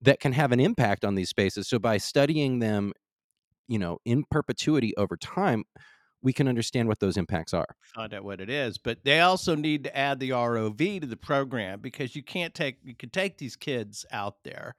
that 0.00 0.20
can 0.20 0.32
have 0.32 0.52
an 0.52 0.60
impact 0.60 1.04
on 1.04 1.14
these 1.14 1.28
spaces. 1.28 1.68
So 1.68 1.78
by 1.78 1.98
studying 1.98 2.60
them 2.60 2.92
you 3.68 3.78
know 3.78 3.98
in 4.04 4.24
perpetuity 4.30 4.96
over 4.96 5.16
time 5.16 5.64
we 6.20 6.32
can 6.32 6.48
understand 6.48 6.88
what 6.88 6.98
those 6.98 7.16
impacts 7.16 7.54
are. 7.54 7.76
Find 7.94 8.12
out 8.12 8.24
what 8.24 8.40
it 8.40 8.50
is 8.50 8.78
but 8.78 8.98
they 9.04 9.20
also 9.20 9.54
need 9.54 9.84
to 9.84 9.96
add 9.96 10.18
the 10.18 10.30
rov 10.30 11.00
to 11.00 11.06
the 11.06 11.16
program 11.16 11.80
because 11.80 12.16
you 12.16 12.22
can't 12.22 12.54
take 12.54 12.78
you 12.82 12.96
can 12.96 13.10
take 13.10 13.38
these 13.38 13.56
kids 13.56 14.04
out 14.10 14.34
there 14.44 14.74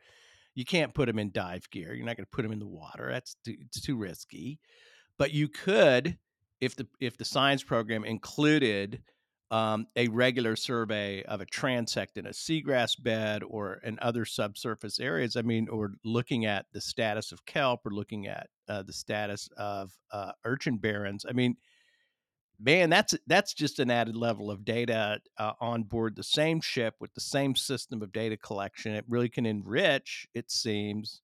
you 0.55 0.65
can't 0.65 0.93
put 0.93 1.07
them 1.07 1.19
in 1.19 1.31
dive 1.31 1.69
gear 1.69 1.93
you're 1.93 2.05
not 2.05 2.17
going 2.17 2.25
to 2.25 2.31
put 2.31 2.41
them 2.41 2.51
in 2.51 2.59
the 2.59 2.67
water 2.67 3.09
that's 3.11 3.35
too, 3.45 3.55
it's 3.61 3.79
too 3.81 3.95
risky 3.95 4.59
but 5.17 5.31
you 5.31 5.47
could 5.47 6.17
if 6.59 6.75
the 6.75 6.87
if 6.99 7.17
the 7.17 7.25
science 7.25 7.63
program 7.63 8.03
included 8.03 9.01
um, 9.51 9.87
a 9.95 10.07
regular 10.09 10.55
survey 10.55 11.23
of 11.23 11.41
a 11.41 11.45
transect 11.45 12.17
in 12.17 12.27
a 12.27 12.31
seagrass 12.31 13.01
bed 13.01 13.41
or 13.43 13.79
in 13.83 13.97
other 14.01 14.25
subsurface 14.25 14.99
areas. 14.99 15.35
I 15.35 15.41
mean, 15.41 15.67
or 15.69 15.93
looking 16.05 16.45
at 16.45 16.67
the 16.71 16.81
status 16.81 17.31
of 17.31 17.45
kelp 17.45 17.85
or 17.85 17.91
looking 17.91 18.27
at 18.27 18.47
uh, 18.67 18.83
the 18.83 18.93
status 18.93 19.49
of 19.57 19.91
uh, 20.11 20.33
urchin 20.45 20.77
barrens. 20.77 21.25
I 21.27 21.33
mean, 21.33 21.57
man, 22.59 22.89
that's 22.89 23.15
that's 23.25 23.53
just 23.53 23.79
an 23.79 23.89
added 23.89 24.15
level 24.15 24.51
of 24.51 24.65
data 24.65 25.19
uh, 25.37 25.53
on 25.59 25.83
board 25.83 26.15
the 26.15 26.23
same 26.23 26.61
ship 26.61 26.95
with 26.99 27.13
the 27.13 27.21
same 27.21 27.55
system 27.55 28.01
of 28.03 28.11
data 28.11 28.37
collection. 28.37 28.93
It 28.93 29.05
really 29.07 29.29
can 29.29 29.45
enrich, 29.47 30.27
it 30.35 30.51
seems, 30.51 31.21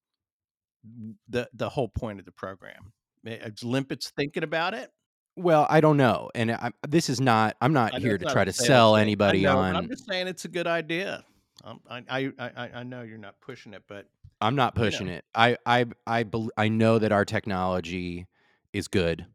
the 1.30 1.48
the 1.54 1.70
whole 1.70 1.90
point 1.90 2.20
of 2.20 2.26
the 2.26 2.32
program. 2.32 2.94
LiMPETS 3.26 4.12
thinking 4.16 4.44
about 4.44 4.74
it? 4.74 4.92
Well, 5.36 5.68
I 5.70 5.82
don't 5.82 5.98
know, 5.98 6.30
and 6.34 6.52
I 6.52 6.72
this 6.88 7.10
is 7.10 7.20
not 7.20 7.58
I'm 7.62 7.74
not 7.74 8.00
here 8.00 8.18
to 8.18 8.26
try 8.26 8.46
to 8.46 8.54
sell 8.54 8.96
anybody 8.96 9.42
know, 9.42 9.56
but 9.56 9.76
I'm 9.76 9.90
just 9.90 10.08
saying 10.08 10.28
it's 10.28 10.46
a 10.46 10.50
good 10.50 10.68
idea. 10.68 11.24
Um, 11.64 11.82
I 11.90 12.04
I 12.10 12.32
I 12.40 12.70
I 12.76 12.84
know 12.84 13.02
you're 13.02 13.18
not 13.18 13.40
pushing 13.42 13.74
it, 13.74 13.84
but 13.88 14.08
I'm 14.40 14.56
not 14.56 14.76
you 14.76 14.82
know, 14.82 14.86
pushing 14.86 15.08
it. 15.08 15.26
I 15.34 15.58
I 15.66 15.86
I 16.08 16.24
bel 16.24 16.50
I 16.58 16.70
know 16.70 17.00
that 17.00 17.12
our 17.12 17.26
technology 17.26 18.28
is 18.74 18.88
good 18.88 19.26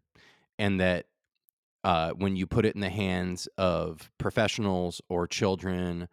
and 0.59 0.81
that, 0.81 1.07
uh, 1.83 2.11
when 2.11 2.37
you 2.37 2.47
put 2.47 2.67
it 2.67 2.75
in 2.75 2.83
the 2.83 2.91
hands 2.91 3.49
of 3.57 4.11
professionals 4.19 5.01
or 5.09 5.27
children 5.27 6.07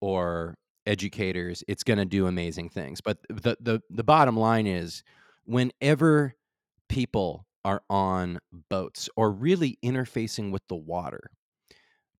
or 0.00 0.58
educators, 0.86 1.64
it's 1.66 1.82
gonna 1.82 2.04
do 2.04 2.26
amazing 2.26 2.68
things, 2.68 3.00
but 3.00 3.18
the 3.28 3.56
the 3.60 3.80
the 3.88 4.04
bottom 4.04 4.36
line 4.36 4.66
is 4.66 5.02
whenever 5.44 6.34
people 6.90 7.46
are 7.64 7.82
on 7.88 8.38
boats 8.70 9.08
or 9.16 9.30
really 9.30 9.78
interfacing 9.84 10.50
with 10.50 10.62
the 10.68 10.76
water, 10.76 11.30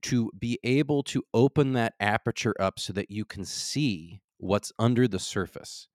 to 0.03 0.31
be 0.39 0.59
able 0.63 1.03
to 1.03 1.23
open 1.33 1.73
that 1.73 1.95
aperture 2.01 2.55
up 2.61 2.79
so 2.79 2.93
that 2.93 3.11
you 3.11 3.25
can 3.25 3.45
see 3.45 4.21
what's 4.39 4.73
under 4.79 5.09
the 5.09 5.19
surface 5.19 5.89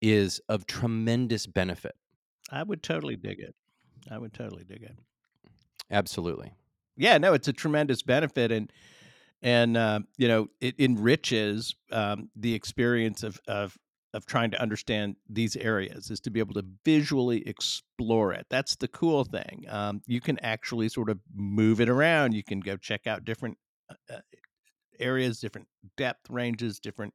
is 0.00 0.40
of 0.48 0.66
tremendous 0.66 1.46
benefit. 1.46 1.94
I 2.50 2.62
would 2.62 2.82
totally 2.82 3.16
dig 3.16 3.40
it. 3.40 3.54
I 4.10 4.18
would 4.18 4.32
totally 4.32 4.64
dig 4.64 4.82
it. 4.82 4.96
Absolutely. 5.90 6.52
Yeah, 6.96 7.18
no, 7.18 7.34
it's 7.34 7.48
a 7.48 7.52
tremendous 7.52 8.02
benefit, 8.02 8.52
and 8.52 8.70
and 9.42 9.76
uh, 9.76 10.00
you 10.18 10.28
know 10.28 10.48
it 10.60 10.78
enriches 10.78 11.74
um, 11.90 12.30
the 12.36 12.54
experience 12.54 13.22
of 13.22 13.40
of 13.48 13.76
of 14.14 14.26
trying 14.26 14.50
to 14.50 14.60
understand 14.60 15.16
these 15.28 15.56
areas 15.56 16.10
is 16.10 16.20
to 16.20 16.30
be 16.30 16.38
able 16.38 16.54
to 16.54 16.64
visually 16.84 17.46
explore 17.48 18.32
it. 18.32 18.46
That's 18.50 18.76
the 18.76 18.88
cool 18.88 19.24
thing. 19.24 19.64
Um, 19.68 20.02
you 20.06 20.20
can 20.20 20.38
actually 20.40 20.88
sort 20.88 21.08
of 21.08 21.18
move 21.34 21.80
it 21.80 21.88
around. 21.88 22.34
You 22.34 22.44
can 22.44 22.60
go 22.60 22.76
check 22.76 23.06
out 23.06 23.24
different 23.24 23.56
uh, 23.90 24.14
uh, 24.14 24.20
areas, 24.98 25.40
different 25.40 25.66
depth 25.96 26.28
ranges, 26.28 26.78
different. 26.78 27.14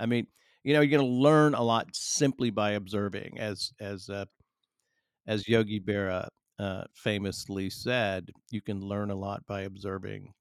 I 0.00 0.06
mean, 0.06 0.26
you 0.64 0.72
know, 0.72 0.80
you're 0.80 0.98
going 0.98 1.10
to 1.10 1.18
learn 1.22 1.54
a 1.54 1.62
lot 1.62 1.88
simply 1.92 2.50
by 2.50 2.72
observing, 2.72 3.38
as 3.38 3.72
as 3.80 4.08
uh, 4.08 4.24
as 5.26 5.48
Yogi 5.48 5.80
Berra 5.80 6.28
uh, 6.58 6.84
famously 6.92 7.70
said, 7.70 8.30
you 8.50 8.60
can 8.60 8.80
learn 8.80 9.10
a 9.10 9.14
lot 9.14 9.44
by 9.46 9.62
observing. 9.62 10.32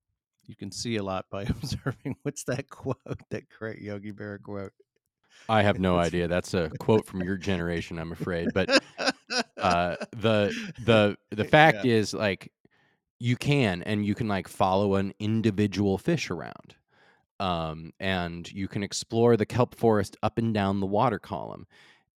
You 0.46 0.56
can 0.56 0.72
see 0.72 0.96
a 0.96 1.04
lot 1.04 1.26
by 1.30 1.44
observing. 1.50 2.16
What's 2.24 2.44
that 2.46 2.70
quote? 2.70 2.98
That 3.30 3.50
great 3.50 3.80
Yogi 3.82 4.14
Berra 4.14 4.42
quote. 4.42 4.74
I 5.50 5.62
have 5.64 5.80
no 5.80 5.98
idea. 5.98 6.28
That's 6.28 6.54
a 6.54 6.70
quote 6.80 7.06
from 7.06 7.22
your 7.22 7.38
generation, 7.38 8.00
I'm 8.00 8.12
afraid. 8.12 8.50
But 8.54 8.70
uh, 9.58 9.96
the 10.12 10.54
the 10.86 11.18
the 11.32 11.46
fact 11.46 11.86
is, 11.86 12.14
like, 12.14 12.52
you 13.20 13.36
can 13.36 13.82
and 13.84 14.06
you 14.06 14.16
can 14.16 14.28
like 14.28 14.48
follow 14.48 14.96
an 14.96 15.14
individual 15.20 15.98
fish 15.98 16.30
around, 16.30 16.76
um, 17.40 17.92
and 18.00 18.52
you 18.52 18.68
can 18.68 18.84
explore 18.84 19.38
the 19.38 19.46
kelp 19.46 19.76
forest 19.76 20.18
up 20.22 20.38
and 20.38 20.54
down 20.54 20.80
the 20.80 20.86
water 20.86 21.20
column. 21.20 21.66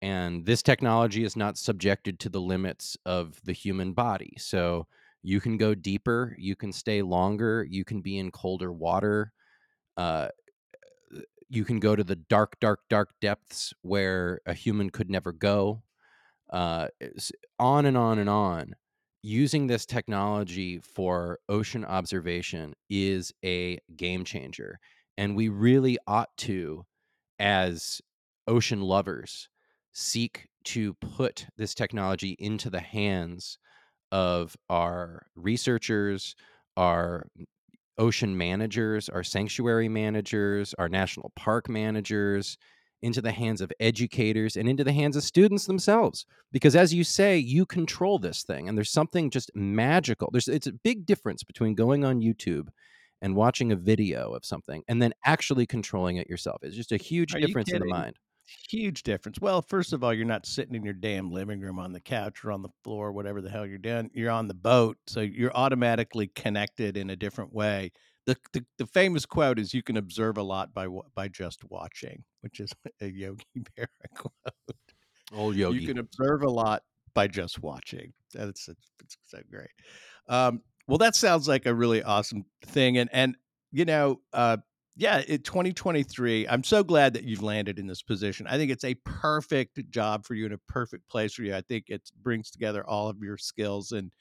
And 0.02 0.46
this 0.46 0.62
technology 0.62 1.24
is 1.24 1.36
not 1.36 1.58
subjected 1.58 2.18
to 2.20 2.30
the 2.30 2.40
limits 2.40 2.96
of 3.04 3.38
the 3.44 3.52
human 3.52 3.92
body, 3.92 4.34
so 4.38 4.86
you 5.22 5.40
can 5.40 5.56
go 5.56 5.74
deeper, 5.74 6.34
you 6.38 6.56
can 6.56 6.72
stay 6.72 7.02
longer, 7.02 7.66
you 7.68 7.84
can 7.84 8.00
be 8.00 8.18
in 8.18 8.30
colder 8.30 8.72
water. 8.72 9.32
Uh, 9.96 10.28
you 11.50 11.64
can 11.64 11.80
go 11.80 11.96
to 11.96 12.04
the 12.04 12.16
dark, 12.16 12.58
dark, 12.60 12.80
dark 12.88 13.10
depths 13.20 13.74
where 13.82 14.40
a 14.46 14.54
human 14.54 14.88
could 14.88 15.10
never 15.10 15.32
go. 15.32 15.82
Uh, 16.50 16.88
on 17.58 17.86
and 17.86 17.96
on 17.96 18.18
and 18.18 18.30
on. 18.30 18.74
Using 19.22 19.66
this 19.66 19.84
technology 19.84 20.78
for 20.78 21.38
ocean 21.48 21.84
observation 21.84 22.72
is 22.88 23.32
a 23.44 23.78
game 23.96 24.24
changer. 24.24 24.78
And 25.18 25.36
we 25.36 25.48
really 25.48 25.98
ought 26.06 26.34
to, 26.38 26.86
as 27.38 28.00
ocean 28.46 28.80
lovers, 28.80 29.48
seek 29.92 30.48
to 30.64 30.94
put 30.94 31.46
this 31.58 31.74
technology 31.74 32.36
into 32.38 32.70
the 32.70 32.80
hands 32.80 33.58
of 34.12 34.56
our 34.68 35.26
researchers, 35.36 36.34
our 36.76 37.26
ocean 38.00 38.36
managers, 38.36 39.08
our 39.08 39.22
sanctuary 39.22 39.88
managers, 39.88 40.74
our 40.78 40.88
national 40.88 41.30
park 41.36 41.68
managers, 41.68 42.58
into 43.02 43.22
the 43.22 43.32
hands 43.32 43.60
of 43.60 43.72
educators 43.80 44.56
and 44.56 44.68
into 44.68 44.84
the 44.84 44.92
hands 44.92 45.16
of 45.16 45.22
students 45.22 45.66
themselves. 45.66 46.26
Because 46.52 46.76
as 46.76 46.92
you 46.92 47.04
say, 47.04 47.38
you 47.38 47.64
control 47.64 48.18
this 48.18 48.42
thing, 48.42 48.68
and 48.68 48.76
there's 48.76 48.90
something 48.90 49.30
just 49.30 49.50
magical. 49.54 50.28
There's 50.32 50.48
it's 50.48 50.66
a 50.66 50.72
big 50.72 51.06
difference 51.06 51.42
between 51.42 51.74
going 51.74 52.04
on 52.04 52.20
YouTube 52.20 52.68
and 53.22 53.36
watching 53.36 53.72
a 53.72 53.76
video 53.76 54.32
of 54.32 54.44
something 54.44 54.82
and 54.88 55.00
then 55.00 55.12
actually 55.24 55.66
controlling 55.66 56.16
it 56.16 56.28
yourself. 56.28 56.58
It's 56.62 56.76
just 56.76 56.92
a 56.92 56.96
huge 56.96 57.34
Are 57.34 57.40
difference 57.40 57.72
in 57.72 57.80
the 57.80 57.86
mind. 57.86 58.16
Huge 58.68 59.02
difference. 59.04 59.38
Well, 59.40 59.62
first 59.62 59.92
of 59.92 60.02
all, 60.02 60.12
you're 60.12 60.24
not 60.26 60.44
sitting 60.44 60.74
in 60.74 60.82
your 60.84 60.94
damn 60.94 61.30
living 61.30 61.60
room 61.60 61.78
on 61.78 61.92
the 61.92 62.00
couch 62.00 62.44
or 62.44 62.50
on 62.50 62.62
the 62.62 62.68
floor, 62.82 63.12
whatever 63.12 63.40
the 63.40 63.50
hell 63.50 63.64
you're 63.64 63.78
doing. 63.78 64.10
You're 64.12 64.30
on 64.30 64.48
the 64.48 64.54
boat, 64.54 64.96
so 65.06 65.20
you're 65.20 65.54
automatically 65.54 66.28
connected 66.28 66.96
in 66.96 67.10
a 67.10 67.16
different 67.16 67.52
way. 67.52 67.92
The, 68.26 68.36
the 68.52 68.64
the 68.78 68.86
famous 68.86 69.24
quote 69.24 69.58
is, 69.58 69.72
"You 69.72 69.82
can 69.82 69.96
observe 69.96 70.36
a 70.36 70.42
lot 70.42 70.74
by 70.74 70.88
by 71.14 71.28
just 71.28 71.64
watching," 71.70 72.24
which 72.40 72.60
is 72.60 72.72
a 73.00 73.06
Yogi 73.06 73.44
Berra 73.58 73.86
quote. 74.14 74.54
Old 75.32 75.54
Yogi. 75.56 75.80
You 75.80 75.86
can 75.86 75.98
observe 75.98 76.42
a 76.42 76.50
lot 76.50 76.82
by 77.14 77.28
just 77.28 77.62
watching. 77.62 78.12
That's 78.34 78.68
it's, 78.68 78.90
it's 79.00 79.16
so 79.26 79.40
great. 79.50 79.70
Um, 80.28 80.62
well, 80.86 80.98
that 80.98 81.14
sounds 81.14 81.46
like 81.46 81.66
a 81.66 81.74
really 81.74 82.02
awesome 82.02 82.44
thing, 82.64 82.98
and 82.98 83.08
and 83.12 83.36
you 83.72 83.84
know, 83.84 84.20
uh, 84.32 84.58
yeah, 85.00 85.22
it 85.26 85.44
2023. 85.44 86.46
I'm 86.46 86.62
so 86.62 86.84
glad 86.84 87.14
that 87.14 87.24
you've 87.24 87.42
landed 87.42 87.78
in 87.78 87.86
this 87.86 88.02
position. 88.02 88.46
I 88.46 88.58
think 88.58 88.70
it's 88.70 88.84
a 88.84 88.94
perfect 89.04 89.90
job 89.90 90.26
for 90.26 90.34
you 90.34 90.44
and 90.44 90.52
a 90.54 90.58
perfect 90.68 91.08
place 91.08 91.32
for 91.34 91.42
you. 91.42 91.54
I 91.56 91.62
think 91.62 91.86
it 91.88 92.10
brings 92.22 92.50
together 92.50 92.86
all 92.86 93.08
of 93.08 93.16
your 93.22 93.38
skills 93.38 93.92
and 93.92 94.12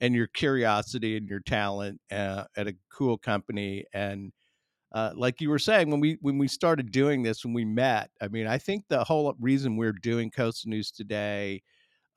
and 0.00 0.14
your 0.14 0.26
curiosity 0.28 1.16
and 1.16 1.28
your 1.28 1.40
talent 1.40 2.00
uh, 2.10 2.44
at 2.56 2.68
a 2.68 2.76
cool 2.92 3.18
company 3.18 3.84
and 3.94 4.32
uh, 4.92 5.12
like 5.16 5.40
you 5.40 5.50
were 5.50 5.58
saying 5.58 5.90
when 5.90 6.00
we 6.00 6.18
when 6.20 6.38
we 6.38 6.48
started 6.48 6.92
doing 6.92 7.22
this 7.22 7.44
when 7.44 7.54
we 7.54 7.64
met 7.64 8.10
i 8.20 8.28
mean 8.28 8.46
i 8.46 8.58
think 8.58 8.84
the 8.88 9.04
whole 9.04 9.34
reason 9.40 9.76
we're 9.76 9.92
doing 9.92 10.30
coastal 10.30 10.70
news 10.70 10.90
today 10.92 11.62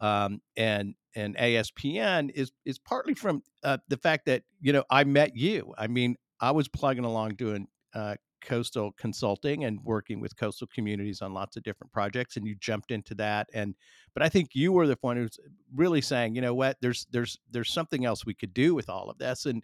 um, 0.02 0.42
and 0.58 0.96
and 1.16 1.38
aspn 1.38 2.32
is 2.36 2.52
is 2.66 2.80
partly 2.80 3.14
from 3.14 3.42
uh, 3.64 3.78
the 3.90 3.98
fact 3.98 4.26
that 4.26 4.44
you 4.62 4.74
know 4.74 4.84
i 4.90 5.04
met 5.04 5.36
you 5.36 5.74
i 5.78 5.88
mean 5.88 6.16
i 6.42 6.52
was 6.52 6.68
plugging 6.68 7.06
along 7.06 7.36
doing 7.36 7.68
uh, 7.96 8.16
coastal 8.42 8.92
consulting 8.98 9.64
and 9.64 9.80
working 9.84 10.20
with 10.20 10.38
coastal 10.38 10.68
communities 10.68 11.22
on 11.22 11.34
lots 11.34 11.58
of 11.58 11.64
different 11.64 11.92
projects 11.92 12.38
and 12.38 12.46
you 12.46 12.54
jumped 12.60 12.92
into 12.92 13.16
that 13.16 13.48
and 13.54 13.74
but 14.14 14.22
i 14.22 14.30
think 14.30 14.50
you 14.54 14.72
were 14.72 14.86
the 14.86 14.98
one 15.02 15.18
who's 15.18 15.40
really 15.74 16.02
saying 16.02 16.36
you 16.36 16.42
know 16.42 16.54
what 16.54 16.78
there's 16.80 17.08
there's 17.12 17.40
there's 17.50 17.72
something 17.72 18.06
else 18.06 18.24
we 18.24 18.36
could 18.36 18.54
do 18.54 18.76
with 18.76 18.88
all 18.88 19.10
of 19.10 19.18
this 19.18 19.48
and 19.48 19.64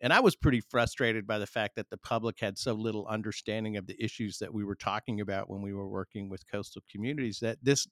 and 0.00 0.12
I 0.12 0.20
was 0.20 0.36
pretty 0.36 0.60
frustrated 0.60 1.26
by 1.26 1.38
the 1.38 1.46
fact 1.46 1.76
that 1.76 1.88
the 1.88 1.96
public 1.96 2.38
had 2.38 2.58
so 2.58 2.74
little 2.74 3.06
understanding 3.06 3.78
of 3.78 3.86
the 3.86 3.96
issues 4.04 4.36
that 4.38 4.52
we 4.52 4.62
were 4.62 4.74
talking 4.74 5.20
about 5.22 5.48
when 5.48 5.62
we 5.62 5.72
were 5.72 5.88
working 5.88 6.28
with 6.28 6.46
coastal 6.46 6.82
communities. 6.90 7.38
That 7.40 7.56
this 7.62 7.86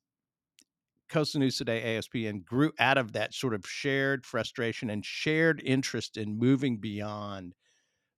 Coastal 1.08 1.40
News 1.40 1.56
Today 1.56 1.82
ASPN 1.98 2.44
grew 2.44 2.72
out 2.78 2.98
of 2.98 3.12
that 3.12 3.34
sort 3.34 3.54
of 3.54 3.66
shared 3.66 4.26
frustration 4.26 4.90
and 4.90 5.04
shared 5.04 5.62
interest 5.64 6.16
in 6.16 6.38
moving 6.38 6.78
beyond 6.78 7.54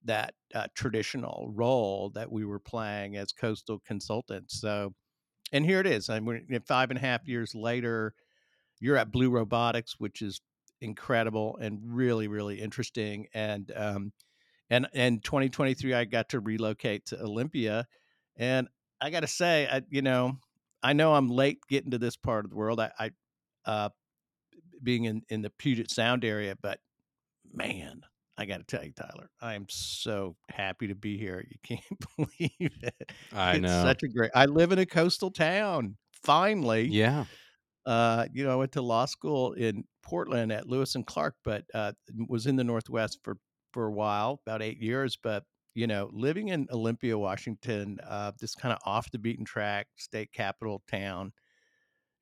that 0.04 0.34
uh, 0.54 0.66
traditional 0.74 1.50
role 1.54 2.10
that 2.14 2.30
we 2.30 2.44
were 2.44 2.58
playing 2.60 3.16
as 3.16 3.32
coastal 3.32 3.80
consultants. 3.86 4.60
So, 4.60 4.94
and 5.52 5.64
here 5.64 5.80
it 5.80 5.86
is. 5.86 6.10
I 6.10 6.20
mean, 6.20 6.46
five 6.66 6.90
and 6.90 6.98
a 6.98 7.02
half 7.02 7.26
years 7.26 7.54
later, 7.54 8.14
you're 8.80 8.96
at 8.96 9.12
Blue 9.12 9.30
Robotics, 9.30 9.94
which 9.98 10.22
is 10.22 10.40
incredible 10.80 11.58
and 11.60 11.78
really, 11.82 12.28
really 12.28 12.60
interesting. 12.60 13.26
And 13.32 13.72
um, 13.74 14.12
and 14.70 14.88
and 14.94 15.22
2023 15.22 15.94
i 15.94 16.04
got 16.04 16.28
to 16.28 16.40
relocate 16.40 17.06
to 17.06 17.20
olympia 17.20 17.86
and 18.36 18.68
i 19.00 19.10
gotta 19.10 19.26
say 19.26 19.68
I, 19.70 19.82
you 19.88 20.02
know 20.02 20.38
i 20.82 20.92
know 20.92 21.14
i'm 21.14 21.28
late 21.28 21.58
getting 21.68 21.90
to 21.90 21.98
this 21.98 22.16
part 22.16 22.44
of 22.44 22.50
the 22.50 22.56
world 22.56 22.80
i, 22.80 22.90
I 22.98 23.10
uh 23.66 23.88
being 24.82 25.04
in 25.04 25.22
in 25.28 25.42
the 25.42 25.50
puget 25.50 25.90
sound 25.90 26.24
area 26.24 26.56
but 26.60 26.78
man 27.52 28.02
i 28.38 28.44
gotta 28.44 28.64
tell 28.64 28.84
you 28.84 28.92
tyler 28.92 29.30
i 29.40 29.54
am 29.54 29.66
so 29.68 30.36
happy 30.50 30.88
to 30.88 30.94
be 30.94 31.16
here 31.16 31.44
you 31.48 31.56
can't 31.62 32.00
believe 32.16 32.50
it 32.82 33.12
I 33.32 33.52
it's 33.54 33.62
know. 33.62 33.82
such 33.82 34.02
a 34.02 34.08
great 34.08 34.30
i 34.34 34.46
live 34.46 34.72
in 34.72 34.78
a 34.78 34.86
coastal 34.86 35.30
town 35.30 35.96
finally 36.24 36.86
yeah. 36.86 37.24
uh, 37.86 38.26
you 38.32 38.44
know, 38.44 38.50
I 38.50 38.56
went 38.56 38.72
to 38.72 38.82
law 38.82 39.04
school 39.04 39.52
in 39.52 39.84
Portland 40.02 40.52
at 40.52 40.68
Lewis 40.68 40.94
and 40.94 41.06
Clark, 41.06 41.34
but 41.44 41.64
uh, 41.74 41.92
was 42.28 42.46
in 42.46 42.56
the 42.56 42.64
Northwest 42.64 43.18
for 43.22 43.36
for 43.72 43.86
a 43.86 43.92
while, 43.92 44.40
about 44.46 44.62
eight 44.62 44.78
years. 44.80 45.18
But 45.22 45.44
you 45.74 45.86
know, 45.86 46.08
living 46.12 46.48
in 46.48 46.66
Olympia, 46.72 47.18
Washington, 47.18 47.98
uh, 48.08 48.32
this 48.40 48.54
kind 48.54 48.72
of 48.72 48.78
off 48.86 49.10
the 49.10 49.18
beaten 49.18 49.44
track 49.44 49.88
state 49.96 50.32
capital 50.32 50.82
town, 50.90 51.32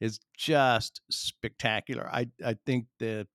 is 0.00 0.18
just 0.36 1.00
spectacular. 1.10 2.08
I 2.12 2.28
I 2.44 2.56
think 2.66 2.86
the 2.98 3.26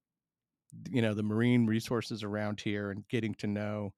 you 0.90 1.02
know 1.02 1.14
the 1.14 1.24
marine 1.24 1.66
resources 1.66 2.24
around 2.24 2.60
here 2.62 2.92
and 2.92 3.08
getting 3.08 3.34
to 3.36 3.48
know 3.48 3.94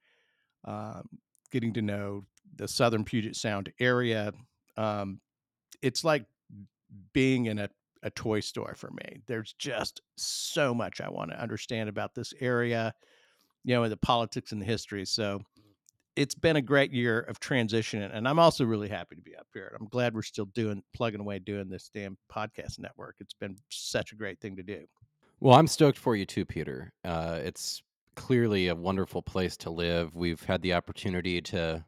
um, 0.66 1.08
getting 1.52 1.74
to 1.74 1.82
know 1.82 2.26
the 2.56 2.68
southern 2.68 3.04
Puget 3.04 3.36
Sound 3.36 3.72
area. 3.80 4.32
Um, 4.78 5.20
it's 5.82 6.04
like 6.04 6.26
being 7.14 7.46
in 7.46 7.60
a, 7.60 7.70
a 8.04 8.10
toy 8.12 8.40
store 8.40 8.76
for 8.76 8.92
me. 8.92 9.22
There's 9.28 9.54
just 9.54 10.02
so 10.18 10.74
much 10.74 11.02
I 11.02 11.10
want 11.10 11.32
to 11.32 11.42
understand 11.42 11.90
about 11.90 12.16
this 12.16 12.34
area, 12.40 12.94
you 13.64 13.76
know, 13.76 13.88
the 13.88 13.98
politics 13.98 14.52
and 14.52 14.62
the 14.62 14.66
history. 14.66 15.06
So 15.06 15.42
it's 16.16 16.36
been 16.36 16.58
a 16.58 16.62
great 16.62 16.92
year 16.92 17.22
of 17.22 17.40
transition, 17.40 18.02
and 18.02 18.28
I'm 18.28 18.40
also 18.40 18.66
really 18.66 18.90
happy 18.90 19.16
to 19.16 19.22
be 19.22 19.36
up 19.36 19.48
here. 19.54 19.76
I'm 19.80 19.88
glad 19.88 20.14
we're 20.14 20.22
still 20.22 20.46
doing 20.46 20.84
plugging 20.94 21.22
away 21.22 21.40
doing 21.40 21.70
this 21.70 21.90
damn 21.94 22.18
podcast 22.34 22.80
network. 22.80 23.16
It's 23.20 23.34
been 23.34 23.56
such 23.70 24.12
a 24.12 24.16
great 24.16 24.42
thing 24.42 24.58
to 24.58 24.64
do. 24.64 24.86
Well, 25.42 25.56
I'm 25.58 25.68
stoked 25.68 25.98
for 25.98 26.16
you 26.16 26.26
too, 26.26 26.46
Peter. 26.46 26.92
Uh, 27.06 27.40
it's 27.42 27.82
clearly 28.16 28.68
a 28.68 28.76
wonderful 28.76 29.22
place 29.22 29.56
to 29.58 29.70
live. 29.70 30.14
We've 30.14 30.44
had 30.44 30.62
the 30.62 30.74
opportunity 30.74 31.42
to 31.44 31.86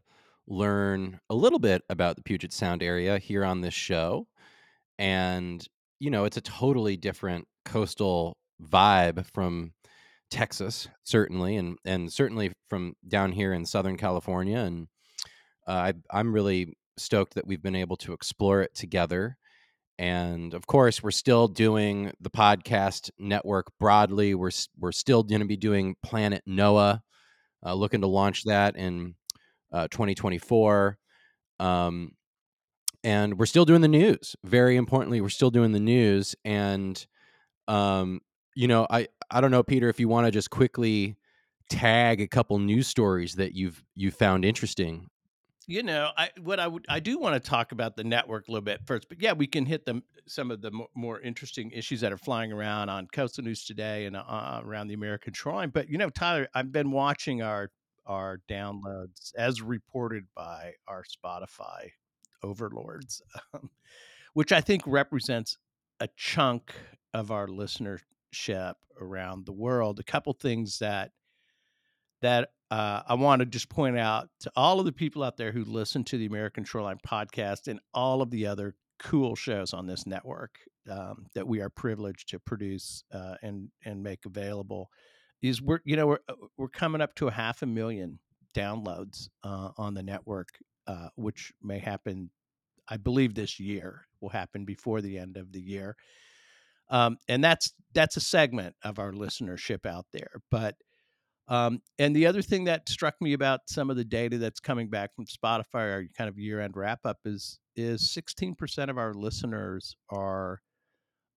learn 0.48 1.20
a 1.30 1.36
little 1.36 1.60
bit 1.60 1.82
about 1.90 2.16
the 2.16 2.24
Puget 2.24 2.54
Sound 2.54 2.82
area 2.82 3.20
here 3.20 3.44
on 3.44 3.60
this 3.60 3.74
show. 3.74 4.28
And, 4.98 5.66
you 6.00 6.10
know, 6.10 6.24
it's 6.24 6.38
a 6.38 6.42
totally 6.42 6.96
different 6.96 7.46
coastal 7.66 8.38
vibe 8.64 9.26
from 9.34 9.74
Texas, 10.30 10.88
certainly, 11.04 11.58
and, 11.58 11.78
and 11.84 12.12
certainly 12.12 12.54
from 12.70 12.94
down 13.06 13.34
here 13.34 13.52
in 13.52 13.66
Southern 13.66 13.98
California. 13.98 14.60
And 14.60 14.88
uh, 15.68 15.72
I, 15.72 15.94
I'm 16.10 16.34
really 16.34 16.78
stoked 16.98 17.34
that 17.34 17.48
we've 17.48 17.62
been 17.62 17.76
able 17.76 17.98
to 17.98 18.14
explore 18.14 18.62
it 18.62 18.74
together. 18.74 19.36
And 19.98 20.54
of 20.54 20.66
course, 20.66 21.04
we're 21.04 21.12
still 21.12 21.48
doing 21.48 22.12
the 22.20 22.30
podcast 22.30 23.12
network 23.20 23.68
broadly. 23.80 24.34
We're 24.34 24.52
we're 24.80 24.92
still 24.92 25.24
going 25.24 25.42
to 25.42 25.48
be 25.48 25.58
doing 25.58 25.96
Planet 26.02 26.44
Noah, 26.46 27.04
uh, 27.66 27.74
looking 27.74 28.02
to 28.02 28.08
launch 28.08 28.44
that 28.46 28.76
in 28.76 29.16
uh, 29.72 29.88
2024. 29.90 30.98
Um, 31.60 32.12
and 33.04 33.38
we're 33.38 33.46
still 33.46 33.66
doing 33.66 33.82
the 33.82 33.88
news. 33.88 34.36
Very 34.44 34.76
importantly, 34.76 35.22
we're 35.22 35.30
still 35.30 35.52
doing 35.52 35.72
the 35.72 35.80
news. 35.80 36.36
And 36.46 37.06
um, 37.68 38.22
you 38.56 38.68
know, 38.68 38.88
I 38.90 39.08
I 39.30 39.42
don't 39.42 39.52
know, 39.52 39.64
Peter, 39.64 39.90
if 39.90 40.00
you 40.00 40.08
want 40.08 40.28
to 40.28 40.32
just 40.32 40.50
quickly 40.50 41.16
tag 41.70 42.20
a 42.20 42.28
couple 42.28 42.60
news 42.60 42.88
stories 42.88 43.36
that 43.36 43.56
you've 43.56 43.84
you 43.96 44.12
found 44.12 44.44
interesting 44.44 45.10
you 45.68 45.84
know, 45.84 46.10
I 46.18 46.30
what 46.42 46.60
I 46.60 46.68
would 46.68 46.86
I 46.90 47.00
do 47.00 47.20
want 47.20 47.42
to 47.42 47.50
talk 47.50 47.72
about 47.72 47.96
the 47.96 48.04
network 48.04 48.48
a 48.48 48.52
little 48.52 48.64
bit 48.64 48.82
first, 48.86 49.08
but 49.10 49.22
yeah, 49.22 49.34
we 49.34 49.48
can 49.48 49.66
hit 49.66 49.86
them 49.86 50.04
some 50.28 50.52
of 50.52 50.62
the 50.62 50.72
more, 50.96 51.20
interesting 51.20 51.72
issues 51.72 52.02
that 52.02 52.12
are 52.12 52.18
flying 52.18 52.52
around 52.52 52.90
on 52.90 53.08
Coastal 53.14 53.44
News 53.44 53.66
today 53.66 54.06
and 54.06 54.16
uh, 54.16 54.62
around 54.64 54.88
the 54.88 54.94
American 54.94 55.34
shoreline. 55.34 55.70
But 55.70 55.90
you 55.90 55.98
know, 55.98 56.10
Tyler, 56.10 56.48
I've 56.54 56.72
been 56.72 56.92
watching 56.92 57.42
our 57.42 57.70
our 58.06 58.40
downloads 58.50 59.34
as 59.38 59.62
reported 59.62 60.26
by 60.36 60.74
our 60.88 61.04
Spotify 61.04 61.92
overlords, 62.44 63.22
um, 63.54 63.70
which 64.34 64.52
I 64.52 64.62
think 64.62 64.82
represents 64.86 65.58
a 66.00 66.10
chunk 66.16 66.74
of 67.14 67.32
our 67.32 67.48
listenership 67.48 68.74
around 69.00 69.46
the 69.46 69.54
world. 69.54 70.00
A 70.00 70.04
couple 70.04 70.34
things 70.34 70.80
that 70.80 71.12
that 72.22 72.50
uh, 72.72 73.04
I 73.06 73.16
want 73.16 73.42
to 73.42 73.46
just 73.46 73.70
point 73.70 73.98
out 73.98 74.30
to 74.40 74.52
all 74.56 74.80
of 74.80 74.86
the 74.86 74.94
people 74.94 75.24
out 75.24 75.36
there 75.36 75.52
who 75.52 75.66
listen 75.66 76.06
to 76.06 76.18
the 76.18 76.26
American 76.26 76.64
Shoreline 76.64 77.00
podcast 77.06 77.68
and 77.68 77.82
all 77.94 78.22
of 78.22 78.32
the 78.32 78.48
other 78.48 78.76
cool 78.98 79.36
shows 79.36 79.74
on 79.74 79.88
this 79.88 80.08
network 80.08 80.58
um, 80.90 81.26
that 81.36 81.46
we 81.46 81.60
are 81.60 81.70
privileged 81.70 82.30
to 82.30 82.40
produce 82.40 83.04
uh, 83.14 83.36
and 83.44 83.70
and 83.84 84.02
make 84.02 84.26
available 84.26 84.90
is 85.42 85.62
we're 85.62 85.80
you 85.84 85.98
know 85.98 86.08
we're 86.08 86.20
uh, 86.30 86.34
we're 86.58 86.70
coming 86.70 87.02
up 87.02 87.14
to 87.16 87.28
a 87.28 87.32
half 87.32 87.62
a 87.62 87.66
million 87.66 88.20
downloads 88.56 89.28
uh, 89.44 89.70
on 89.78 89.94
the 89.94 90.04
network, 90.04 90.50
uh, 90.88 91.10
which 91.16 91.52
may 91.62 91.80
happen, 91.80 92.30
I 92.88 92.98
believe, 92.98 93.34
this 93.34 93.60
year 93.60 94.06
will 94.22 94.30
happen 94.30 94.64
before 94.64 95.02
the 95.02 95.18
end 95.18 95.36
of 95.36 95.52
the 95.52 95.62
year, 95.62 95.98
um, 96.90 97.18
and 97.28 97.44
that's 97.44 97.74
that's 97.94 98.16
a 98.16 98.22
segment 98.22 98.76
of 98.82 98.98
our 98.98 99.12
listenership 99.12 99.86
out 99.86 100.06
there, 100.14 100.42
but 100.50 100.76
um, 101.52 101.82
and 102.00 102.16
the 102.16 102.28
other 102.28 102.42
thing 102.42 102.64
that 102.64 102.88
struck 102.88 103.16
me 103.20 103.34
about 103.34 103.62
some 103.68 103.90
of 103.90 103.98
the 103.98 104.06
data 104.06 104.38
that's 104.38 104.62
coming 104.62 104.88
back 104.88 105.14
from 105.14 105.26
Spotify, 105.26 105.92
our 105.92 106.06
kind 106.18 106.30
of 106.30 106.40
year-end 106.40 106.78
wrap-up, 106.78 107.18
is 107.26 107.60
is 107.76 108.04
16% 108.04 108.90
of 108.90 108.98
our 108.98 109.14
listeners 109.14 109.98
are 110.10 110.62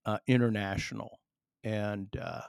uh, 0.06 0.18
international 0.28 1.18
and 1.64 2.08
uh, 2.20 2.42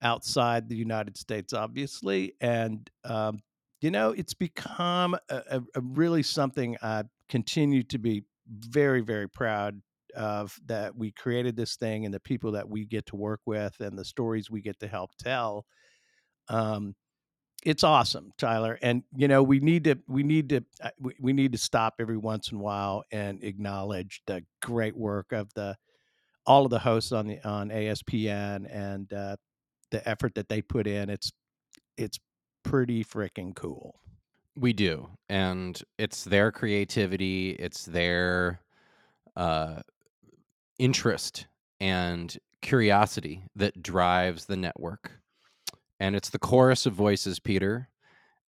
outside 0.00 0.70
the 0.70 0.76
United 0.76 1.18
States, 1.18 1.52
obviously. 1.52 2.34
And 2.40 2.90
um, 3.04 3.40
you 3.82 3.90
know, 3.90 4.12
it's 4.12 4.34
become 4.34 5.14
a, 5.28 5.60
a, 5.74 5.80
really 5.82 6.22
something 6.22 6.78
I 6.82 7.02
continue 7.28 7.82
to 7.84 7.98
be 7.98 8.24
very, 8.48 9.02
very 9.02 9.28
proud 9.28 9.82
of 10.16 10.58
that 10.66 10.96
we 10.96 11.10
created 11.10 11.56
this 11.56 11.76
thing 11.76 12.06
and 12.06 12.14
the 12.14 12.20
people 12.20 12.52
that 12.52 12.68
we 12.70 12.86
get 12.86 13.04
to 13.06 13.16
work 13.16 13.40
with 13.44 13.74
and 13.80 13.98
the 13.98 14.04
stories 14.04 14.50
we 14.50 14.62
get 14.62 14.80
to 14.80 14.88
help 14.88 15.10
tell. 15.18 15.66
Um, 16.48 16.94
it's 17.64 17.84
awesome, 17.84 18.32
Tyler. 18.38 18.78
And 18.82 19.04
you 19.16 19.28
know, 19.28 19.42
we 19.42 19.60
need 19.60 19.84
to 19.84 19.98
we 20.08 20.22
need 20.22 20.48
to 20.50 20.64
uh, 20.82 20.90
we, 21.20 21.32
need 21.32 21.52
to 21.52 21.58
stop 21.58 21.94
every 22.00 22.16
once 22.16 22.50
in 22.50 22.58
a 22.58 22.60
while 22.60 23.04
and 23.12 23.42
acknowledge 23.42 24.22
the 24.26 24.44
great 24.60 24.96
work 24.96 25.32
of 25.32 25.52
the 25.54 25.76
all 26.44 26.64
of 26.64 26.70
the 26.70 26.78
hosts 26.78 27.12
on 27.12 27.26
the 27.28 27.48
on 27.48 27.68
ASPN 27.68 28.66
and 28.70 29.12
uh, 29.12 29.36
the 29.90 30.06
effort 30.08 30.34
that 30.34 30.48
they 30.48 30.60
put 30.60 30.86
in. 30.86 31.08
It's 31.08 31.30
it's 31.96 32.18
pretty 32.64 33.04
freaking 33.04 33.54
cool. 33.54 34.00
We 34.54 34.72
do, 34.72 35.08
and 35.28 35.80
it's 35.98 36.24
their 36.24 36.52
creativity, 36.52 37.50
it's 37.50 37.86
their 37.86 38.60
uh, 39.34 39.80
interest 40.78 41.46
and 41.80 42.36
curiosity 42.60 43.44
that 43.56 43.82
drives 43.82 44.44
the 44.44 44.56
network 44.56 45.21
and 46.02 46.16
it's 46.16 46.30
the 46.30 46.38
chorus 46.38 46.84
of 46.84 46.94
voices, 46.94 47.38
Peter. 47.38 47.88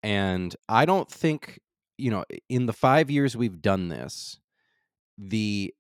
And 0.01 0.55
I 0.69 0.85
don't 0.85 1.11
think, 1.11 1.59
you 1.97 2.09
know, 2.09 2.23
in 2.47 2.65
the 2.65 2.71
five 2.71 3.11
years 3.11 3.35
we've 3.35 3.61
done 3.61 3.89
this, 3.89 4.39
the 5.17 5.73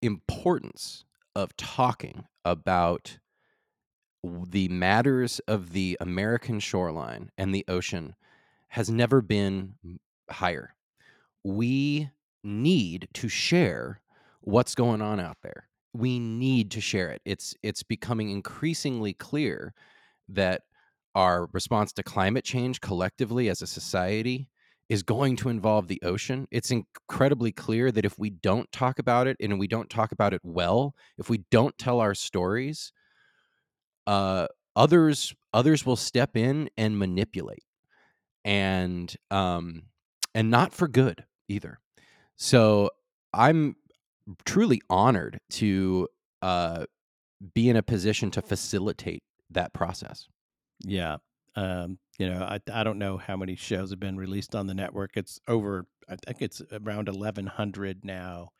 importance 0.00 1.04
of 1.36 1.54
talking 1.58 2.24
about 2.46 3.18
the 4.24 4.68
matters 4.68 5.38
of 5.40 5.74
the 5.74 5.98
American 6.00 6.60
shoreline 6.60 7.30
and 7.36 7.54
the 7.54 7.66
ocean 7.68 8.14
has 8.68 8.88
never 8.88 9.20
been 9.20 9.74
higher. 10.30 10.74
We 11.44 12.08
need 12.42 13.08
to 13.12 13.28
share 13.28 14.00
what's 14.40 14.74
going 14.74 15.02
on 15.02 15.20
out 15.20 15.36
there. 15.42 15.68
We 15.92 16.18
need 16.18 16.70
to 16.70 16.80
share 16.80 17.10
it. 17.10 17.20
It's 17.26 17.54
it's 17.62 17.82
becoming 17.82 18.30
increasingly 18.30 19.12
clear 19.12 19.74
that 20.28 20.62
our 21.14 21.48
response 21.52 21.92
to 21.92 22.02
climate 22.02 22.44
change 22.44 22.80
collectively 22.80 23.48
as 23.48 23.62
a 23.62 23.66
society 23.66 24.48
is 24.88 25.02
going 25.02 25.36
to 25.36 25.48
involve 25.48 25.88
the 25.88 26.00
ocean. 26.02 26.46
It's 26.50 26.70
incredibly 26.70 27.52
clear 27.52 27.90
that 27.92 28.04
if 28.04 28.18
we 28.18 28.30
don't 28.30 28.70
talk 28.70 28.98
about 28.98 29.26
it 29.26 29.36
and 29.40 29.58
we 29.58 29.66
don't 29.66 29.88
talk 29.88 30.12
about 30.12 30.34
it 30.34 30.40
well, 30.42 30.94
if 31.16 31.30
we 31.30 31.38
don't 31.50 31.76
tell 31.78 32.00
our 32.00 32.14
stories, 32.14 32.92
uh, 34.06 34.46
others 34.76 35.34
others 35.52 35.86
will 35.86 35.96
step 35.96 36.36
in 36.36 36.68
and 36.76 36.98
manipulate, 36.98 37.64
and 38.44 39.14
um, 39.30 39.84
and 40.34 40.50
not 40.50 40.74
for 40.74 40.88
good 40.88 41.24
either. 41.48 41.78
So 42.36 42.90
I'm 43.32 43.76
truly 44.44 44.82
honored 44.90 45.40
to 45.50 46.08
uh, 46.42 46.84
be 47.54 47.68
in 47.68 47.76
a 47.76 47.82
position 47.82 48.30
to 48.32 48.42
facilitate 48.42 49.22
that 49.50 49.72
process. 49.72 50.26
Yeah. 50.80 51.18
Um, 51.56 51.98
you 52.18 52.28
know, 52.28 52.42
I 52.42 52.58
I 52.72 52.84
don't 52.84 52.98
know 52.98 53.16
how 53.16 53.36
many 53.36 53.56
shows 53.56 53.90
have 53.90 54.00
been 54.00 54.16
released 54.16 54.54
on 54.54 54.66
the 54.66 54.74
network. 54.74 55.12
It's 55.14 55.38
over 55.48 55.86
I 56.08 56.16
think 56.16 56.42
it's 56.42 56.62
around 56.72 57.08
1100 57.08 58.04
now. 58.04 58.50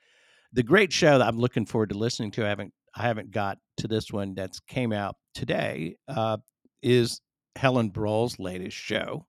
The 0.53 0.63
great 0.63 0.93
show 0.93 1.19
that 1.19 1.27
I'm 1.27 1.39
looking 1.39 1.67
forward 1.67 1.91
to 1.91 1.99
listening 1.99 2.31
to, 2.33 2.45
I 2.45 2.49
haven't 2.49 2.73
I 2.95 3.03
haven't 3.03 3.33
got 3.33 3.59
to 3.79 3.89
this 3.89 4.13
one 4.13 4.35
that's 4.35 4.61
came 4.61 4.93
out 4.93 5.17
today, 5.35 5.97
uh, 6.09 6.39
is 6.83 7.21
Helen 7.57 7.91
Brohl's 7.91 8.39
latest 8.39 8.77
show. 8.77 9.27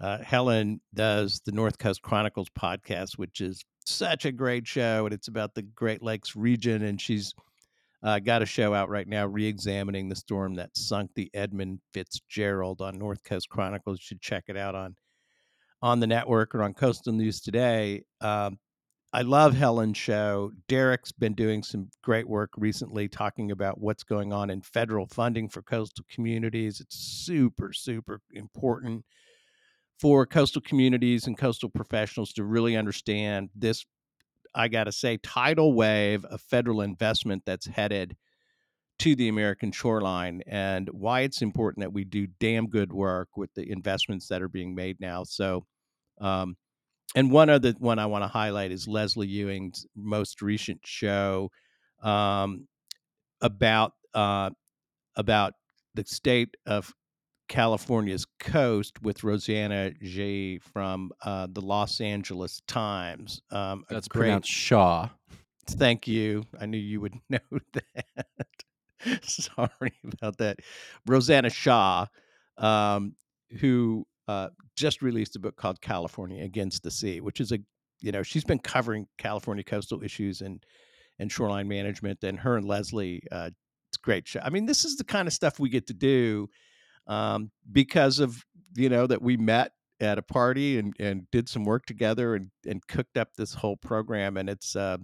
Uh, 0.00 0.18
Helen 0.22 0.80
does 0.94 1.42
the 1.44 1.52
North 1.52 1.78
Coast 1.78 2.00
Chronicles 2.00 2.48
podcast, 2.58 3.18
which 3.18 3.42
is 3.42 3.62
such 3.84 4.24
a 4.24 4.32
great 4.32 4.66
show, 4.66 5.04
and 5.04 5.12
it's 5.12 5.28
about 5.28 5.54
the 5.54 5.62
Great 5.62 6.02
Lakes 6.02 6.34
region. 6.34 6.82
And 6.82 6.98
she's 6.98 7.34
uh, 8.02 8.18
got 8.18 8.42
a 8.42 8.46
show 8.46 8.74
out 8.74 8.88
right 8.88 9.08
now 9.08 9.26
re-examining 9.26 10.08
the 10.08 10.16
storm 10.16 10.54
that 10.54 10.76
sunk 10.76 11.10
the 11.14 11.30
Edmund 11.34 11.80
Fitzgerald 11.92 12.80
on 12.80 12.98
North 12.98 13.22
Coast 13.24 13.48
Chronicles. 13.48 13.98
You 13.98 14.04
should 14.04 14.20
check 14.20 14.44
it 14.48 14.56
out 14.56 14.74
on 14.74 14.96
on 15.82 16.00
the 16.00 16.06
network 16.06 16.54
or 16.54 16.62
on 16.62 16.74
Coastal 16.74 17.12
News 17.12 17.40
Today. 17.40 18.02
Um, 18.20 18.58
I 19.12 19.22
love 19.22 19.54
Helen's 19.54 19.96
show. 19.96 20.52
Derek's 20.68 21.10
been 21.10 21.34
doing 21.34 21.62
some 21.62 21.90
great 22.04 22.28
work 22.28 22.50
recently 22.56 23.08
talking 23.08 23.50
about 23.50 23.80
what's 23.80 24.04
going 24.04 24.32
on 24.32 24.50
in 24.50 24.60
federal 24.60 25.06
funding 25.06 25.48
for 25.48 25.62
coastal 25.62 26.04
communities. 26.08 26.80
It's 26.80 26.96
super, 26.96 27.72
super 27.72 28.20
important 28.32 29.04
for 29.98 30.26
coastal 30.26 30.62
communities 30.62 31.26
and 31.26 31.36
coastal 31.36 31.68
professionals 31.70 32.32
to 32.34 32.44
really 32.44 32.76
understand 32.76 33.50
this, 33.54 33.84
I 34.54 34.68
got 34.68 34.84
to 34.84 34.92
say, 34.92 35.16
tidal 35.18 35.72
wave 35.74 36.24
of 36.24 36.40
federal 36.40 36.80
investment 36.80 37.44
that's 37.46 37.66
headed 37.66 38.16
to 39.00 39.14
the 39.16 39.28
American 39.28 39.72
shoreline 39.72 40.42
and 40.46 40.88
why 40.90 41.20
it's 41.20 41.40
important 41.40 41.82
that 41.82 41.92
we 41.92 42.04
do 42.04 42.26
damn 42.38 42.68
good 42.68 42.92
work 42.92 43.28
with 43.36 43.52
the 43.54 43.70
investments 43.70 44.28
that 44.28 44.42
are 44.42 44.48
being 44.48 44.74
made 44.74 45.00
now. 45.00 45.24
So, 45.24 45.64
um, 46.20 46.56
and 47.14 47.30
one 47.30 47.48
other 47.48 47.72
one 47.78 47.98
I 47.98 48.06
want 48.06 48.24
to 48.24 48.28
highlight 48.28 48.72
is 48.72 48.86
Leslie 48.86 49.26
Ewing's 49.26 49.86
most 49.96 50.42
recent 50.42 50.80
show 50.84 51.50
um, 52.02 52.68
about 53.40 53.92
uh, 54.14 54.50
about 55.16 55.54
the 55.94 56.04
state 56.04 56.56
of 56.66 56.92
California's 57.50 58.28
coast 58.38 59.02
with 59.02 59.24
Rosanna 59.24 59.90
J 60.00 60.58
from 60.58 61.10
uh, 61.20 61.48
the 61.50 61.60
Los 61.60 62.00
Angeles 62.00 62.62
Times. 62.68 63.42
Um, 63.50 63.84
That's 63.90 64.06
great, 64.06 64.26
pronounced 64.28 64.48
Shaw. 64.48 65.08
Thank 65.66 66.06
you. 66.06 66.44
I 66.60 66.66
knew 66.66 66.78
you 66.78 67.00
would 67.00 67.16
know 67.28 67.40
that. 67.72 69.22
Sorry 69.22 69.92
about 70.04 70.38
that. 70.38 70.60
Rosanna 71.08 71.48
Xia, 71.48 72.06
um, 72.56 73.16
who 73.58 74.06
uh, 74.28 74.50
just 74.76 75.02
released 75.02 75.34
a 75.34 75.40
book 75.40 75.56
called 75.56 75.80
California 75.80 76.44
Against 76.44 76.84
the 76.84 76.90
Sea, 76.92 77.20
which 77.20 77.40
is 77.40 77.50
a, 77.50 77.58
you 78.00 78.12
know, 78.12 78.22
she's 78.22 78.44
been 78.44 78.60
covering 78.60 79.08
California 79.18 79.64
coastal 79.64 80.04
issues 80.04 80.40
and 80.40 80.64
and 81.18 81.32
shoreline 81.32 81.66
management. 81.66 82.22
And 82.22 82.38
her 82.38 82.56
and 82.56 82.64
Leslie, 82.64 83.24
uh, 83.32 83.50
it's 83.88 83.96
great 83.96 84.28
show. 84.28 84.40
I 84.40 84.50
mean, 84.50 84.66
this 84.66 84.84
is 84.84 84.96
the 84.96 85.04
kind 85.04 85.26
of 85.26 85.34
stuff 85.34 85.58
we 85.58 85.68
get 85.68 85.88
to 85.88 85.94
do 85.94 86.48
um, 87.06 87.50
because 87.72 88.18
of 88.18 88.42
you 88.76 88.88
know 88.88 89.06
that 89.06 89.22
we 89.22 89.36
met 89.36 89.72
at 90.00 90.18
a 90.18 90.22
party 90.22 90.78
and 90.78 90.94
and 90.98 91.30
did 91.30 91.48
some 91.48 91.64
work 91.64 91.86
together 91.86 92.34
and 92.34 92.50
and 92.66 92.86
cooked 92.88 93.16
up 93.16 93.28
this 93.36 93.54
whole 93.54 93.76
program. 93.76 94.36
And 94.36 94.48
it's 94.48 94.76
uh, 94.76 94.98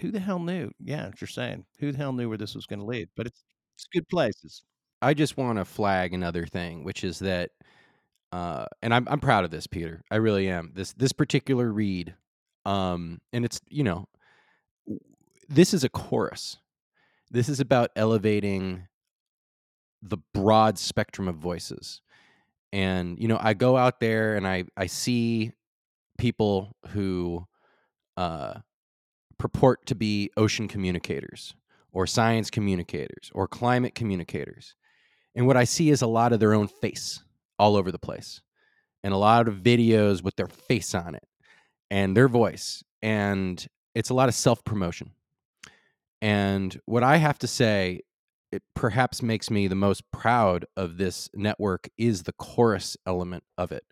who 0.00 0.10
the 0.10 0.20
hell 0.20 0.38
knew? 0.38 0.70
Yeah, 0.80 1.10
you're 1.20 1.28
saying 1.28 1.64
who 1.78 1.92
the 1.92 1.98
hell 1.98 2.12
knew 2.12 2.28
where 2.28 2.38
this 2.38 2.54
was 2.54 2.66
going 2.66 2.80
to 2.80 2.86
lead? 2.86 3.08
But 3.16 3.26
it's 3.26 3.44
it's 3.76 3.86
good 3.92 4.08
places. 4.08 4.62
I 5.02 5.14
just 5.14 5.36
want 5.36 5.58
to 5.58 5.64
flag 5.64 6.14
another 6.14 6.46
thing, 6.46 6.82
which 6.82 7.04
is 7.04 7.18
that, 7.20 7.50
uh, 8.32 8.66
and 8.82 8.94
I'm 8.94 9.06
I'm 9.08 9.20
proud 9.20 9.44
of 9.44 9.50
this, 9.50 9.66
Peter. 9.66 10.02
I 10.10 10.16
really 10.16 10.48
am. 10.48 10.72
This 10.74 10.92
this 10.94 11.12
particular 11.12 11.70
read, 11.70 12.14
um, 12.64 13.20
and 13.32 13.44
it's 13.44 13.60
you 13.68 13.84
know, 13.84 14.06
this 15.48 15.74
is 15.74 15.84
a 15.84 15.88
chorus. 15.88 16.58
This 17.30 17.48
is 17.48 17.60
about 17.60 17.90
elevating 17.96 18.86
the 20.08 20.18
broad 20.34 20.78
spectrum 20.78 21.28
of 21.28 21.36
voices, 21.36 22.00
and 22.72 23.18
you 23.18 23.28
know, 23.28 23.38
I 23.40 23.54
go 23.54 23.76
out 23.76 24.00
there 24.00 24.36
and 24.36 24.46
I 24.46 24.64
I 24.76 24.86
see 24.86 25.52
people 26.18 26.74
who, 26.88 27.46
uh, 28.16 28.54
purport 29.38 29.84
to 29.86 29.94
be 29.94 30.30
ocean 30.36 30.68
communicators 30.68 31.54
or 31.92 32.06
science 32.06 32.50
communicators 32.50 33.30
or 33.34 33.46
climate 33.46 33.94
communicators. 33.94 34.74
And 35.34 35.46
what 35.46 35.56
I 35.56 35.64
see 35.64 35.90
is 35.90 36.02
a 36.02 36.06
lot 36.06 36.32
of 36.32 36.40
their 36.40 36.54
own 36.54 36.68
face 36.68 37.22
all 37.58 37.76
over 37.76 37.92
the 37.92 37.98
place 37.98 38.40
and 39.04 39.12
a 39.12 39.18
lot 39.18 39.48
of 39.48 39.56
videos 39.56 40.22
with 40.22 40.36
their 40.36 40.46
face 40.46 40.94
on 40.94 41.14
it 41.14 41.26
and 41.90 42.16
their 42.16 42.28
voice. 42.28 42.82
And 43.02 43.64
it's 43.94 44.10
a 44.10 44.14
lot 44.14 44.28
of 44.28 44.34
self 44.34 44.64
promotion. 44.64 45.12
And 46.22 46.78
what 46.86 47.02
I 47.02 47.18
have 47.18 47.38
to 47.40 47.46
say, 47.46 48.00
it 48.52 48.62
perhaps 48.74 49.22
makes 49.22 49.50
me 49.50 49.66
the 49.66 49.74
most 49.74 50.10
proud 50.12 50.66
of 50.76 50.96
this 50.96 51.28
network 51.34 51.88
is 51.98 52.22
the 52.22 52.32
chorus 52.32 52.96
element 53.06 53.44
of 53.58 53.72
it. 53.72 53.84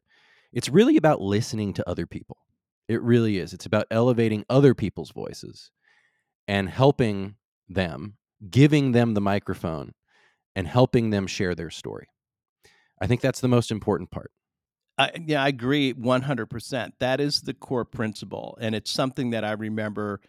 It's 0.52 0.68
really 0.68 0.96
about 0.96 1.20
listening 1.20 1.72
to 1.74 1.88
other 1.88 2.06
people. 2.06 2.38
It 2.88 3.02
really 3.02 3.38
is. 3.38 3.52
It's 3.52 3.66
about 3.66 3.86
elevating 3.90 4.44
other 4.48 4.74
people's 4.74 5.10
voices 5.10 5.70
and 6.46 6.68
helping 6.68 7.36
them, 7.68 8.16
giving 8.50 8.92
them 8.92 9.14
the 9.14 9.20
microphone 9.20 9.92
and 10.54 10.68
helping 10.68 11.10
them 11.10 11.26
share 11.26 11.54
their 11.54 11.70
story. 11.70 12.08
I 13.00 13.06
think 13.06 13.20
that's 13.20 13.40
the 13.40 13.48
most 13.48 13.70
important 13.70 14.10
part. 14.10 14.30
Uh, 14.96 15.08
yeah, 15.26 15.42
I 15.42 15.48
agree 15.48 15.92
100%. 15.92 16.92
That 17.00 17.20
is 17.20 17.42
the 17.42 17.54
core 17.54 17.84
principle. 17.84 18.56
And 18.60 18.74
it's 18.74 18.90
something 18.90 19.30
that 19.30 19.44
I 19.44 19.52
remember 19.52 20.20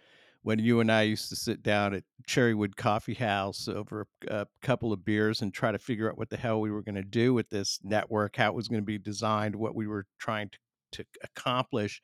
when 0.46 0.60
you 0.60 0.80
and 0.80 0.91
I 0.91 1.02
used 1.02 1.30
to 1.30 1.36
sit 1.36 1.64
down 1.64 1.96
at 1.96 2.04
Cherrywood 2.28 2.76
Coffee 2.76 3.16
House 3.16 3.68
over 3.68 4.06
a 4.28 4.46
couple 4.62 4.93
of 4.93 5.04
beers 5.04 5.41
and 5.41 5.52
try 5.52 5.72
to 5.72 5.80
figure 5.80 6.08
out 6.08 6.20
what 6.20 6.30
the 6.30 6.38
hell 6.38 6.62
we 6.62 6.70
were 6.70 6.84
going 6.84 6.93
to 6.93 7.02
do 7.02 7.34
with 7.34 7.50
this 7.50 7.80
network, 7.84 8.36
how 8.36 8.50
it 8.50 8.56
was 8.56 8.68
going 8.68 8.84
to 8.84 8.86
be 8.86 9.00
designed, 9.00 9.56
what 9.56 9.74
we 9.74 9.88
were 9.88 10.06
trying 10.20 10.52
to, 10.52 10.60
to 10.91 11.06
accomplish. 11.24 12.00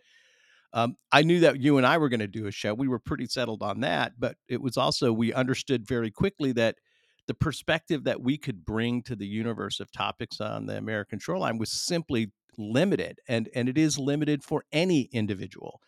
Um, 0.73 0.95
I 1.11 1.21
knew 1.21 1.41
that 1.41 1.61
you 1.61 1.77
and 1.77 1.85
I 1.85 1.99
were 1.99 2.09
going 2.09 2.19
to 2.19 2.27
do 2.27 2.47
a 2.47 2.51
show. 2.51 2.73
We 2.73 2.87
were 2.87 2.97
pretty 2.97 3.27
settled 3.27 3.61
on 3.61 3.81
that, 3.81 4.13
but 4.17 4.37
it 4.49 4.59
was 4.59 4.75
also 4.75 5.13
we 5.13 5.31
understood 5.31 5.87
very 5.87 6.09
quickly 6.09 6.51
that 6.53 6.77
the 7.27 7.35
perspective 7.35 8.05
that 8.05 8.23
we 8.23 8.39
could 8.39 8.65
bring 8.65 9.03
to 9.03 9.15
the 9.15 9.27
universe 9.27 9.79
of 9.79 9.91
topics 9.91 10.41
on 10.41 10.65
the 10.65 10.79
American 10.79 11.19
shoreline 11.19 11.59
was 11.59 11.71
simply 11.71 12.31
limited, 12.57 13.19
and 13.27 13.49
and 13.53 13.69
it 13.69 13.77
is 13.77 13.99
limited 13.99 14.43
for 14.43 14.63
any 14.71 15.01
individual. 15.11 15.79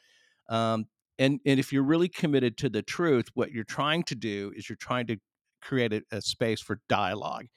Um, 0.49 0.85
and 1.19 1.39
and 1.45 1.59
if 1.59 1.71
you're 1.71 1.83
really 1.83 2.09
committed 2.09 2.57
to 2.57 2.69
the 2.69 2.81
truth, 2.81 3.29
what 3.33 3.51
you're 3.51 3.63
trying 3.63 4.03
to 4.03 4.15
do 4.15 4.51
is 4.55 4.69
you're 4.69 4.75
trying 4.75 5.07
to 5.07 5.17
create 5.61 5.93
a, 5.93 6.01
a 6.11 6.21
space 6.21 6.61
for 6.61 6.79
dialogue, 6.89 7.47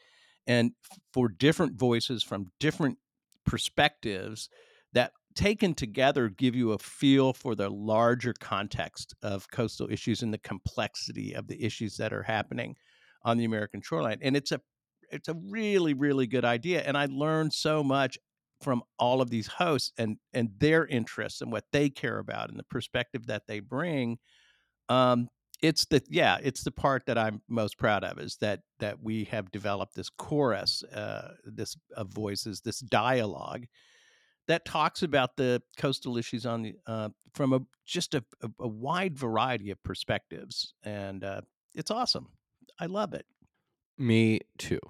and 0.46 0.72
for 1.12 1.28
different 1.28 1.78
voices 1.78 2.22
from 2.22 2.50
different 2.61 2.98
perspectives 3.44 4.48
that 4.92 5.12
taken 5.34 5.74
together 5.74 6.28
give 6.28 6.54
you 6.57 6.72
a 6.72 6.78
feel 6.78 7.32
for 7.32 7.54
the 7.54 7.68
larger 7.68 8.32
context 8.40 9.14
of 9.22 9.50
coastal 9.50 9.88
issues 9.90 10.22
and 10.22 10.32
the 10.32 10.38
complexity 10.38 11.34
of 11.34 11.46
the 11.46 11.62
issues 11.62 11.96
that 11.96 12.12
are 12.12 12.22
happening 12.22 12.74
on 13.22 13.36
the 13.36 13.44
American 13.44 13.82
shoreline. 13.82 14.18
And 14.22 14.36
it's 14.36 14.52
a 14.52 14.61
it's 15.11 15.28
a 15.28 15.34
really 15.34 15.94
really 15.94 16.26
good 16.26 16.44
idea 16.44 16.82
and 16.82 16.96
I 16.98 17.07
learned 17.07 17.52
so 17.52 17.84
much 17.84 18.18
from 18.61 18.82
all 18.98 19.20
of 19.20 19.30
these 19.30 19.46
hosts 19.46 19.92
and 19.98 20.16
and 20.32 20.50
their 20.59 20.86
interests 20.86 21.40
and 21.40 21.52
what 21.52 21.64
they 21.72 21.88
care 21.88 22.18
about 22.18 22.50
and 22.50 22.59
the 22.59 22.64
perspective 22.64 23.26
that 23.26 23.42
they 23.46 23.61
bring 23.61 24.18
um 24.88 25.28
it's 25.62 25.86
the 25.86 26.02
yeah 26.09 26.38
it's 26.42 26.64
the 26.64 26.70
part 26.70 27.04
that 27.07 27.18
i'm 27.18 27.40
most 27.48 27.78
proud 27.78 28.04
of 28.04 28.18
is 28.18 28.36
that 28.40 28.61
that 28.78 29.02
we 29.02 29.24
have 29.24 29.50
developed 29.50 29.94
this 29.94 30.11
chorus 30.11 30.82
uh 30.94 31.32
this 31.44 31.76
of 31.96 32.09
voices 32.09 32.61
this 32.61 32.80
dialogue 32.80 33.66
that 34.48 34.64
talks 34.64 35.02
about 35.02 35.36
the 35.36 35.62
coastal 35.76 36.16
issues 36.16 36.46
on 36.46 36.62
the 36.62 36.74
uh, 36.86 37.09
from 37.34 37.52
a 37.52 37.61
just 37.84 38.14
a, 38.14 38.24
a, 38.61 38.68
wide 38.68 39.16
variety 39.16 39.70
of 39.70 39.82
perspectives, 39.82 40.74
and 40.82 41.24
uh, 41.24 41.40
it's 41.74 41.90
awesome. 41.90 42.28
I 42.78 42.86
love 42.86 43.14
it. 43.14 43.26
Me 43.98 44.40
too. 44.59 44.80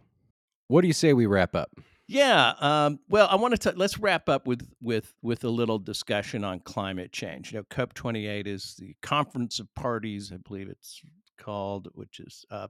What 0.69 0.83
do 0.83 0.87
you 0.87 0.93
say 0.93 1.13
we 1.13 1.27
wrap 1.27 1.55
up? 1.55 1.71
Yeah. 2.09 2.55
Um, 2.61 3.01
well, 3.09 3.27
I 3.29 3.37
want 3.37 3.61
to 3.61 3.73
let's 3.77 3.99
wrap 3.99 4.29
up 4.29 4.47
with 4.47 4.69
with 4.81 5.13
with 5.23 5.43
a 5.45 5.49
little 5.49 5.79
discussion 5.79 6.45
on 6.45 6.61
climate 6.61 7.13
change. 7.13 7.53
You 7.53 7.59
know, 7.59 7.65
COP 7.69 7.95
twenty 7.95 8.27
eight 8.27 8.47
is 8.47 8.77
the 8.79 8.95
conference 9.03 9.59
of 9.59 9.73
parties, 9.75 10.31
I 10.33 10.37
believe 10.37 10.69
it's 10.69 11.01
called, 11.37 11.89
which 11.95 12.21
is 12.21 12.45
uh, 12.51 12.69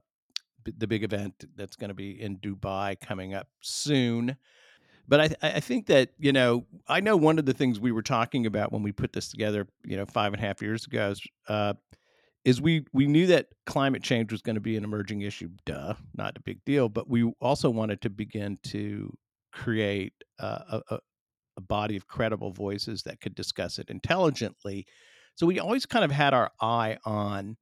the 0.65 0.87
big 0.87 1.03
event 1.03 1.45
that's 1.55 1.75
going 1.75 1.89
to 1.89 1.93
be 1.93 2.19
in 2.19 2.37
Dubai 2.37 2.99
coming 2.99 3.33
up 3.33 3.47
soon. 3.61 4.37
But 5.07 5.21
I, 5.21 5.55
I 5.55 5.59
think 5.59 5.85
that 5.87 6.09
you 6.17 6.33
know 6.33 6.65
I 6.87 6.99
know 6.99 7.15
one 7.15 7.37
of 7.37 7.45
the 7.45 7.53
things 7.53 7.79
we 7.79 7.91
were 7.91 8.01
talking 8.01 8.47
about 8.47 8.73
when 8.73 8.81
we 8.81 8.91
put 8.91 9.13
this 9.13 9.29
together, 9.29 9.67
you 9.85 9.97
know, 9.97 10.05
five 10.05 10.33
and 10.33 10.41
a 10.41 10.45
half 10.45 10.63
years 10.63 10.85
ago, 10.87 11.11
is, 11.11 11.21
uh, 11.47 11.75
is 12.43 12.59
we 12.59 12.85
we 12.91 13.05
knew 13.05 13.27
that 13.27 13.49
climate 13.67 14.01
change 14.01 14.31
was 14.31 14.41
going 14.41 14.55
to 14.55 14.61
be 14.61 14.75
an 14.77 14.83
emerging 14.83 15.21
issue. 15.21 15.49
Duh, 15.65 15.93
not 16.15 16.37
a 16.37 16.41
big 16.41 16.65
deal. 16.65 16.89
But 16.89 17.07
we 17.07 17.23
also 17.39 17.69
wanted 17.69 18.01
to 18.01 18.09
begin 18.09 18.57
to 18.63 19.15
create 19.57 20.13
a, 20.39 20.81
a 21.57 21.61
body 21.61 21.97
of 21.97 22.07
credible 22.07 22.51
voices 22.51 23.03
that 23.03 23.19
could 23.19 23.35
discuss 23.35 23.79
it 23.79 23.89
intelligently. 23.89 24.85
So 25.35 25.45
we 25.45 25.59
always 25.59 25.85
kind 25.85 26.05
of 26.05 26.11
had 26.11 26.33
our 26.33 26.51
eye 26.61 26.97
on 27.05 27.57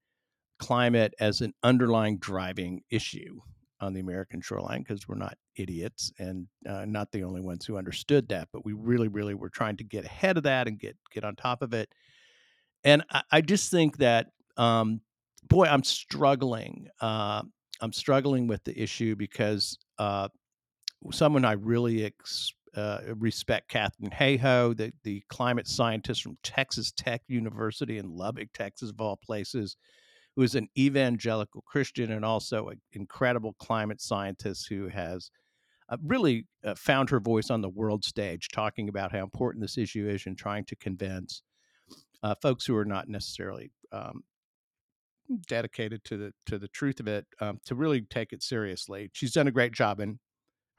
climate 0.60 1.14
as 1.20 1.42
an 1.42 1.54
underlying 1.64 2.18
driving 2.18 2.82
issue 2.90 3.40
on 3.80 3.94
the 3.94 4.00
American 4.00 4.42
shoreline 4.42 4.82
because 4.82 5.08
we're 5.08 5.16
not 5.16 5.38
idiots 5.56 6.12
and 6.20 6.48
uh, 6.68 6.86
not 6.86 7.12
the 7.12 7.24
only 7.24 7.42
ones 7.42 7.66
who 7.66 7.78
understood 7.78 8.30
that. 8.30 8.48
But 8.52 8.66
we 8.66 8.74
really, 8.74 9.08
really 9.08 9.34
were 9.34 9.50
trying 9.50 9.78
to 9.78 9.84
get 9.84 10.06
ahead 10.06 10.38
of 10.38 10.44
that 10.44 10.68
and 10.68 10.80
get 10.80 10.98
get 11.14 11.24
on 11.24 11.36
top 11.36 11.62
of 11.62 11.74
it. 11.74 11.90
And 12.84 13.04
I, 13.10 13.22
I 13.32 13.42
just 13.42 13.72
think 13.72 13.98
that, 13.98 14.28
um, 14.58 15.02
boy, 15.44 15.66
I'm 15.66 15.84
struggling. 15.84 16.88
Uh, 17.02 17.44
I'm 17.82 17.94
struggling 17.94 18.48
with 18.48 18.64
the 18.64 18.82
issue 18.82 19.16
because 19.16 19.78
uh, 20.00 20.30
someone 21.12 21.46
I 21.46 21.54
really 21.54 22.06
ex- 22.06 22.54
uh, 22.76 23.00
respect 23.18 23.70
Katharine 23.70 24.12
Hayhoe, 24.12 24.76
the, 24.76 24.92
the 25.04 25.24
climate 25.30 25.68
scientist 25.68 26.22
from 26.22 26.38
Texas 26.44 26.92
Tech 26.92 27.22
University 27.28 27.98
in 27.98 28.16
Lubbock, 28.16 28.50
Texas, 28.54 28.90
of 28.90 29.00
all 29.00 29.18
places, 29.18 29.78
who 30.36 30.42
is 30.42 30.56
an 30.56 30.68
evangelical 30.78 31.64
Christian 31.66 32.12
and 32.12 32.26
also 32.26 32.68
an 32.68 32.82
incredible 32.94 33.56
climate 33.60 34.02
scientist 34.02 34.68
who 34.70 34.90
has 34.90 35.32
uh, 35.88 35.98
really 36.04 36.48
uh, 36.66 36.76
found 36.76 37.10
her 37.10 37.20
voice 37.20 37.50
on 37.50 37.62
the 37.62 37.70
world 37.70 38.04
stage, 38.04 38.50
talking 38.52 38.90
about 38.90 39.12
how 39.12 39.24
important 39.24 39.62
this 39.62 39.78
issue 39.78 40.08
is 40.10 40.26
and 40.26 40.38
trying 40.38 40.66
to 40.66 40.76
convince 40.76 41.44
uh, 42.24 42.36
folks 42.42 42.66
who 42.66 42.76
are 42.76 42.86
not 42.86 43.08
necessarily 43.08 43.72
um, 43.92 44.24
dedicated 45.48 46.04
to 46.04 46.18
the 46.18 46.34
to 46.46 46.58
the 46.58 46.68
truth 46.68 47.00
of 47.00 47.08
it 47.08 47.26
um, 47.40 47.60
to 47.66 47.76
really 47.76 48.02
take 48.02 48.34
it 48.34 48.44
seriously. 48.44 49.10
She's 49.14 49.34
done 49.34 49.48
a 49.48 49.52
great 49.52 49.74
job, 49.74 50.00
and 50.00 50.20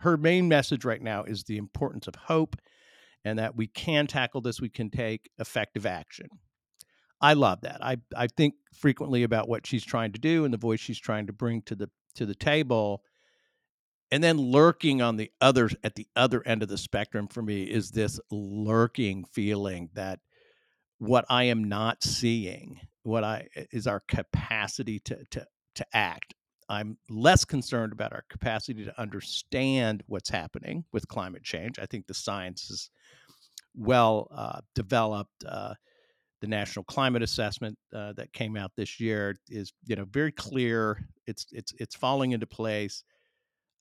her 0.01 0.17
main 0.17 0.49
message 0.49 0.85
right 0.85 1.03
now 1.03 1.25
is 1.25 1.45
the 1.45 1.57
importance 1.57 2.07
of 2.07 2.15
hope 2.15 2.57
and 3.25 3.39
that 3.39 3.57
we 3.57 3.67
can 3.67 4.07
tackle 4.07 4.41
this. 4.41 4.61
We 4.61 4.69
can 4.69 4.91
take 4.91 5.31
effective 5.39 5.87
action. 5.87 6.29
I 7.21 7.33
love 7.33 7.63
that. 7.63 7.83
I 7.83 7.97
I 8.15 8.27
think 8.27 8.55
frequently 8.75 9.23
about 9.23 9.49
what 9.49 9.67
she's 9.67 9.85
trying 9.85 10.13
to 10.13 10.19
do 10.19 10.45
and 10.45 10.53
the 10.53 10.59
voice 10.59 10.81
she's 10.81 11.01
trying 11.01 11.27
to 11.27 11.33
bring 11.33 11.63
to 11.63 11.75
the 11.75 11.91
to 12.17 12.27
the 12.27 12.35
table. 12.35 13.03
And 14.13 14.23
then 14.23 14.39
lurking 14.39 15.03
on 15.03 15.17
the 15.17 15.31
other 15.41 15.71
at 15.83 15.95
the 15.95 16.07
other 16.15 16.47
end 16.47 16.63
of 16.63 16.69
the 16.69 16.79
spectrum 16.79 17.27
for 17.27 17.43
me 17.43 17.65
is 17.65 17.91
this 17.91 18.21
lurking 18.31 19.25
feeling 19.25 19.89
that 19.95 20.21
what 20.99 21.25
I 21.29 21.45
am 21.45 21.65
not 21.65 22.05
seeing, 22.05 22.81
what 23.03 23.25
I 23.25 23.49
is 23.73 23.87
our 23.87 24.01
capacity 24.01 25.01
to 25.01 25.25
to 25.31 25.47
to 25.77 25.87
act. 25.93 26.35
I'm 26.69 26.99
less 27.09 27.45
concerned 27.45 27.93
about 27.93 28.13
our 28.13 28.25
capacity 28.29 28.85
to 28.85 29.01
understand 29.01 30.03
what's 30.07 30.29
happening 30.29 30.85
with 30.93 31.07
climate 31.09 31.45
change. 31.45 31.79
I 31.79 31.87
think 31.87 32.07
the 32.07 32.15
science 32.15 32.71
is 32.71 32.91
well 33.75 34.29
uh, 34.35 34.61
developed. 34.75 35.45
Uh, 35.47 35.75
the 36.41 36.47
National 36.47 36.85
Climate 36.85 37.23
Assessment 37.23 37.79
uh, 37.95 38.13
that 38.15 38.33
came 38.33 38.57
out 38.57 38.73
this 38.77 39.01
year 39.01 39.37
is, 39.49 39.73
you 39.87 39.97
know, 39.97 40.05
very 40.05 40.33
clear. 40.33 41.09
It's 41.27 41.47
it's 41.51 41.73
it's 41.79 41.97
falling 41.97 42.33
into 42.33 42.47
place. 42.47 43.05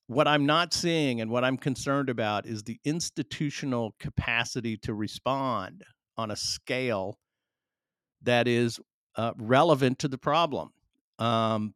What 0.06 0.26
I'm 0.26 0.46
not 0.46 0.72
seeing 0.72 1.20
and 1.20 1.30
what 1.30 1.44
I'm 1.44 1.58
concerned 1.58 2.08
about 2.08 2.46
is 2.46 2.62
the 2.62 2.80
institutional 2.84 3.94
capacity 3.98 4.76
to 4.78 4.94
respond 4.94 5.84
on 6.16 6.30
a 6.30 6.36
scale 6.36 7.18
that 8.22 8.48
is 8.48 8.80
uh, 9.16 9.32
relevant 9.36 9.98
to 10.00 10.08
the 10.08 10.18
problem. 10.18 10.70
Um, 11.18 11.74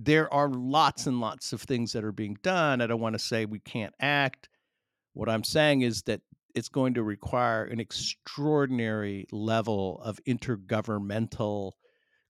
there 0.00 0.32
are 0.32 0.48
lots 0.48 1.06
and 1.08 1.20
lots 1.20 1.52
of 1.52 1.60
things 1.62 1.92
that 1.92 2.04
are 2.04 2.12
being 2.12 2.36
done. 2.42 2.80
I 2.80 2.86
don't 2.86 3.00
want 3.00 3.14
to 3.14 3.18
say 3.18 3.46
we 3.46 3.58
can't 3.58 3.94
act. 3.98 4.48
What 5.12 5.28
I'm 5.28 5.42
saying 5.42 5.82
is 5.82 6.02
that 6.02 6.20
it's 6.54 6.68
going 6.68 6.94
to 6.94 7.02
require 7.02 7.64
an 7.64 7.80
extraordinary 7.80 9.26
level 9.32 10.00
of 10.04 10.20
intergovernmental 10.26 11.72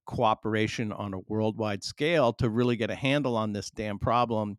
cooperation 0.07 0.93
on 0.93 1.13
a 1.13 1.19
worldwide 1.29 1.85
scale 1.85 2.33
to 2.35 2.49
really 2.49 2.77
get 2.77 2.91
a 2.91 2.95
handle 2.95 3.37
on 3.37 3.53
this 3.53 3.71
damn 3.71 3.99
problem. 3.99 4.57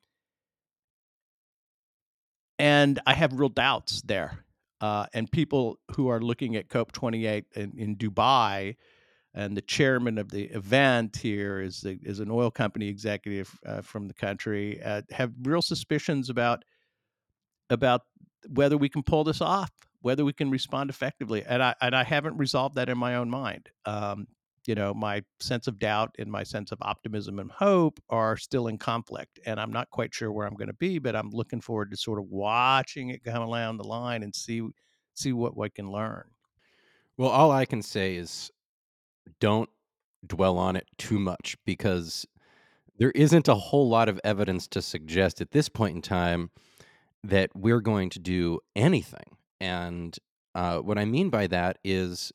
And 2.59 2.99
I 3.07 3.15
have 3.15 3.39
real 3.39 3.49
doubts 3.49 4.03
there. 4.03 4.45
Uh, 4.81 5.07
and 5.13 5.29
people 5.31 5.79
who 5.95 6.09
are 6.09 6.21
looking 6.21 6.55
at 6.55 6.69
COP28 6.69 7.45
in, 7.55 7.73
in 7.75 7.95
Dubai, 7.95 8.75
and 9.33 9.55
the 9.55 9.61
chairman 9.61 10.17
of 10.17 10.29
the 10.31 10.45
event 10.45 11.17
here 11.17 11.61
is 11.61 11.85
is 11.85 12.19
an 12.19 12.31
oil 12.31 12.49
company 12.49 12.87
executive 12.87 13.57
uh, 13.65 13.81
from 13.81 14.07
the 14.07 14.13
country, 14.13 14.81
uh, 14.83 15.01
have 15.11 15.31
real 15.43 15.61
suspicions 15.61 16.29
about 16.29 16.63
about 17.69 18.01
whether 18.47 18.77
we 18.77 18.89
can 18.89 19.03
pull 19.03 19.23
this 19.23 19.41
off, 19.41 19.71
whether 20.01 20.25
we 20.25 20.33
can 20.33 20.49
respond 20.49 20.89
effectively. 20.89 21.43
And 21.47 21.61
I 21.61 21.75
and 21.81 21.95
I 21.95 22.03
haven't 22.03 22.37
resolved 22.37 22.75
that 22.75 22.89
in 22.89 22.97
my 22.97 23.15
own 23.15 23.29
mind. 23.29 23.69
Um, 23.85 24.27
you 24.65 24.75
know, 24.75 24.93
my 24.93 25.23
sense 25.39 25.67
of 25.67 25.79
doubt 25.79 26.15
and 26.19 26.31
my 26.31 26.43
sense 26.43 26.71
of 26.71 26.79
optimism 26.81 27.39
and 27.39 27.49
hope 27.49 27.99
are 28.09 28.35
still 28.35 28.67
in 28.67 28.77
conflict, 28.77 29.39
and 29.45 29.59
I'm 29.59 29.71
not 29.71 29.89
quite 29.89 30.13
sure 30.13 30.31
where 30.31 30.45
I'm 30.47 30.55
going 30.55 30.67
to 30.67 30.73
be. 30.73 30.97
But 30.99 31.15
I'm 31.15 31.29
looking 31.29 31.61
forward 31.61 31.91
to 31.91 31.97
sort 31.97 32.19
of 32.19 32.25
watching 32.29 33.09
it 33.09 33.23
come 33.23 33.43
along 33.43 33.77
the 33.77 33.87
line 33.87 34.23
and 34.23 34.33
see 34.33 34.67
see 35.13 35.33
what 35.33 35.55
we 35.55 35.69
can 35.69 35.91
learn. 35.91 36.23
Well, 37.17 37.29
all 37.29 37.51
I 37.51 37.65
can 37.65 37.81
say 37.81 38.15
is 38.15 38.49
don't 39.39 39.69
dwell 40.25 40.57
on 40.57 40.75
it 40.75 40.87
too 40.97 41.19
much 41.19 41.55
because 41.65 42.25
there 42.97 43.11
isn't 43.11 43.47
a 43.47 43.55
whole 43.55 43.87
lot 43.87 44.09
of 44.09 44.19
evidence 44.23 44.67
to 44.67 44.81
suggest 44.81 45.39
at 45.41 45.51
this 45.51 45.69
point 45.69 45.95
in 45.95 46.01
time 46.01 46.51
that 47.23 47.49
we're 47.55 47.81
going 47.81 48.09
to 48.09 48.19
do 48.19 48.59
anything. 48.75 49.37
And 49.59 50.17
uh, 50.55 50.79
what 50.79 50.97
I 50.97 51.05
mean 51.05 51.29
by 51.29 51.47
that 51.47 51.77
is 51.83 52.31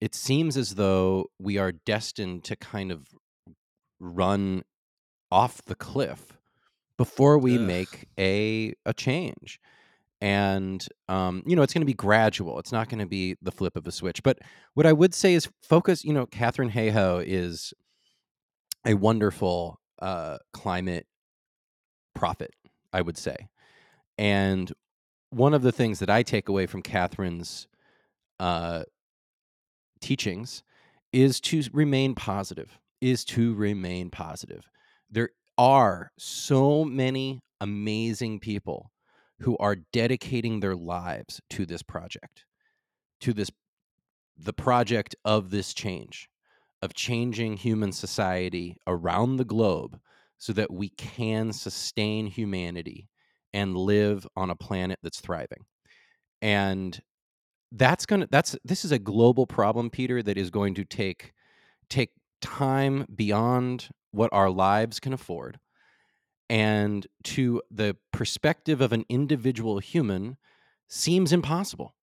it 0.00 0.14
seems 0.14 0.56
as 0.56 0.74
though 0.74 1.26
we 1.38 1.58
are 1.58 1.72
destined 1.72 2.44
to 2.44 2.56
kind 2.56 2.90
of 2.90 3.06
run 4.00 4.62
off 5.30 5.62
the 5.62 5.74
cliff 5.74 6.38
before 6.96 7.38
we 7.38 7.56
Ugh. 7.56 7.60
make 7.62 8.08
a 8.18 8.74
a 8.84 8.92
change 8.92 9.58
and 10.22 10.86
um, 11.08 11.42
you 11.44 11.56
know 11.56 11.62
it's 11.62 11.74
going 11.74 11.82
to 11.82 11.86
be 11.86 11.92
gradual 11.92 12.58
it's 12.58 12.72
not 12.72 12.88
going 12.88 13.00
to 13.00 13.06
be 13.06 13.36
the 13.42 13.50
flip 13.50 13.76
of 13.76 13.86
a 13.86 13.92
switch 13.92 14.22
but 14.22 14.38
what 14.74 14.86
i 14.86 14.92
would 14.92 15.12
say 15.12 15.34
is 15.34 15.48
focus 15.62 16.04
you 16.04 16.12
know 16.12 16.24
Katharine 16.26 16.70
Hayhoe 16.70 17.22
is 17.26 17.74
a 18.86 18.94
wonderful 18.94 19.80
uh, 20.00 20.38
climate 20.52 21.06
prophet 22.14 22.54
i 22.92 23.02
would 23.02 23.18
say 23.18 23.36
and 24.16 24.72
one 25.30 25.54
of 25.54 25.62
the 25.62 25.72
things 25.72 25.98
that 25.98 26.08
i 26.08 26.22
take 26.22 26.48
away 26.48 26.66
from 26.66 26.82
Katharine's 26.82 27.66
uh, 28.38 28.84
teachings 30.00 30.62
is 31.12 31.40
to 31.40 31.62
remain 31.72 32.14
positive 32.14 32.78
is 33.02 33.24
to 33.24 33.52
remain 33.54 34.10
positive. 34.10 34.70
There 35.10 35.30
are 35.58 36.12
so 36.18 36.84
many 36.84 37.40
amazing 37.60 38.38
people 38.38 38.91
who 39.42 39.56
are 39.58 39.76
dedicating 39.92 40.60
their 40.60 40.76
lives 40.76 41.40
to 41.50 41.66
this 41.66 41.82
project, 41.82 42.44
to 43.20 43.32
this 43.32 43.50
the 44.36 44.52
project 44.52 45.14
of 45.24 45.50
this 45.50 45.74
change, 45.74 46.28
of 46.80 46.94
changing 46.94 47.56
human 47.56 47.92
society 47.92 48.78
around 48.86 49.36
the 49.36 49.44
globe 49.44 50.00
so 50.38 50.52
that 50.52 50.72
we 50.72 50.88
can 50.90 51.52
sustain 51.52 52.26
humanity 52.26 53.08
and 53.52 53.76
live 53.76 54.26
on 54.36 54.50
a 54.50 54.56
planet 54.56 54.98
that's 55.02 55.20
thriving. 55.20 55.64
And 56.40 57.00
that's 57.72 58.06
going 58.06 58.22
to 58.22 58.28
that's 58.30 58.56
this 58.64 58.84
is 58.84 58.92
a 58.92 58.98
global 58.98 59.46
problem 59.46 59.90
Peter 59.90 60.22
that 60.22 60.36
is 60.36 60.50
going 60.50 60.74
to 60.74 60.84
take 60.84 61.32
take 61.88 62.10
time 62.40 63.06
beyond 63.14 63.88
what 64.10 64.30
our 64.32 64.50
lives 64.50 65.00
can 65.00 65.12
afford 65.12 65.58
and 66.52 67.06
to 67.24 67.62
the 67.70 67.96
perspective 68.12 68.82
of 68.82 68.92
an 68.92 69.06
individual 69.08 69.78
human 69.78 70.36
seems 70.86 71.32
impossible. 71.32 71.94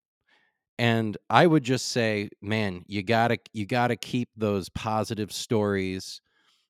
And 0.80 1.18
i 1.30 1.45
would 1.45 1.64
just 1.64 1.89
say 1.89 2.30
man 2.41 2.84
you 2.88 3.04
got 3.04 3.28
to 3.28 3.38
you 3.54 3.66
got 3.66 3.89
to 3.89 3.97
keep 3.97 4.30
those 4.36 4.70
positive 4.70 5.32
stories 5.32 6.22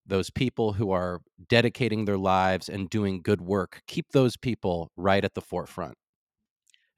those 0.06 0.32
people 0.32 0.74
who 0.74 0.90
are 0.90 1.22
dedicating 1.48 2.06
their 2.06 2.18
lives 2.18 2.70
and 2.70 2.90
doing 2.90 3.22
good 3.22 3.40
work 3.40 3.84
keep 3.86 4.12
those 4.12 4.36
people 4.36 4.92
right 4.98 5.24
at 5.24 5.36
the 5.36 5.42
forefront. 5.42 5.96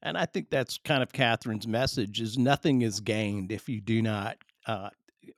And 0.01 0.17
i 0.17 0.25
think 0.25 0.49
that's 0.49 0.79
kind 0.83 1.03
of 1.03 1.11
Katharine's 1.11 1.67
message 1.67 2.21
is 2.21 2.37
nothing 2.37 2.81
is 2.81 3.01
gained 3.01 3.51
if 3.51 3.69
you 3.69 3.81
do 3.81 4.01
not 4.01 4.37
uh, 4.65 4.89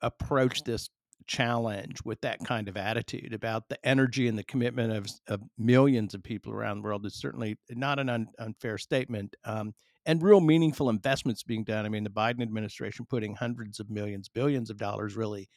approach 0.02 0.64
this 0.64 0.90
challenge 1.24 2.00
with 2.06 2.22
that 2.22 2.40
kind 2.46 2.68
of 2.68 2.78
attitude 2.78 3.34
about 3.34 3.70
the 3.70 3.84
energy 3.86 4.28
and 4.28 4.38
the 4.38 4.44
commitment 4.44 4.94
of, 4.94 5.08
of 5.28 5.42
millions 5.58 6.14
of 6.14 6.24
people 6.24 6.54
around 6.54 6.78
the 6.78 6.84
world 6.84 7.06
is 7.06 7.16
certainly 7.16 7.58
not 7.70 8.00
an 8.00 8.10
un, 8.10 8.28
unfair 8.40 8.78
statement. 8.78 9.36
Um, 9.44 9.74
and 10.06 10.22
real 10.22 10.42
meaningful 10.42 10.90
investments 10.90 11.44
being 11.44 11.64
done. 11.64 11.86
I 11.86 11.90
mean, 11.90 12.04
the 12.04 12.10
Biden 12.10 12.42
administration 12.42 13.06
putting 13.10 13.36
hundreds 13.36 13.80
of 13.80 13.90
millions, 13.90 14.28
billions 14.28 14.70
of 14.70 14.78
dollars 14.78 15.16
really 15.16 15.50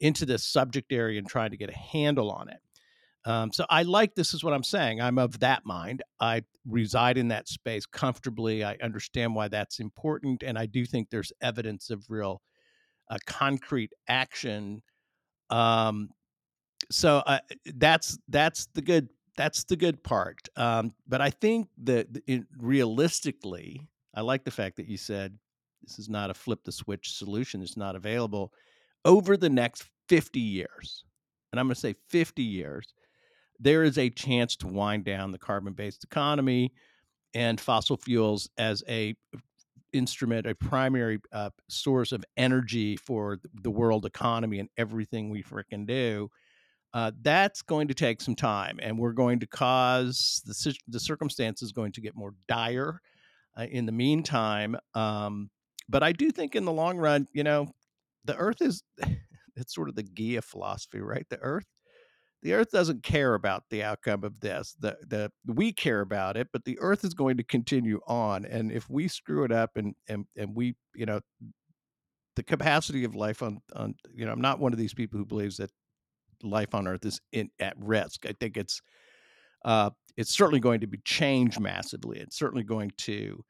into 0.00 0.26
this 0.26 0.44
subject 0.44 0.92
area 0.92 1.18
and 1.18 1.28
trying 1.28 1.50
to 1.50 1.56
get 1.56 1.70
a 1.70 1.76
handle 1.76 2.30
on 2.30 2.48
it. 2.48 2.60
Um, 3.26 3.52
so 3.52 3.66
I 3.68 3.82
like 3.82 4.14
this 4.14 4.34
is 4.34 4.44
what 4.44 4.54
I'm 4.54 4.62
saying. 4.62 5.00
I'm 5.00 5.18
of 5.18 5.40
that 5.40 5.66
mind. 5.66 6.02
I 6.20 6.44
reside 6.64 7.18
in 7.18 7.28
that 7.28 7.48
space 7.48 7.84
comfortably. 7.84 8.62
I 8.62 8.76
understand 8.80 9.34
why 9.34 9.48
that's 9.48 9.80
important, 9.80 10.44
and 10.44 10.56
I 10.56 10.66
do 10.66 10.86
think 10.86 11.10
there's 11.10 11.32
evidence 11.40 11.90
of 11.90 12.04
real 12.08 12.40
uh, 13.10 13.18
concrete 13.26 13.92
action. 14.08 14.82
Um, 15.50 16.10
so 16.90 17.18
uh, 17.26 17.38
that's 17.74 18.18
that's 18.28 18.66
the 18.74 18.82
good 18.82 19.08
that's 19.36 19.64
the 19.64 19.76
good 19.76 20.02
part. 20.02 20.48
Um, 20.56 20.94
but 21.06 21.20
I 21.20 21.30
think 21.30 21.68
that 21.84 22.08
it, 22.26 22.44
realistically, 22.58 23.88
I 24.14 24.22
like 24.22 24.44
the 24.44 24.50
fact 24.50 24.76
that 24.76 24.88
you 24.88 24.96
said 24.96 25.36
this 25.82 25.98
is 25.98 26.08
not 26.08 26.30
a 26.30 26.34
flip 26.34 26.64
the 26.64 26.72
switch 26.72 27.12
solution. 27.12 27.62
It's 27.62 27.76
not 27.76 27.96
available 27.96 28.52
over 29.04 29.36
the 29.36 29.50
next 29.50 29.84
50 30.08 30.40
years. 30.40 31.04
And 31.52 31.60
I'm 31.60 31.66
going 31.66 31.74
to 31.74 31.80
say 31.80 31.94
50 32.08 32.42
years. 32.42 32.92
There 33.58 33.84
is 33.84 33.98
a 33.98 34.10
chance 34.10 34.56
to 34.56 34.66
wind 34.66 35.04
down 35.04 35.30
the 35.30 35.38
carbon 35.38 35.72
based 35.72 36.04
economy 36.04 36.72
and 37.34 37.60
fossil 37.60 37.96
fuels 37.96 38.48
as 38.58 38.82
a 38.88 39.14
instrument, 39.96 40.46
a 40.46 40.54
primary 40.54 41.18
uh, 41.32 41.50
source 41.68 42.12
of 42.12 42.24
energy 42.36 42.96
for 42.96 43.38
the 43.62 43.70
world 43.70 44.06
economy 44.06 44.58
and 44.58 44.68
everything 44.76 45.30
we 45.30 45.42
fricking 45.42 45.86
do, 45.86 46.30
uh, 46.94 47.10
that's 47.22 47.62
going 47.62 47.88
to 47.88 47.94
take 47.94 48.20
some 48.20 48.34
time, 48.34 48.78
and 48.80 48.98
we're 48.98 49.12
going 49.12 49.40
to 49.40 49.46
cause 49.46 50.42
the 50.46 50.74
the 50.88 51.00
circumstances 51.00 51.72
going 51.72 51.92
to 51.92 52.00
get 52.00 52.16
more 52.16 52.34
dire. 52.48 53.00
Uh, 53.58 53.66
in 53.70 53.86
the 53.86 53.92
meantime, 53.92 54.76
um, 54.94 55.48
but 55.88 56.02
I 56.02 56.12
do 56.12 56.30
think 56.30 56.54
in 56.54 56.66
the 56.66 56.72
long 56.72 56.98
run, 56.98 57.26
you 57.32 57.42
know, 57.42 57.68
the 58.24 58.36
Earth 58.36 58.60
is 58.60 58.82
it's 59.56 59.74
sort 59.74 59.88
of 59.88 59.94
the 59.94 60.02
Gaia 60.02 60.42
philosophy, 60.42 61.00
right? 61.00 61.26
The 61.30 61.40
Earth 61.40 61.66
the 62.46 62.54
earth 62.54 62.70
doesn't 62.70 63.02
care 63.02 63.34
about 63.34 63.64
the 63.70 63.82
outcome 63.82 64.24
of 64.24 64.40
this 64.40 64.76
the 64.78 64.96
the 65.06 65.30
we 65.46 65.72
care 65.72 66.00
about 66.00 66.36
it 66.36 66.48
but 66.52 66.64
the 66.64 66.78
earth 66.80 67.04
is 67.04 67.14
going 67.14 67.36
to 67.36 67.42
continue 67.42 68.00
on 68.06 68.44
and 68.44 68.70
if 68.70 68.88
we 68.88 69.08
screw 69.08 69.44
it 69.44 69.52
up 69.52 69.76
and 69.76 69.94
and 70.08 70.26
and 70.36 70.54
we 70.54 70.76
you 70.94 71.06
know 71.06 71.20
the 72.36 72.42
capacity 72.42 73.04
of 73.04 73.14
life 73.14 73.42
on 73.42 73.60
on 73.74 73.94
you 74.14 74.24
know 74.24 74.32
i'm 74.32 74.40
not 74.40 74.60
one 74.60 74.72
of 74.72 74.78
these 74.78 74.94
people 74.94 75.18
who 75.18 75.26
believes 75.26 75.56
that 75.56 75.70
life 76.42 76.74
on 76.74 76.86
earth 76.86 77.04
is 77.04 77.20
in 77.32 77.50
at 77.58 77.74
risk. 77.78 78.26
I 78.26 78.32
think 78.38 78.56
it's 78.56 78.80
uh 79.64 79.90
it's 80.16 80.34
certainly 80.34 80.60
going 80.60 80.80
to 80.80 80.86
be 80.86 80.98
changed 81.04 81.60
massively. 81.60 82.18
It's 82.18 82.38
certainly 82.38 82.64
going 82.64 82.92
to 82.98 83.44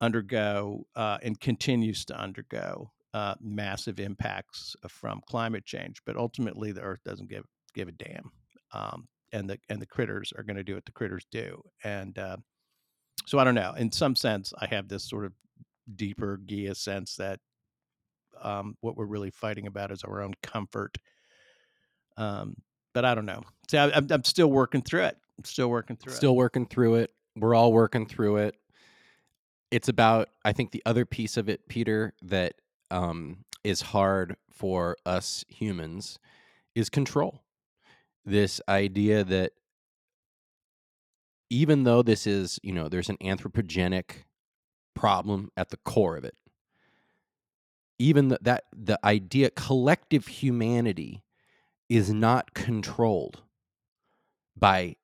undergo 0.00 0.86
uh, 0.94 1.18
and 1.22 1.40
continues 1.40 2.04
to 2.04 2.16
undergo 2.18 2.90
uh, 3.14 3.34
massive 3.40 4.00
impacts 4.00 4.74
from 4.88 5.20
climate 5.28 5.64
change 5.64 6.02
but 6.04 6.16
ultimately 6.16 6.72
the 6.72 6.80
earth 6.80 6.98
doesn't 7.04 7.30
give 7.30 7.44
give 7.74 7.88
a 7.88 7.92
damn. 7.92 8.30
Um, 8.72 9.08
and 9.32 9.50
the 9.50 9.58
and 9.68 9.80
the 9.80 9.86
critters 9.86 10.32
are 10.36 10.42
going 10.42 10.56
to 10.56 10.64
do 10.64 10.74
what 10.74 10.84
the 10.84 10.92
critters 10.92 11.26
do. 11.30 11.62
And 11.82 12.16
uh, 12.18 12.36
so 13.26 13.38
I 13.38 13.44
don't 13.44 13.54
know. 13.54 13.74
In 13.76 13.90
some 13.90 14.16
sense, 14.16 14.52
I 14.58 14.66
have 14.66 14.88
this 14.88 15.08
sort 15.08 15.24
of 15.24 15.32
deeper 15.96 16.38
Gaia 16.38 16.74
sense 16.74 17.16
that 17.16 17.40
um, 18.40 18.76
what 18.80 18.96
we're 18.96 19.06
really 19.06 19.30
fighting 19.30 19.66
about 19.66 19.90
is 19.90 20.04
our 20.04 20.22
own 20.22 20.34
comfort. 20.42 20.96
Um, 22.16 22.56
but 22.92 23.04
I 23.04 23.14
don't 23.14 23.26
know. 23.26 23.42
See, 23.70 23.78
I, 23.78 23.88
am 23.88 24.06
I'm 24.10 24.24
still 24.24 24.50
working 24.50 24.82
through 24.82 25.04
it. 25.04 25.16
I'm 25.36 25.44
still 25.44 25.68
working 25.68 25.96
through 25.96 26.12
still 26.12 26.32
it. 26.32 26.36
working 26.36 26.66
through 26.66 26.96
it. 26.96 27.10
We're 27.36 27.54
all 27.54 27.72
working 27.72 28.06
through 28.06 28.36
it. 28.36 28.54
It's 29.72 29.88
about, 29.88 30.28
I 30.44 30.52
think, 30.52 30.70
the 30.70 30.82
other 30.86 31.04
piece 31.04 31.36
of 31.36 31.48
it, 31.48 31.68
Peter, 31.68 32.14
that 32.22 32.54
um, 32.92 33.44
is 33.64 33.80
hard 33.80 34.36
for 34.52 34.96
us 35.04 35.44
humans 35.48 36.20
is 36.76 36.88
control 36.88 37.43
this 38.24 38.60
idea 38.68 39.24
that 39.24 39.52
even 41.50 41.84
though 41.84 42.02
this 42.02 42.26
is, 42.26 42.58
you 42.62 42.72
know, 42.72 42.88
there's 42.88 43.10
an 43.10 43.18
anthropogenic 43.18 44.24
problem 44.94 45.50
at 45.56 45.70
the 45.70 45.76
core 45.78 46.16
of 46.16 46.24
it, 46.24 46.36
even 47.98 48.28
the, 48.28 48.38
that 48.42 48.64
the 48.74 48.98
idea 49.04 49.50
collective 49.50 50.26
humanity 50.26 51.22
is 51.88 52.12
not 52.12 52.54
controlled 52.54 53.42
by 54.56 54.96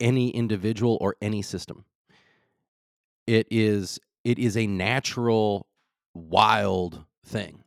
any 0.00 0.30
individual 0.30 0.96
or 1.00 1.16
any 1.20 1.42
system. 1.42 1.84
It 3.26 3.46
is 3.50 3.98
it 4.22 4.38
is 4.38 4.56
a 4.56 4.66
natural 4.66 5.66
wild 6.14 7.04
thing 7.24 7.63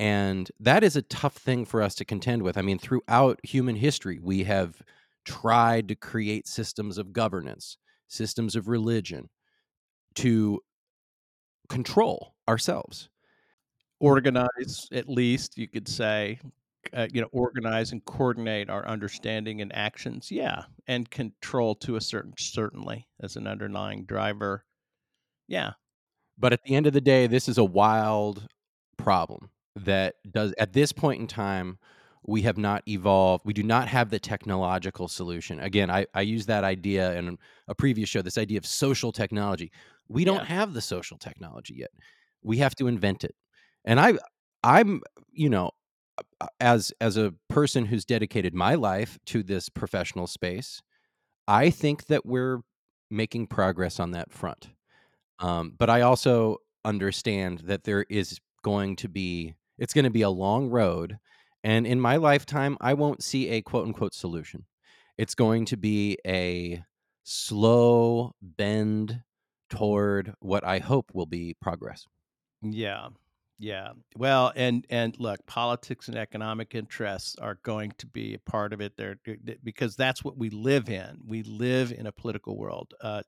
and 0.00 0.50
that 0.58 0.82
is 0.82 0.96
a 0.96 1.02
tough 1.02 1.36
thing 1.36 1.66
for 1.66 1.82
us 1.82 1.94
to 1.96 2.06
contend 2.06 2.42
with. 2.42 2.56
I 2.56 2.62
mean, 2.62 2.78
throughout 2.78 3.38
human 3.42 3.76
history, 3.76 4.18
we 4.18 4.44
have 4.44 4.80
tried 5.26 5.88
to 5.88 5.94
create 5.94 6.48
systems 6.48 6.96
of 6.96 7.12
governance, 7.12 7.76
systems 8.08 8.56
of 8.56 8.66
religion 8.66 9.28
to 10.14 10.58
control 11.68 12.34
ourselves. 12.48 13.10
Organize, 14.00 14.88
at 14.90 15.06
least, 15.06 15.58
you 15.58 15.68
could 15.68 15.86
say, 15.86 16.40
uh, 16.94 17.08
you 17.12 17.20
know, 17.20 17.28
organize 17.30 17.92
and 17.92 18.02
coordinate 18.06 18.70
our 18.70 18.88
understanding 18.88 19.60
and 19.60 19.70
actions. 19.76 20.32
Yeah. 20.32 20.62
And 20.88 21.10
control 21.10 21.74
to 21.74 21.96
a 21.96 22.00
certain, 22.00 22.32
certainly, 22.38 23.06
as 23.22 23.36
an 23.36 23.46
underlying 23.46 24.06
driver. 24.06 24.64
Yeah. 25.46 25.72
But 26.38 26.54
at 26.54 26.62
the 26.64 26.74
end 26.74 26.86
of 26.86 26.94
the 26.94 27.02
day, 27.02 27.26
this 27.26 27.50
is 27.50 27.58
a 27.58 27.64
wild 27.64 28.46
problem 28.96 29.50
that 29.76 30.16
does 30.30 30.52
at 30.58 30.72
this 30.72 30.92
point 30.92 31.20
in 31.20 31.26
time 31.26 31.78
we 32.26 32.42
have 32.42 32.58
not 32.58 32.82
evolved 32.86 33.44
we 33.46 33.52
do 33.52 33.62
not 33.62 33.88
have 33.88 34.10
the 34.10 34.18
technological 34.18 35.08
solution. 35.08 35.60
Again 35.60 35.90
i, 35.90 36.06
I 36.14 36.22
use 36.22 36.46
that 36.46 36.64
idea 36.64 37.14
in 37.16 37.38
a 37.68 37.74
previous 37.74 38.08
show 38.08 38.22
this 38.22 38.38
idea 38.38 38.58
of 38.58 38.66
social 38.66 39.12
technology. 39.12 39.70
We 40.08 40.24
don't 40.24 40.38
Yeah. 40.38 40.44
have 40.44 40.74
the 40.74 40.80
social 40.82 41.18
technology 41.18 41.74
yet. 41.78 41.90
We 42.42 42.58
have 42.58 42.74
to 42.76 42.88
invent 42.88 43.24
it. 43.24 43.34
And 43.84 43.98
i 44.00 44.14
i'm 44.62 45.02
you 45.32 45.48
know 45.48 45.70
as 46.60 46.92
as 47.00 47.16
a 47.16 47.32
person 47.48 47.86
who's 47.86 48.04
dedicated 48.04 48.54
my 48.54 48.74
life 48.74 49.18
to 49.26 49.42
this 49.42 49.68
professional 49.70 50.26
space 50.26 50.82
i 51.48 51.70
think 51.70 52.06
that 52.06 52.26
we're 52.26 52.60
making 53.10 53.46
progress 53.46 53.98
on 53.98 54.10
that 54.12 54.30
front. 54.32 54.68
Um, 55.38 55.74
but 55.78 55.88
i 55.90 56.02
also 56.02 56.58
understand 56.84 57.60
that 57.60 57.84
there 57.84 58.04
is 58.10 58.38
going 58.62 58.96
to 58.96 59.08
be 59.08 59.54
it's 59.80 59.94
going 59.94 60.04
to 60.04 60.10
be 60.10 60.22
a 60.22 60.30
long 60.30 60.68
road. 60.68 61.18
And 61.64 61.86
in 61.86 62.00
my 62.00 62.16
lifetime, 62.16 62.76
I 62.80 62.94
won't 62.94 63.24
see 63.24 63.48
a 63.48 63.62
quote 63.62 63.86
unquote 63.86 64.14
solution. 64.14 64.66
It's 65.18 65.34
going 65.34 65.64
to 65.66 65.76
be 65.76 66.18
a 66.24 66.84
slow 67.24 68.32
bend 68.40 69.22
toward 69.68 70.34
what 70.40 70.64
I 70.64 70.78
hope 70.78 71.10
will 71.12 71.26
be 71.26 71.56
progress. 71.60 72.06
Yeah. 72.62 73.08
Yeah. 73.58 73.90
Well, 74.16 74.52
and 74.56 74.86
and 74.88 75.14
look, 75.18 75.44
politics 75.46 76.08
and 76.08 76.16
economic 76.16 76.74
interests 76.74 77.36
are 77.36 77.58
going 77.62 77.92
to 77.98 78.06
be 78.06 78.34
a 78.34 78.50
part 78.50 78.72
of 78.72 78.80
it 78.80 78.96
there 78.96 79.16
because 79.62 79.96
that's 79.96 80.24
what 80.24 80.38
we 80.38 80.48
live 80.48 80.88
in. 80.88 81.18
We 81.26 81.42
live 81.42 81.92
in 81.92 82.06
a 82.06 82.12
political 82.12 82.56
world. 82.56 82.94
Uh, 83.02 83.22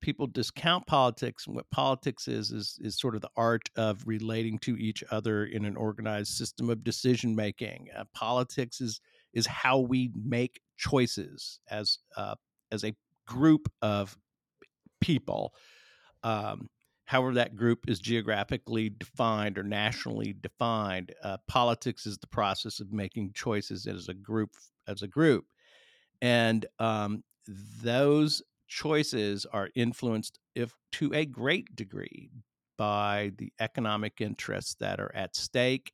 people 0.00 0.26
discount 0.26 0.86
politics 0.86 1.46
and 1.46 1.56
what 1.56 1.70
politics 1.70 2.28
is 2.28 2.50
is 2.50 2.78
is 2.80 2.98
sort 2.98 3.14
of 3.14 3.20
the 3.20 3.30
art 3.36 3.68
of 3.76 4.02
relating 4.06 4.58
to 4.58 4.76
each 4.76 5.02
other 5.10 5.44
in 5.44 5.64
an 5.64 5.76
organized 5.76 6.32
system 6.32 6.70
of 6.70 6.84
decision 6.84 7.34
making. 7.34 7.88
Uh, 7.96 8.04
politics 8.14 8.80
is 8.80 9.00
is 9.32 9.46
how 9.46 9.78
we 9.78 10.10
make 10.14 10.60
choices 10.76 11.60
as 11.70 11.98
uh, 12.16 12.34
as 12.70 12.84
a 12.84 12.94
group 13.26 13.70
of 13.82 14.16
people. 15.00 15.54
Um, 16.22 16.68
however 17.04 17.34
that 17.34 17.56
group 17.56 17.88
is 17.88 18.00
geographically 18.00 18.90
defined 18.90 19.56
or 19.56 19.62
nationally 19.62 20.34
defined 20.40 21.14
uh, 21.22 21.38
politics 21.46 22.06
is 22.06 22.18
the 22.18 22.26
process 22.26 22.80
of 22.80 22.92
making 22.92 23.32
choices 23.32 23.86
as 23.86 24.08
a 24.08 24.14
group 24.14 24.50
as 24.86 25.02
a 25.02 25.08
group. 25.08 25.44
And 26.20 26.66
um, 26.78 27.22
those 27.82 28.42
choices 28.68 29.46
are 29.46 29.70
influenced 29.74 30.38
if 30.54 30.74
to 30.92 31.12
a 31.14 31.26
great 31.26 31.74
degree 31.74 32.30
by 32.76 33.32
the 33.38 33.52
economic 33.60 34.20
interests 34.20 34.74
that 34.80 35.00
are 35.00 35.12
at 35.14 35.34
stake. 35.36 35.92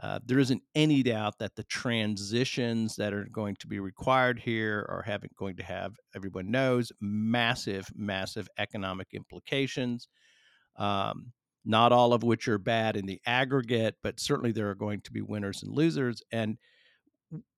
Uh, 0.00 0.18
there 0.24 0.38
isn't 0.38 0.62
any 0.74 1.02
doubt 1.02 1.38
that 1.38 1.54
the 1.54 1.62
transitions 1.64 2.96
that 2.96 3.12
are 3.12 3.26
going 3.26 3.54
to 3.56 3.66
be 3.68 3.78
required 3.78 4.40
here 4.40 4.86
are 4.88 5.02
having 5.02 5.30
going 5.36 5.56
to 5.56 5.62
have 5.62 5.96
everyone 6.14 6.50
knows 6.50 6.90
massive 7.00 7.88
massive 7.94 8.48
economic 8.58 9.08
implications. 9.12 10.08
Um, 10.76 11.32
not 11.64 11.92
all 11.92 12.12
of 12.12 12.24
which 12.24 12.48
are 12.48 12.58
bad 12.58 12.96
in 12.96 13.06
the 13.06 13.20
aggregate 13.26 13.96
but 14.02 14.18
certainly 14.18 14.52
there 14.52 14.70
are 14.70 14.74
going 14.74 15.00
to 15.02 15.12
be 15.12 15.20
winners 15.22 15.62
and 15.62 15.72
losers 15.72 16.22
and 16.32 16.58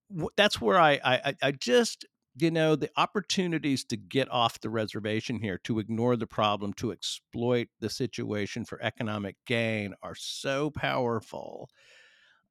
w- 0.09 0.29
that's 0.35 0.61
where 0.61 0.79
I, 0.79 0.99
I 1.03 1.35
I 1.41 1.51
just 1.51 2.05
you 2.37 2.51
know 2.51 2.75
the 2.75 2.89
opportunities 2.97 3.83
to 3.85 3.97
get 3.97 4.29
off 4.29 4.59
the 4.59 4.69
reservation 4.69 5.39
here 5.39 5.59
to 5.63 5.79
ignore 5.79 6.15
the 6.15 6.27
problem 6.27 6.73
to 6.73 6.91
exploit 6.91 7.67
the 7.79 7.89
situation 7.89 8.65
for 8.65 8.81
economic 8.81 9.35
gain 9.45 9.93
are 10.03 10.15
so 10.15 10.69
powerful 10.69 11.69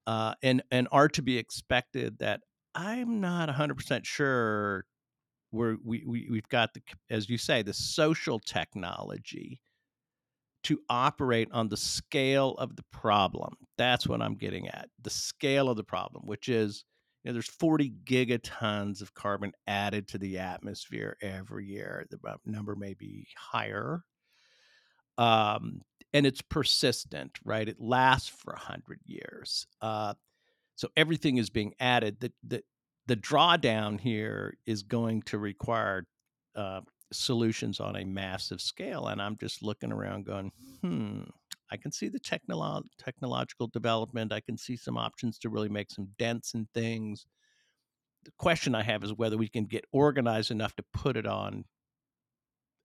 uh, 0.06 0.34
and 0.42 0.62
and 0.70 0.88
are 0.90 1.08
to 1.08 1.22
be 1.22 1.36
expected 1.38 2.18
that 2.18 2.40
i'm 2.74 3.20
not 3.20 3.48
100% 3.48 4.04
sure 4.04 4.84
where 5.50 5.76
we, 5.84 6.02
we 6.06 6.28
we've 6.30 6.48
got 6.48 6.74
the 6.74 6.82
as 7.10 7.28
you 7.28 7.38
say 7.38 7.62
the 7.62 7.74
social 7.74 8.40
technology 8.40 9.60
to 10.64 10.80
operate 10.88 11.48
on 11.52 11.68
the 11.68 11.76
scale 11.76 12.52
of 12.52 12.74
the 12.74 12.84
problem. 12.90 13.52
That's 13.76 14.08
what 14.08 14.22
i'm 14.22 14.34
getting 14.34 14.66
at 14.68 14.88
the 15.02 15.10
scale 15.10 15.68
of 15.68 15.76
the 15.76 15.84
problem 15.84 16.26
which 16.26 16.48
is 16.48 16.84
you 17.24 17.30
know, 17.30 17.32
there's 17.32 17.48
40 17.48 17.92
gigatons 18.04 19.00
of 19.00 19.14
carbon 19.14 19.52
added 19.66 20.08
to 20.08 20.18
the 20.18 20.38
atmosphere 20.38 21.16
every 21.22 21.66
year. 21.66 22.06
The 22.10 22.18
number 22.44 22.76
may 22.76 22.92
be 22.92 23.26
higher. 23.34 24.04
Um, 25.16 25.80
and 26.12 26.26
it's 26.26 26.42
persistent, 26.42 27.38
right? 27.44 27.66
It 27.66 27.80
lasts 27.80 28.28
for 28.28 28.52
100 28.52 29.00
years. 29.06 29.66
Uh, 29.80 30.14
so 30.76 30.88
everything 30.96 31.38
is 31.38 31.48
being 31.48 31.72
added. 31.80 32.20
The, 32.20 32.32
the, 32.46 32.62
the 33.06 33.16
drawdown 33.16 34.00
here 34.00 34.58
is 34.66 34.82
going 34.82 35.22
to 35.22 35.38
require 35.38 36.06
uh, 36.54 36.82
solutions 37.10 37.80
on 37.80 37.96
a 37.96 38.04
massive 38.04 38.60
scale. 38.60 39.06
And 39.06 39.22
I'm 39.22 39.38
just 39.38 39.62
looking 39.62 39.92
around 39.92 40.26
going, 40.26 40.52
hmm, 40.82 41.22
I 41.70 41.76
can 41.76 41.92
see 41.92 42.08
the 42.08 42.20
technolo- 42.20 42.84
technological 42.98 43.68
development. 43.68 44.32
I 44.32 44.40
can 44.40 44.56
see 44.56 44.76
some 44.76 44.96
options 44.96 45.38
to 45.40 45.48
really 45.48 45.68
make 45.68 45.90
some 45.90 46.08
dents 46.18 46.54
in 46.54 46.68
things. 46.74 47.26
The 48.24 48.32
question 48.38 48.74
I 48.74 48.82
have 48.82 49.04
is 49.04 49.12
whether 49.12 49.36
we 49.36 49.48
can 49.48 49.64
get 49.64 49.84
organized 49.92 50.50
enough 50.50 50.74
to 50.76 50.84
put 50.92 51.16
it 51.16 51.26
on, 51.26 51.64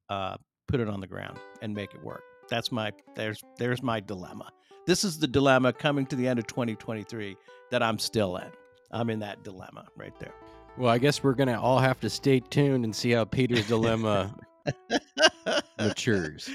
uh, 0.10 0.38
put 0.68 0.80
it 0.80 0.90
on 0.90 1.00
the 1.02 1.08
ground 1.08 1.40
and 1.62 1.74
make 1.74 1.94
it 1.94 2.04
work. 2.04 2.24
That's 2.50 2.72
my 2.72 2.92
there's 3.16 3.42
there's 3.58 3.84
my 3.84 4.00
dilemma. 4.00 4.52
This 4.88 5.04
is 5.04 5.20
the 5.20 5.28
dilemma 5.28 5.72
coming 5.72 6.06
to 6.08 6.16
the 6.16 6.28
end 6.28 6.40
of 6.40 6.48
2023 6.48 7.38
that 7.72 7.84
I'm 7.84 8.00
still 8.00 8.38
in. 8.38 8.50
I'm 8.92 9.10
in 9.10 9.20
that 9.20 9.44
dilemma 9.44 9.86
right 9.96 10.18
there. 10.20 10.34
Well, 10.78 10.90
I 10.90 10.98
guess 10.98 11.24
we're 11.24 11.34
gonna 11.34 11.60
all 11.62 11.80
have 11.80 12.00
to 12.02 12.10
stay 12.10 12.40
tuned 12.40 12.86
and 12.86 12.96
see 12.96 13.12
how 13.12 13.26
Peter's 13.26 13.68
dilemma 13.68 14.36
matures. 15.80 16.50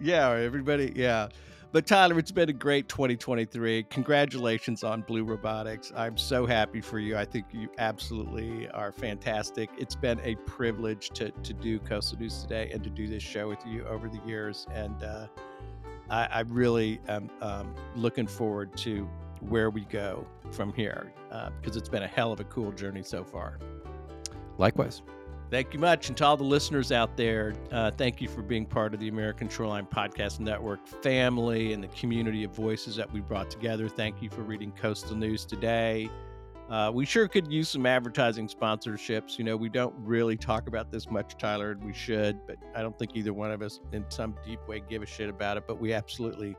Yeah, 0.00 0.30
everybody. 0.30 0.92
Yeah. 0.94 1.28
But 1.70 1.86
Tyler, 1.86 2.18
it's 2.18 2.32
been 2.32 2.48
a 2.48 2.54
great 2.54 2.88
2023. 2.88 3.82
Congratulations 3.84 4.82
on 4.84 5.02
Blue 5.02 5.22
Robotics. 5.22 5.92
I'm 5.94 6.16
so 6.16 6.46
happy 6.46 6.80
for 6.80 6.98
you. 6.98 7.16
I 7.16 7.26
think 7.26 7.46
you 7.52 7.68
absolutely 7.76 8.68
are 8.70 8.90
fantastic. 8.90 9.68
It's 9.76 9.94
been 9.94 10.18
a 10.24 10.36
privilege 10.46 11.10
to 11.10 11.30
to 11.30 11.52
do 11.52 11.78
Coastal 11.80 12.18
News 12.18 12.40
today 12.42 12.70
and 12.72 12.82
to 12.84 12.90
do 12.90 13.06
this 13.06 13.22
show 13.22 13.48
with 13.48 13.64
you 13.66 13.84
over 13.84 14.08
the 14.08 14.20
years. 14.26 14.66
And 14.72 15.02
uh, 15.02 15.26
I, 16.08 16.24
I, 16.26 16.40
really 16.40 17.00
am 17.06 17.28
um, 17.42 17.74
looking 17.94 18.26
forward 18.26 18.74
to 18.78 19.06
where 19.40 19.68
we 19.68 19.82
go 19.82 20.26
from 20.50 20.72
here 20.72 21.12
uh, 21.30 21.50
because 21.60 21.76
it's 21.76 21.90
been 21.90 22.02
a 22.02 22.08
hell 22.08 22.32
of 22.32 22.40
a 22.40 22.44
cool 22.44 22.72
journey 22.72 23.02
so 23.02 23.22
far. 23.22 23.58
Likewise. 24.56 25.02
Thank 25.50 25.72
you 25.72 25.80
much. 25.80 26.08
And 26.08 26.16
to 26.18 26.26
all 26.26 26.36
the 26.36 26.44
listeners 26.44 26.92
out 26.92 27.16
there, 27.16 27.54
uh, 27.72 27.90
thank 27.90 28.20
you 28.20 28.28
for 28.28 28.42
being 28.42 28.66
part 28.66 28.92
of 28.92 29.00
the 29.00 29.08
American 29.08 29.48
Shoreline 29.48 29.86
Podcast 29.86 30.40
Network 30.40 30.86
family 30.86 31.72
and 31.72 31.82
the 31.82 31.88
community 31.88 32.44
of 32.44 32.50
voices 32.54 32.96
that 32.96 33.10
we 33.10 33.20
brought 33.20 33.50
together. 33.50 33.88
Thank 33.88 34.20
you 34.20 34.28
for 34.28 34.42
reading 34.42 34.72
Coastal 34.72 35.16
News 35.16 35.46
today. 35.46 36.10
Uh, 36.68 36.90
we 36.92 37.06
sure 37.06 37.26
could 37.28 37.50
use 37.50 37.70
some 37.70 37.86
advertising 37.86 38.46
sponsorships. 38.46 39.38
You 39.38 39.44
know, 39.44 39.56
we 39.56 39.70
don't 39.70 39.94
really 40.00 40.36
talk 40.36 40.68
about 40.68 40.92
this 40.92 41.10
much, 41.10 41.38
Tyler, 41.38 41.70
and 41.70 41.82
we 41.82 41.94
should, 41.94 42.46
but 42.46 42.56
I 42.76 42.82
don't 42.82 42.98
think 42.98 43.12
either 43.14 43.32
one 43.32 43.50
of 43.50 43.62
us 43.62 43.80
in 43.92 44.04
some 44.10 44.36
deep 44.44 44.60
way 44.68 44.82
give 44.86 45.02
a 45.02 45.06
shit 45.06 45.30
about 45.30 45.56
it. 45.56 45.64
But 45.66 45.80
we 45.80 45.94
absolutely 45.94 46.56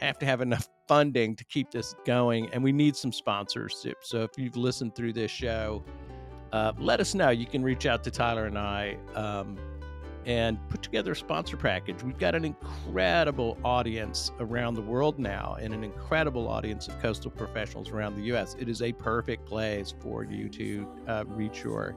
have 0.00 0.16
to 0.20 0.26
have 0.26 0.40
enough 0.40 0.68
funding 0.86 1.34
to 1.34 1.44
keep 1.44 1.72
this 1.72 1.96
going, 2.06 2.48
and 2.52 2.62
we 2.62 2.70
need 2.70 2.94
some 2.94 3.10
sponsorship. 3.10 3.96
So 4.02 4.22
if 4.22 4.30
you've 4.38 4.56
listened 4.56 4.94
through 4.94 5.14
this 5.14 5.32
show, 5.32 5.82
uh, 6.52 6.72
let 6.78 7.00
us 7.00 7.14
know. 7.14 7.30
You 7.30 7.46
can 7.46 7.62
reach 7.62 7.86
out 7.86 8.04
to 8.04 8.10
Tyler 8.10 8.46
and 8.46 8.58
I 8.58 8.96
um, 9.14 9.56
and 10.24 10.58
put 10.68 10.82
together 10.82 11.12
a 11.12 11.16
sponsor 11.16 11.56
package. 11.56 12.02
We've 12.02 12.18
got 12.18 12.34
an 12.34 12.44
incredible 12.44 13.56
audience 13.64 14.30
around 14.40 14.74
the 14.74 14.82
world 14.82 15.18
now 15.18 15.56
and 15.60 15.72
an 15.72 15.84
incredible 15.84 16.48
audience 16.48 16.88
of 16.88 17.00
coastal 17.00 17.30
professionals 17.30 17.90
around 17.90 18.16
the 18.16 18.22
U.S. 18.24 18.56
It 18.58 18.68
is 18.68 18.82
a 18.82 18.92
perfect 18.92 19.46
place 19.46 19.94
for 20.00 20.24
you 20.24 20.48
to 20.50 20.88
uh, 21.06 21.24
reach 21.28 21.62
your 21.64 21.94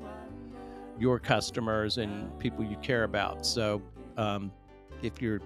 your 0.99 1.17
customers 1.17 1.97
and 1.97 2.37
people 2.37 2.63
you 2.63 2.77
care 2.77 3.05
about. 3.05 3.45
So 3.45 3.81
um, 4.17 4.51
if 5.01 5.21
you're 5.21 5.41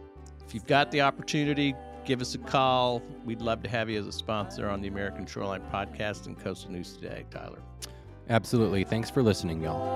if 0.46 0.54
you've 0.54 0.68
got 0.68 0.92
the 0.92 1.02
opportunity, 1.02 1.74
give 2.06 2.22
us 2.22 2.36
a 2.36 2.38
call. 2.40 3.02
We'd 3.24 3.42
love 3.42 3.64
to 3.64 3.70
have 3.70 3.90
you 3.90 4.00
as 4.00 4.06
a 4.06 4.12
sponsor 4.12 4.70
on 4.70 4.82
the 4.82 4.88
American 4.88 5.26
Shoreline 5.26 5.64
Podcast 5.74 6.28
and 6.28 6.38
Coastal 6.38 6.72
News 6.72 6.94
Today, 6.94 7.26
Tyler. 7.32 7.62
Absolutely. 8.30 8.84
Thanks 8.84 9.10
for 9.10 9.22
listening, 9.22 9.62
y'all. 9.62 9.96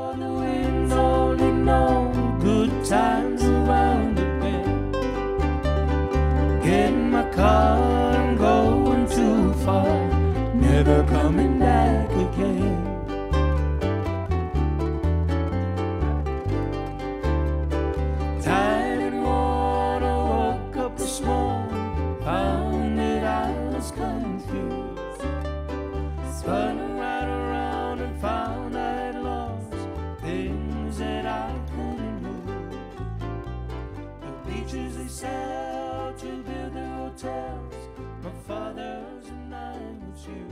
others 38.70 39.26
and 39.30 39.56
I'm 39.56 40.12
with 40.12 40.28
you. 40.28 40.46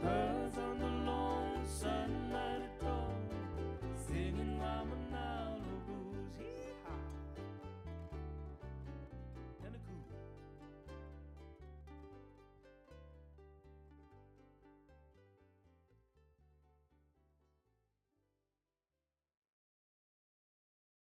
Birds 0.00 0.58
on 0.58 0.78
the 0.78 1.10
lawn, 1.10 1.66
sunlight 1.66 2.62
at 2.62 2.80
dawn, 2.80 3.28
singing 4.06 4.60
I'm 4.62 4.92
an 4.92 5.14
owl. 5.16 5.71